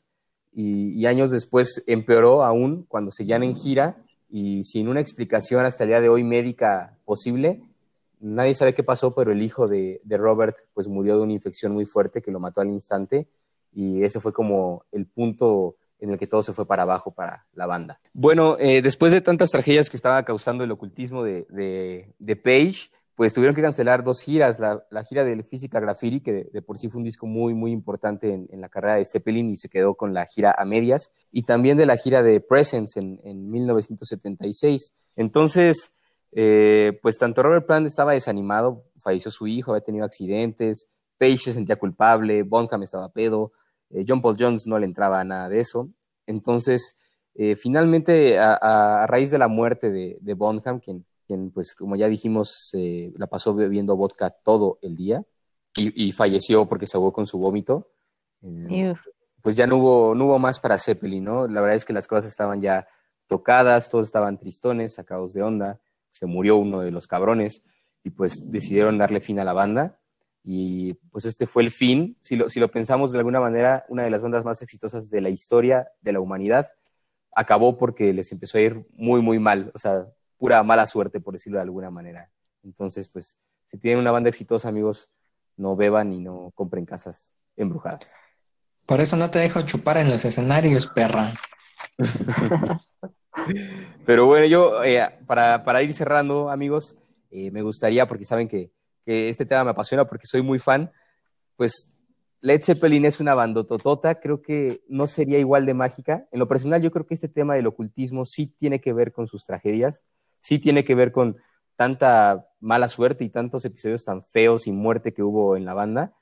Y, 0.53 1.07
años 1.07 1.31
después 1.31 1.85
empeoró 1.87 2.43
aún 2.43 2.87
cuando 2.89 3.13
seguían 3.13 3.45
en 3.45 3.55
gira 3.55 3.99
y 4.29 4.65
sin 4.65 4.89
una 4.89 4.99
explicación 4.99 5.65
hasta 5.65 5.85
el 5.85 5.91
día 5.91 6.01
de 6.01 6.09
hoy 6.09 6.25
médica 6.25 6.99
posible. 7.05 7.63
Nadie 8.19 8.57
sabe 8.57 8.75
qué 8.75 8.83
pasó, 8.83 9.15
pero 9.15 9.31
el 9.31 9.43
hijo 9.43 9.69
de, 9.69 10.01
de 10.03 10.17
Robert 10.17 10.57
pues 10.75 10.89
murió 10.89 11.15
de 11.15 11.23
una 11.23 11.35
infección 11.35 11.71
muy 11.71 11.87
fuerte 11.87 12.21
que 12.21 12.33
lo 12.33 12.41
mató 12.41 12.61
al 12.61 12.71
instante 12.71 13.29
y 13.73 14.03
ese 14.03 14.19
fue 14.19 14.33
como 14.33 14.87
el 14.91 15.07
punto 15.07 15.77
en 15.99 16.11
el 16.11 16.19
que 16.19 16.27
todo 16.27 16.43
se 16.43 16.53
fue 16.53 16.67
para 16.67 16.83
abajo 16.83 17.13
para 17.13 17.47
la 17.55 17.67
banda. 17.67 18.01
Bueno, 18.13 18.57
eh, 18.59 18.83
después 18.83 19.13
de 19.13 19.21
tantas 19.21 19.51
tragedias 19.51 19.89
que 19.89 19.97
estaba 19.97 20.25
causando 20.25 20.65
el 20.65 20.71
ocultismo 20.71 21.23
de, 21.23 21.47
de, 22.19 22.37
Page, 22.37 22.91
pues 23.15 23.33
tuvieron 23.33 23.55
que 23.55 23.63
cancelar 23.63 24.03
dos 24.03 24.21
giras, 24.21 24.61
la, 24.61 25.05
gira 25.05 25.25
del 25.25 25.45
Física 25.45 25.81
Graffiti, 25.81 26.21
que 26.21 26.49
de, 26.53 26.63
por 26.63 26.79
sí 26.79 26.89
fue 26.89 26.99
un 26.99 27.05
disco 27.05 27.27
muy, 27.27 27.55
muy 27.55 27.73
importante 27.73 28.33
en, 28.33 28.61
la 28.61 28.69
carrera 28.69 28.97
de 28.97 29.05
Zeppelin 29.05 29.51
y 29.51 29.57
se 29.57 29.69
quedó 29.69 29.95
con 29.95 30.13
la 30.15 30.27
gira 30.27 30.55
a 30.57 30.65
medias, 30.65 31.11
y 31.33 31.43
también 31.43 31.77
de 31.77 31.87
la 31.87 31.97
gira 31.97 32.23
de 32.23 32.41
Presence 32.41 32.99
en, 32.99 33.21
en 33.25 33.51
1976. 33.51 34.93
Entonces, 35.17 35.93
eh, 36.37 36.99
pues 37.01 37.17
tanto 37.17 37.43
Robert 37.45 37.67
Plant 37.67 37.87
estaba 37.87 38.13
desanimado, 38.13 38.85
falleció 38.99 39.31
su 39.31 39.47
hijo, 39.47 39.73
había 39.73 39.85
tenido 39.85 40.05
accidentes, 40.05 40.89
Page 41.17 41.39
se 41.39 41.53
sentía 41.53 41.77
culpable, 41.77 42.43
Bonham 42.43 42.83
estaba 42.83 43.09
pedo, 43.09 43.53
eh, 43.91 44.05
John 44.07 44.21
Paul 44.23 44.37
Jones 44.39 44.67
no 44.67 44.79
le 44.79 44.87
entraba 44.87 45.21
a 45.21 45.25
nada 45.25 45.49
de 45.49 45.61
eso. 45.61 45.89
Entonces, 46.27 46.97
eh, 47.35 47.57
finalmente, 47.57 48.39
a, 48.39 49.07
raíz 49.09 49.31
de 49.31 49.39
la 49.39 49.49
muerte 49.49 49.91
de, 49.91 50.35
Bonham, 50.35 50.81
quien, 50.81 51.05
quien, 51.27 51.51
pues, 51.51 51.75
como 51.75 51.97
ya 51.97 52.09
dijimos, 52.09 52.71
la 53.17 53.27
pasó 53.27 53.55
bebiendo 53.55 53.97
vodka 53.97 54.31
todo 54.31 54.79
el 54.83 54.97
día 54.97 55.25
y, 55.77 56.13
falleció 56.13 56.67
porque 56.67 56.87
se 56.87 56.97
ahogó 56.97 57.13
con 57.13 57.27
su 57.27 57.39
vómito, 57.39 57.91
eh, 58.43 58.95
pues 59.43 59.57
ya 59.57 59.67
no 59.67 59.77
hubo, 59.77 60.15
no 60.15 60.27
hubo 60.27 60.39
más 60.39 60.61
para 60.61 60.79
Zeppelin, 60.79 61.25
¿no? 61.25 61.49
La 61.49 61.61
verdad 61.61 61.77
es 61.77 61.85
que 61.85 61.93
las 61.93 62.07
cosas 62.07 62.27
estaban 62.27 62.61
ya 62.61 62.87
tocadas, 63.27 63.89
todos 63.89 64.07
estaban 64.07 64.39
tristones, 64.39 64.95
sacados 64.95 65.33
de 65.33 65.43
onda, 65.43 65.81
se 66.11 66.27
murió 66.27 66.57
uno 66.57 66.81
de 66.81 66.91
los 66.91 67.07
cabrones 67.07 67.63
y 68.05 68.11
pues 68.11 68.51
decidieron 68.51 68.99
darle 68.99 69.21
fin 69.21 69.41
a 69.41 69.45
la 69.45 69.53
banda 69.53 69.99
y 70.47 70.93
pues 71.11 71.25
este 71.25 71.47
fue 71.47 71.63
el 71.63 71.71
fin, 71.71 72.19
si 72.23 72.37
lo, 72.37 72.51
si 72.51 72.61
lo 72.61 72.71
pensamos 72.71 73.11
de 73.11 73.19
alguna 73.19 73.41
manera, 73.41 73.87
una 73.89 74.03
de 74.03 74.11
las 74.11 74.21
bandas 74.21 74.45
más 74.45 74.61
exitosas 74.61 75.09
de 75.09 75.23
la 75.23 75.31
historia 75.31 75.89
de 76.03 76.13
la 76.13 76.21
humanidad, 76.21 76.67
acabó 77.35 77.79
porque 77.79 78.13
les 78.13 78.31
empezó 78.31 78.59
a 78.59 78.61
ir 78.61 78.87
muy, 78.93 79.23
muy 79.23 79.39
mal, 79.39 79.73
o 79.75 79.79
sea, 79.79 80.07
pura 80.37 80.63
mala 80.63 80.85
suerte, 80.85 81.19
por 81.19 81.33
decirlo 81.33 81.59
de 81.59 81.63
alguna 81.63 81.91
manera. 81.91 82.31
Entonces, 82.63 83.11
pues, 83.11 83.39
si 83.65 83.79
tienen 83.79 84.01
una 84.01 84.11
banda 84.11 84.29
exitosa, 84.29 84.69
amigos, 84.69 85.09
no 85.57 85.77
beban 85.77 86.13
y 86.13 86.21
no 86.21 86.53
compren 86.55 86.85
casas 86.85 87.33
embrujadas. 87.57 88.07
Por 88.87 89.01
eso 89.01 89.17
no 89.17 89.31
te 89.31 89.39
dejo 89.39 89.63
chupar 89.63 89.97
en 89.97 90.11
los 90.11 90.27
escenarios, 90.27 90.89
perra. 90.89 91.33
Pero 94.07 94.27
bueno, 94.27 94.45
yo, 94.47 94.85
eh, 94.85 95.09
para, 95.27 95.65
para, 95.65 95.83
ir 95.83 95.95
cerrando, 95.95 96.51
amigos, 96.51 96.95
eh, 97.31 97.51
me 97.51 97.63
gustaría, 97.63 98.07
porque 98.07 98.27
saben 98.27 98.47
que 98.47 98.71
que 99.05 99.29
este 99.29 99.47
tema 99.47 99.65
me 99.65 99.71
apasiona 99.71 100.05
porque 100.05 100.27
soy 100.27 100.43
muy 100.43 100.59
fan, 100.59 100.91
pues 101.57 101.91
Led 102.41 102.63
Zeppelin 102.63 103.07
es 103.07 103.21
una 103.21 103.35
bandototota, 103.35 104.21
creo 104.21 104.43
que 104.43 104.83
no 104.89 105.07
sería 105.07 105.39
igual 105.39 105.65
de 105.65 105.73
mágica. 105.73 106.27
En 106.31 106.39
lo 106.39 106.47
personal, 106.47 106.83
yo 106.83 106.91
creo 106.91 107.07
que 107.07 107.15
este 107.15 107.29
tema 107.29 107.55
del 107.55 107.67
ocultismo 107.67 108.25
sí 108.27 108.47
tiene 108.47 108.81
que 108.81 108.93
ver 108.93 109.13
con 109.13 109.29
sus 109.29 109.45
tragedias, 109.45 110.03
sí 110.41 110.59
tiene 110.59 110.85
que 110.85 110.95
ver 110.95 111.11
con 111.11 111.39
tanta 111.77 112.47
mala 112.61 112.89
suerte 112.89 113.25
y 113.25 113.31
tantos 113.31 113.65
episodios 113.65 114.05
tan 114.05 114.25
feos 114.27 114.67
y 114.67 114.73
muerte 114.73 115.15
que 115.15 115.23
hubo 115.23 115.57
en 115.57 115.65
la 115.65 115.75
banda, 115.75 116.13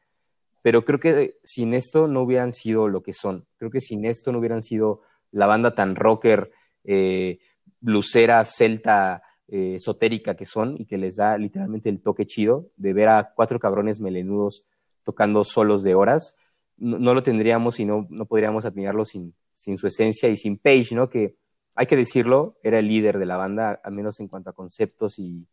pero 0.63 0.85
creo 0.85 1.01
que 1.01 1.39
sin 1.43 1.75
esto 1.75 2.07
no 2.07 2.23
hubieran 2.23 2.53
sido 2.53 2.89
lo 2.89 3.03
que 3.03 3.13
son. 3.13 3.47
Creo 3.57 3.71
que 3.71 3.81
sin 3.81 4.05
esto 4.05 4.31
no 4.31 4.39
hubieran 4.39 4.63
sido 4.63 5.03
la 5.33 5.47
banda 5.47 5.75
tan 5.75 5.97
rocker, 5.97 6.53
eh, 6.85 7.41
blusera, 7.81 8.45
celta, 8.45 9.23
eh, 9.55 9.75
esotérica 9.75 10.35
que 10.35 10.47
son 10.47 10.77
y 10.81 10.87
que 10.87 10.97
les 10.97 11.17
da 11.17 11.37
literalmente 11.37 11.91
el 11.91 12.01
toque 12.01 12.25
chido 12.25 12.71
de 12.79 12.95
ver 12.95 13.11
a 13.11 13.35
cuatro 13.35 13.61
cabrones 13.61 14.01
melenudos 14.01 14.65
tocando 15.03 15.45
solos 15.45 15.83
de 15.83 15.95
horas. 15.95 16.35
No, 16.79 17.13
lo 17.13 17.23
tendríamos 17.23 17.79
y 17.79 17.85
no, 17.85 18.07
no 18.09 18.25
podríamos 18.25 18.65
admirarlo 18.65 19.05
sin, 19.05 19.35
sin 19.55 19.77
su 19.77 19.87
esencia 19.87 20.31
y 20.31 20.39
sin 20.39 20.57
Page, 20.57 20.95
¿no? 20.95 21.11
Que 21.11 21.37
hay 21.75 21.87
que 21.87 21.97
decirlo, 21.97 22.57
era 22.63 22.79
el 22.79 22.89
líder 22.89 23.19
de 23.19 23.27
la 23.27 23.37
banda, 23.37 23.79
al 23.85 23.93
menos 23.93 24.21
en 24.21 24.29
cuanto 24.29 24.49
a 24.49 24.55
conceptos 24.55 25.19
y, 25.19 25.47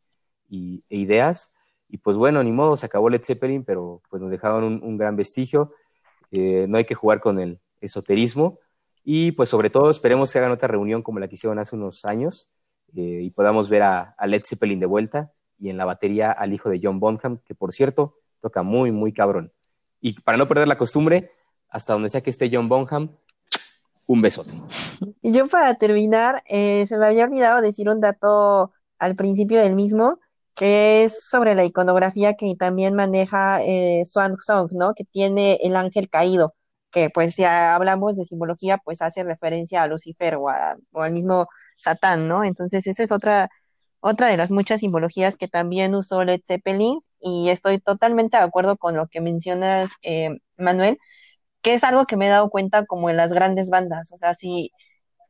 e 0.50 0.96
ideas. 0.96 1.52
Y 1.90 1.98
pues 1.98 2.16
bueno, 2.16 2.42
ni 2.42 2.54
modo, 2.54 2.78
se 2.78 2.86
acabó 2.86 3.10
Led 3.10 3.26
Zeppelin, 3.26 3.66
pero 3.66 4.02
pues 4.10 4.22
nos 4.22 4.32
dejaron 4.32 4.82
un, 4.82 4.98
gran 4.98 5.18
vestigio. 5.18 5.74
Eh, 6.32 6.68
no 6.70 6.78
hay 6.78 6.86
que 6.86 6.96
jugar 6.96 7.20
con 7.20 7.38
el 7.38 7.60
esoterismo. 7.82 8.60
Y 9.04 9.34
pues 9.34 9.50
sobre 9.50 9.70
todo 9.70 9.90
esperemos 9.90 10.32
que 10.32 10.40
hagan 10.40 10.52
otra 10.52 10.70
reunión 10.70 11.02
como 11.02 11.20
la 11.20 11.28
que 11.28 11.36
hicieron 11.36 11.60
hace 11.60 11.76
unos 11.76 12.06
años, 12.06 12.48
eh, 12.96 13.20
y 13.22 13.30
podamos 13.32 13.70
ver 13.70 13.84
a, 13.84 14.16
Led 14.26 14.44
Zeppelin 14.46 14.80
de 14.80 14.86
vuelta 14.86 15.32
y 15.58 15.70
en 15.70 15.78
la 15.78 15.86
batería 15.86 16.32
al 16.32 16.54
hijo 16.54 16.70
de 16.70 16.80
John 16.82 17.00
Bonham, 17.00 17.40
que 17.46 17.56
por 17.56 17.74
cierto 17.74 18.16
toca 18.42 18.64
muy, 18.64 18.92
muy 18.92 19.14
cabrón. 19.14 19.52
Y 20.02 20.20
para 20.22 20.38
no 20.38 20.48
perder 20.48 20.68
la 20.68 20.78
costumbre, 20.78 21.32
hasta 21.70 21.94
donde 21.94 22.10
sea 22.10 22.22
que 22.22 22.30
esté 22.30 22.50
John 22.52 22.70
Bonham, 22.70 23.16
un 24.08 24.22
besote. 24.22 24.52
Y 25.22 25.32
yo 25.32 25.48
para 25.48 25.76
terminar, 25.76 26.44
eh, 26.48 26.86
se 26.88 26.98
me 26.98 27.06
había 27.06 27.26
olvidado 27.26 27.62
decir 27.62 27.90
un 27.90 28.02
dato 28.02 28.72
al 28.98 29.16
principio 29.16 29.62
del 29.62 29.76
mismo, 29.76 30.20
que 30.56 31.04
es 31.06 31.30
sobre 31.30 31.56
la 31.56 31.64
iconografía 31.64 32.34
que 32.34 32.54
también 32.56 32.96
maneja 32.96 33.64
eh, 33.64 34.04
Swan 34.06 34.36
Song, 34.40 34.70
¿no? 34.74 34.94
Que 34.94 35.06
tiene 35.06 35.58
el 35.62 35.78
ángel 35.78 36.10
caído, 36.10 36.54
que 36.92 37.10
pues 37.10 37.36
si 37.36 37.46
hablamos 37.46 38.18
de 38.18 38.26
simbología, 38.26 38.78
pues 38.78 39.02
hace 39.02 39.24
referencia 39.24 39.84
a 39.84 39.88
Lucifer 39.88 40.36
o 40.36 40.50
al 40.50 41.14
mismo 41.14 41.48
Satán, 41.82 42.28
¿no? 42.28 42.44
Entonces 42.44 42.88
esa 42.88 43.04
es 43.04 43.12
otra, 43.12 43.50
otra 44.02 44.28
de 44.28 44.38
las 44.38 44.52
muchas 44.52 44.82
simbologías 44.82 45.38
que 45.38 45.48
también 45.48 45.96
usó 45.96 46.24
Led 46.24 46.42
Zeppelin 46.46 47.00
y 47.22 47.50
estoy 47.50 47.80
totalmente 47.80 48.38
de 48.38 48.44
acuerdo 48.44 48.78
con 48.78 48.96
lo 48.96 49.08
que 49.08 49.22
mencionas, 49.22 49.92
eh, 50.04 50.38
Manuel, 50.58 51.00
que 51.62 51.74
es 51.74 51.84
algo 51.84 52.06
que 52.06 52.18
me 52.18 52.28
he 52.28 52.30
dado 52.30 52.50
cuenta 52.50 52.86
como 52.86 53.10
en 53.10 53.18
las 53.18 53.34
grandes 53.34 53.70
bandas, 53.70 54.12
o 54.14 54.18
sea, 54.18 54.34
si, 54.34 54.72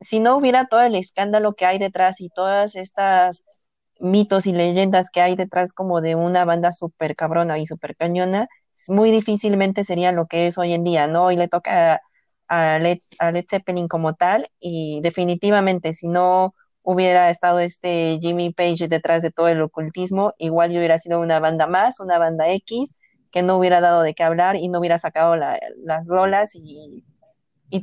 si 0.00 0.20
no 0.20 0.36
hubiera 0.36 0.66
todo 0.66 0.82
el 0.82 0.94
escándalo 0.96 1.54
que 1.54 1.66
hay 1.66 1.78
detrás 1.78 2.20
y 2.20 2.30
todas 2.30 2.76
estas 2.76 3.44
mitos 4.00 4.46
y 4.46 4.52
leyendas 4.52 5.10
que 5.10 5.20
hay 5.22 5.36
detrás 5.36 5.72
como 5.72 6.00
de 6.00 6.14
una 6.16 6.44
banda 6.44 6.72
súper 6.72 7.16
cabrona 7.16 7.58
y 7.58 7.66
súper 7.66 7.96
cañona, 7.96 8.48
muy 8.88 9.10
difícilmente 9.10 9.84
sería 9.84 10.12
lo 10.12 10.26
que 10.26 10.46
es 10.48 10.58
hoy 10.58 10.72
en 10.74 10.84
día, 10.84 11.06
¿no? 11.08 11.30
Y 11.32 11.36
le 11.36 11.48
toca 11.48 12.00
a 12.50 12.80
Led, 12.80 12.98
Zeppelin 13.48 13.88
como 13.88 14.14
tal 14.14 14.50
y 14.58 15.00
definitivamente 15.02 15.92
si 15.94 16.08
no 16.08 16.54
hubiera 16.82 17.30
estado 17.30 17.60
este 17.60 18.18
Jimmy 18.20 18.52
Page 18.52 18.88
detrás 18.88 19.22
de 19.22 19.30
todo 19.30 19.48
el 19.48 19.62
ocultismo, 19.62 20.34
igual 20.38 20.72
yo 20.72 20.78
hubiera 20.78 20.98
sido 20.98 21.20
una 21.20 21.38
banda 21.38 21.68
más, 21.68 22.00
una 22.00 22.18
banda 22.18 22.50
X 22.50 22.96
que 23.30 23.42
no 23.42 23.56
hubiera 23.56 23.80
dado 23.80 24.02
de 24.02 24.14
qué 24.14 24.24
hablar 24.24 24.56
y 24.56 24.68
no 24.68 24.80
hubiera 24.80 24.98
sacado 24.98 25.36
las 25.36 26.06
lolas 26.08 26.50
y, 26.54 27.04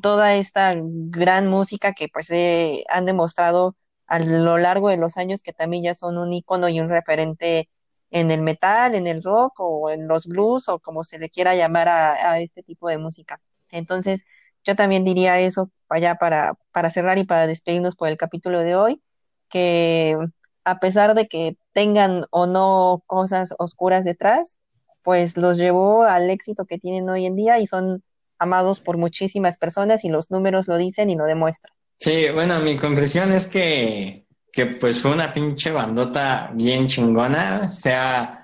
toda 0.02 0.36
esta 0.36 0.74
gran 0.76 1.48
música 1.48 1.94
que 1.94 2.10
pues 2.10 2.30
eh, 2.32 2.84
han 2.90 3.06
demostrado 3.06 3.76
a 4.08 4.20
lo 4.20 4.58
largo 4.58 4.90
de 4.90 4.98
los 4.98 5.18
años 5.18 5.42
que 5.42 5.54
también 5.54 5.84
ya 5.84 5.94
son 5.94 6.18
un 6.18 6.34
icono 6.34 6.68
y 6.70 6.80
un 6.82 6.90
referente 6.90 7.70
en 8.12 8.32
el 8.32 8.42
metal, 8.42 8.96
en 8.96 9.08
el 9.08 9.24
rock 9.24 9.60
o 9.60 9.90
en 9.90 10.08
los 10.08 10.28
blues 10.28 10.68
o 10.70 10.80
como 10.80 11.04
se 11.06 11.20
le 11.20 11.30
quiera 11.30 11.56
llamar 11.56 11.88
a, 11.90 12.40
este 12.42 12.64
tipo 12.64 12.90
de 12.90 12.98
música. 12.98 13.42
Entonces, 13.72 14.26
yo 14.68 14.76
también 14.76 15.04
diría 15.04 15.40
eso 15.40 15.72
allá 15.90 16.16
para, 16.16 16.56
para 16.72 16.92
cerrar 16.92 17.18
y 17.18 17.24
para 17.24 17.48
despedirnos 17.48 17.96
por 17.96 18.10
el 18.10 18.18
capítulo 18.18 18.60
de 18.60 18.76
hoy, 18.76 19.02
que 19.50 20.16
a 20.64 20.80
pesar 20.80 21.16
de 21.16 21.28
que 21.28 21.58
tengan 21.74 22.26
o 22.30 22.46
no 22.46 23.02
cosas 23.08 23.56
oscuras 23.58 24.04
detrás, 24.04 24.60
pues 25.02 25.38
los 25.38 25.58
llevó 25.58 26.04
al 26.04 26.30
éxito 26.30 26.66
que 26.66 26.78
tienen 26.78 27.10
hoy 27.10 27.26
en 27.26 27.36
día 27.36 27.58
y 27.60 27.66
son 27.66 28.04
amados 28.38 28.80
por 28.82 28.98
muchísimas 28.98 29.58
personas 29.58 30.04
y 30.04 30.10
los 30.10 30.30
números 30.30 30.68
lo 30.68 30.78
dicen 30.78 31.10
y 31.10 31.16
lo 31.16 31.24
demuestran. 31.24 31.74
Sí, 31.98 32.26
bueno, 32.34 32.60
mi 32.60 32.78
conclusión 32.78 33.32
es 33.32 33.48
que 33.48 34.28
que 34.58 34.66
pues 34.66 35.00
fue 35.00 35.12
una 35.12 35.32
pinche 35.32 35.72
bandota 35.72 36.50
bien 36.52 36.88
chingona, 36.88 37.70
sea 37.70 38.40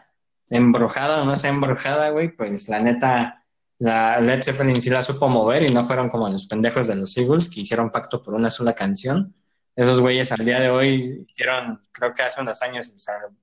embrujada 0.48 1.24
o 1.24 1.26
no 1.26 1.36
sea 1.36 1.50
embrujada, 1.50 2.10
güey, 2.10 2.30
pues 2.30 2.70
la 2.70 2.80
neta, 2.80 3.43
la 3.80 4.20
Led 4.22 4.42
Zeppelin 4.42 4.80
sí 4.80 4.90
la 4.90 5.02
supo 5.02 5.28
mover 5.28 5.64
y 5.64 5.74
no 5.74 5.84
fueron 5.84 6.10
como 6.10 6.30
los 6.30 6.48
pendejos 6.48 6.88
de 6.88 6.96
los 6.96 7.18
Eagles 7.18 7.50
que 7.50 7.62
hicieron 7.62 7.92
pacto 7.92 8.22
por 8.22 8.34
una 8.36 8.52
sola 8.52 8.74
canción. 8.74 9.34
Esos 9.76 10.00
güeyes 10.00 10.32
al 10.32 10.46
día 10.46 10.60
de 10.60 10.70
hoy 10.70 11.26
hicieron, 11.28 11.82
creo 11.92 12.14
que 12.14 12.22
hace 12.22 12.42
unos 12.42 12.62
años, 12.62 12.94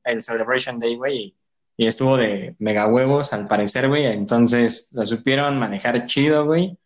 el 0.04 0.22
Celebration 0.22 0.78
Day, 0.78 0.96
güey, 0.96 1.36
y 1.76 1.86
estuvo 1.86 2.16
de 2.16 2.54
mega 2.58 2.86
huevos 2.86 3.32
al 3.32 3.48
parecer, 3.48 3.88
güey, 3.88 4.06
entonces 4.06 4.88
la 4.92 5.04
supieron 5.04 5.58
manejar 5.58 6.06
chido, 6.06 6.44
güey, 6.44 6.78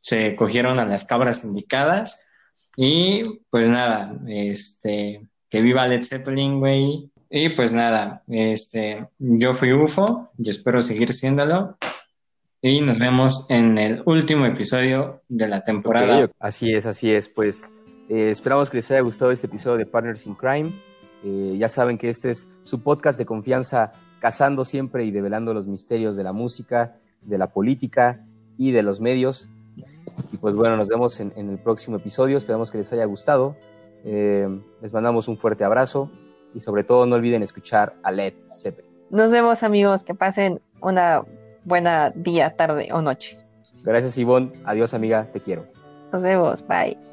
se 0.00 0.36
cogieron 0.36 0.78
a 0.78 0.84
las 0.84 1.04
cabras 1.04 1.44
indicadas 1.44 2.28
y 2.76 3.40
pues 3.50 3.68
nada, 3.68 4.18
este, 4.28 5.26
que 5.48 5.60
viva 5.60 5.86
Led 5.86 6.02
Zeppelin, 6.04 6.60
güey. 6.60 7.10
Y 7.28 7.50
pues 7.50 7.72
nada, 7.72 8.22
este, 8.28 9.08
yo 9.18 9.54
fui 9.54 9.72
UFO 9.72 10.30
y 10.38 10.50
espero 10.50 10.82
seguir 10.82 11.12
siéndolo. 11.12 11.78
Y 12.64 12.80
nos 12.80 12.96
vemos 13.00 13.46
en 13.50 13.76
el 13.76 14.04
último 14.06 14.46
episodio 14.46 15.20
de 15.28 15.48
la 15.48 15.64
temporada. 15.64 16.30
así 16.38 16.72
es, 16.72 16.86
así 16.86 17.12
es. 17.12 17.28
Pues 17.28 17.68
eh, 18.08 18.30
esperamos 18.30 18.70
que 18.70 18.76
les 18.76 18.88
haya 18.92 19.00
gustado 19.00 19.32
este 19.32 19.48
episodio 19.48 19.78
de 19.78 19.84
Partners 19.84 20.24
in 20.28 20.36
Crime. 20.36 20.72
Eh, 21.24 21.56
ya 21.58 21.68
saben 21.68 21.98
que 21.98 22.08
este 22.08 22.30
es 22.30 22.48
su 22.62 22.80
podcast 22.80 23.18
de 23.18 23.26
confianza, 23.26 23.92
cazando 24.20 24.64
siempre 24.64 25.04
y 25.04 25.10
develando 25.10 25.52
los 25.52 25.66
misterios 25.66 26.16
de 26.16 26.22
la 26.22 26.32
música, 26.32 26.96
de 27.22 27.36
la 27.36 27.48
política 27.48 28.24
y 28.56 28.70
de 28.70 28.84
los 28.84 29.00
medios. 29.00 29.50
Y 30.32 30.36
pues 30.36 30.54
bueno, 30.54 30.76
nos 30.76 30.86
vemos 30.86 31.18
en, 31.18 31.32
en 31.34 31.50
el 31.50 31.58
próximo 31.58 31.96
episodio. 31.96 32.38
Esperamos 32.38 32.70
que 32.70 32.78
les 32.78 32.92
haya 32.92 33.06
gustado. 33.06 33.56
Eh, 34.04 34.46
les 34.80 34.92
mandamos 34.92 35.26
un 35.26 35.36
fuerte 35.36 35.64
abrazo 35.64 36.12
y 36.54 36.60
sobre 36.60 36.84
todo 36.84 37.06
no 37.06 37.16
olviden 37.16 37.42
escuchar 37.42 37.96
a 38.04 38.12
Led 38.12 38.34
Zeppelin. 38.46 38.88
Nos 39.10 39.32
vemos 39.32 39.64
amigos, 39.64 40.04
que 40.04 40.14
pasen 40.14 40.60
una 40.80 41.24
buena 41.64 42.10
día, 42.10 42.50
tarde 42.50 42.88
o 42.92 43.02
noche. 43.02 43.38
Gracias 43.84 44.18
Ivonne, 44.18 44.52
adiós 44.64 44.94
amiga, 44.94 45.28
te 45.32 45.40
quiero. 45.40 45.66
Nos 46.12 46.22
vemos, 46.22 46.66
bye. 46.66 47.11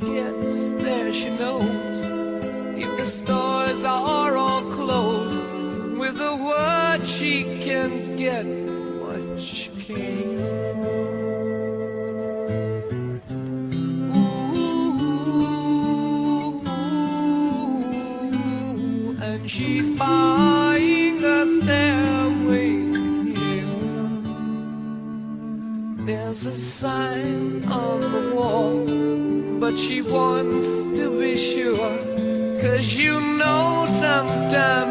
gets 0.00 0.82
there, 0.82 1.12
she 1.12 1.30
knows. 1.30 1.68
If 2.76 2.96
the 2.96 3.06
stores 3.06 3.84
are 3.84 4.36
all 4.36 4.62
closed, 4.62 5.38
with 5.98 6.20
a 6.20 6.36
word 6.36 7.06
she 7.06 7.44
can 7.62 8.16
get 8.16 8.46
what 9.00 9.40
she 9.40 9.68
came 9.82 10.69
but 29.70 29.78
she 29.78 30.02
wants 30.02 30.84
to 30.98 31.20
be 31.20 31.36
sure. 31.36 31.96
Cause 32.60 32.92
you 32.94 33.20
know 33.20 33.86
sometimes. 33.88 34.89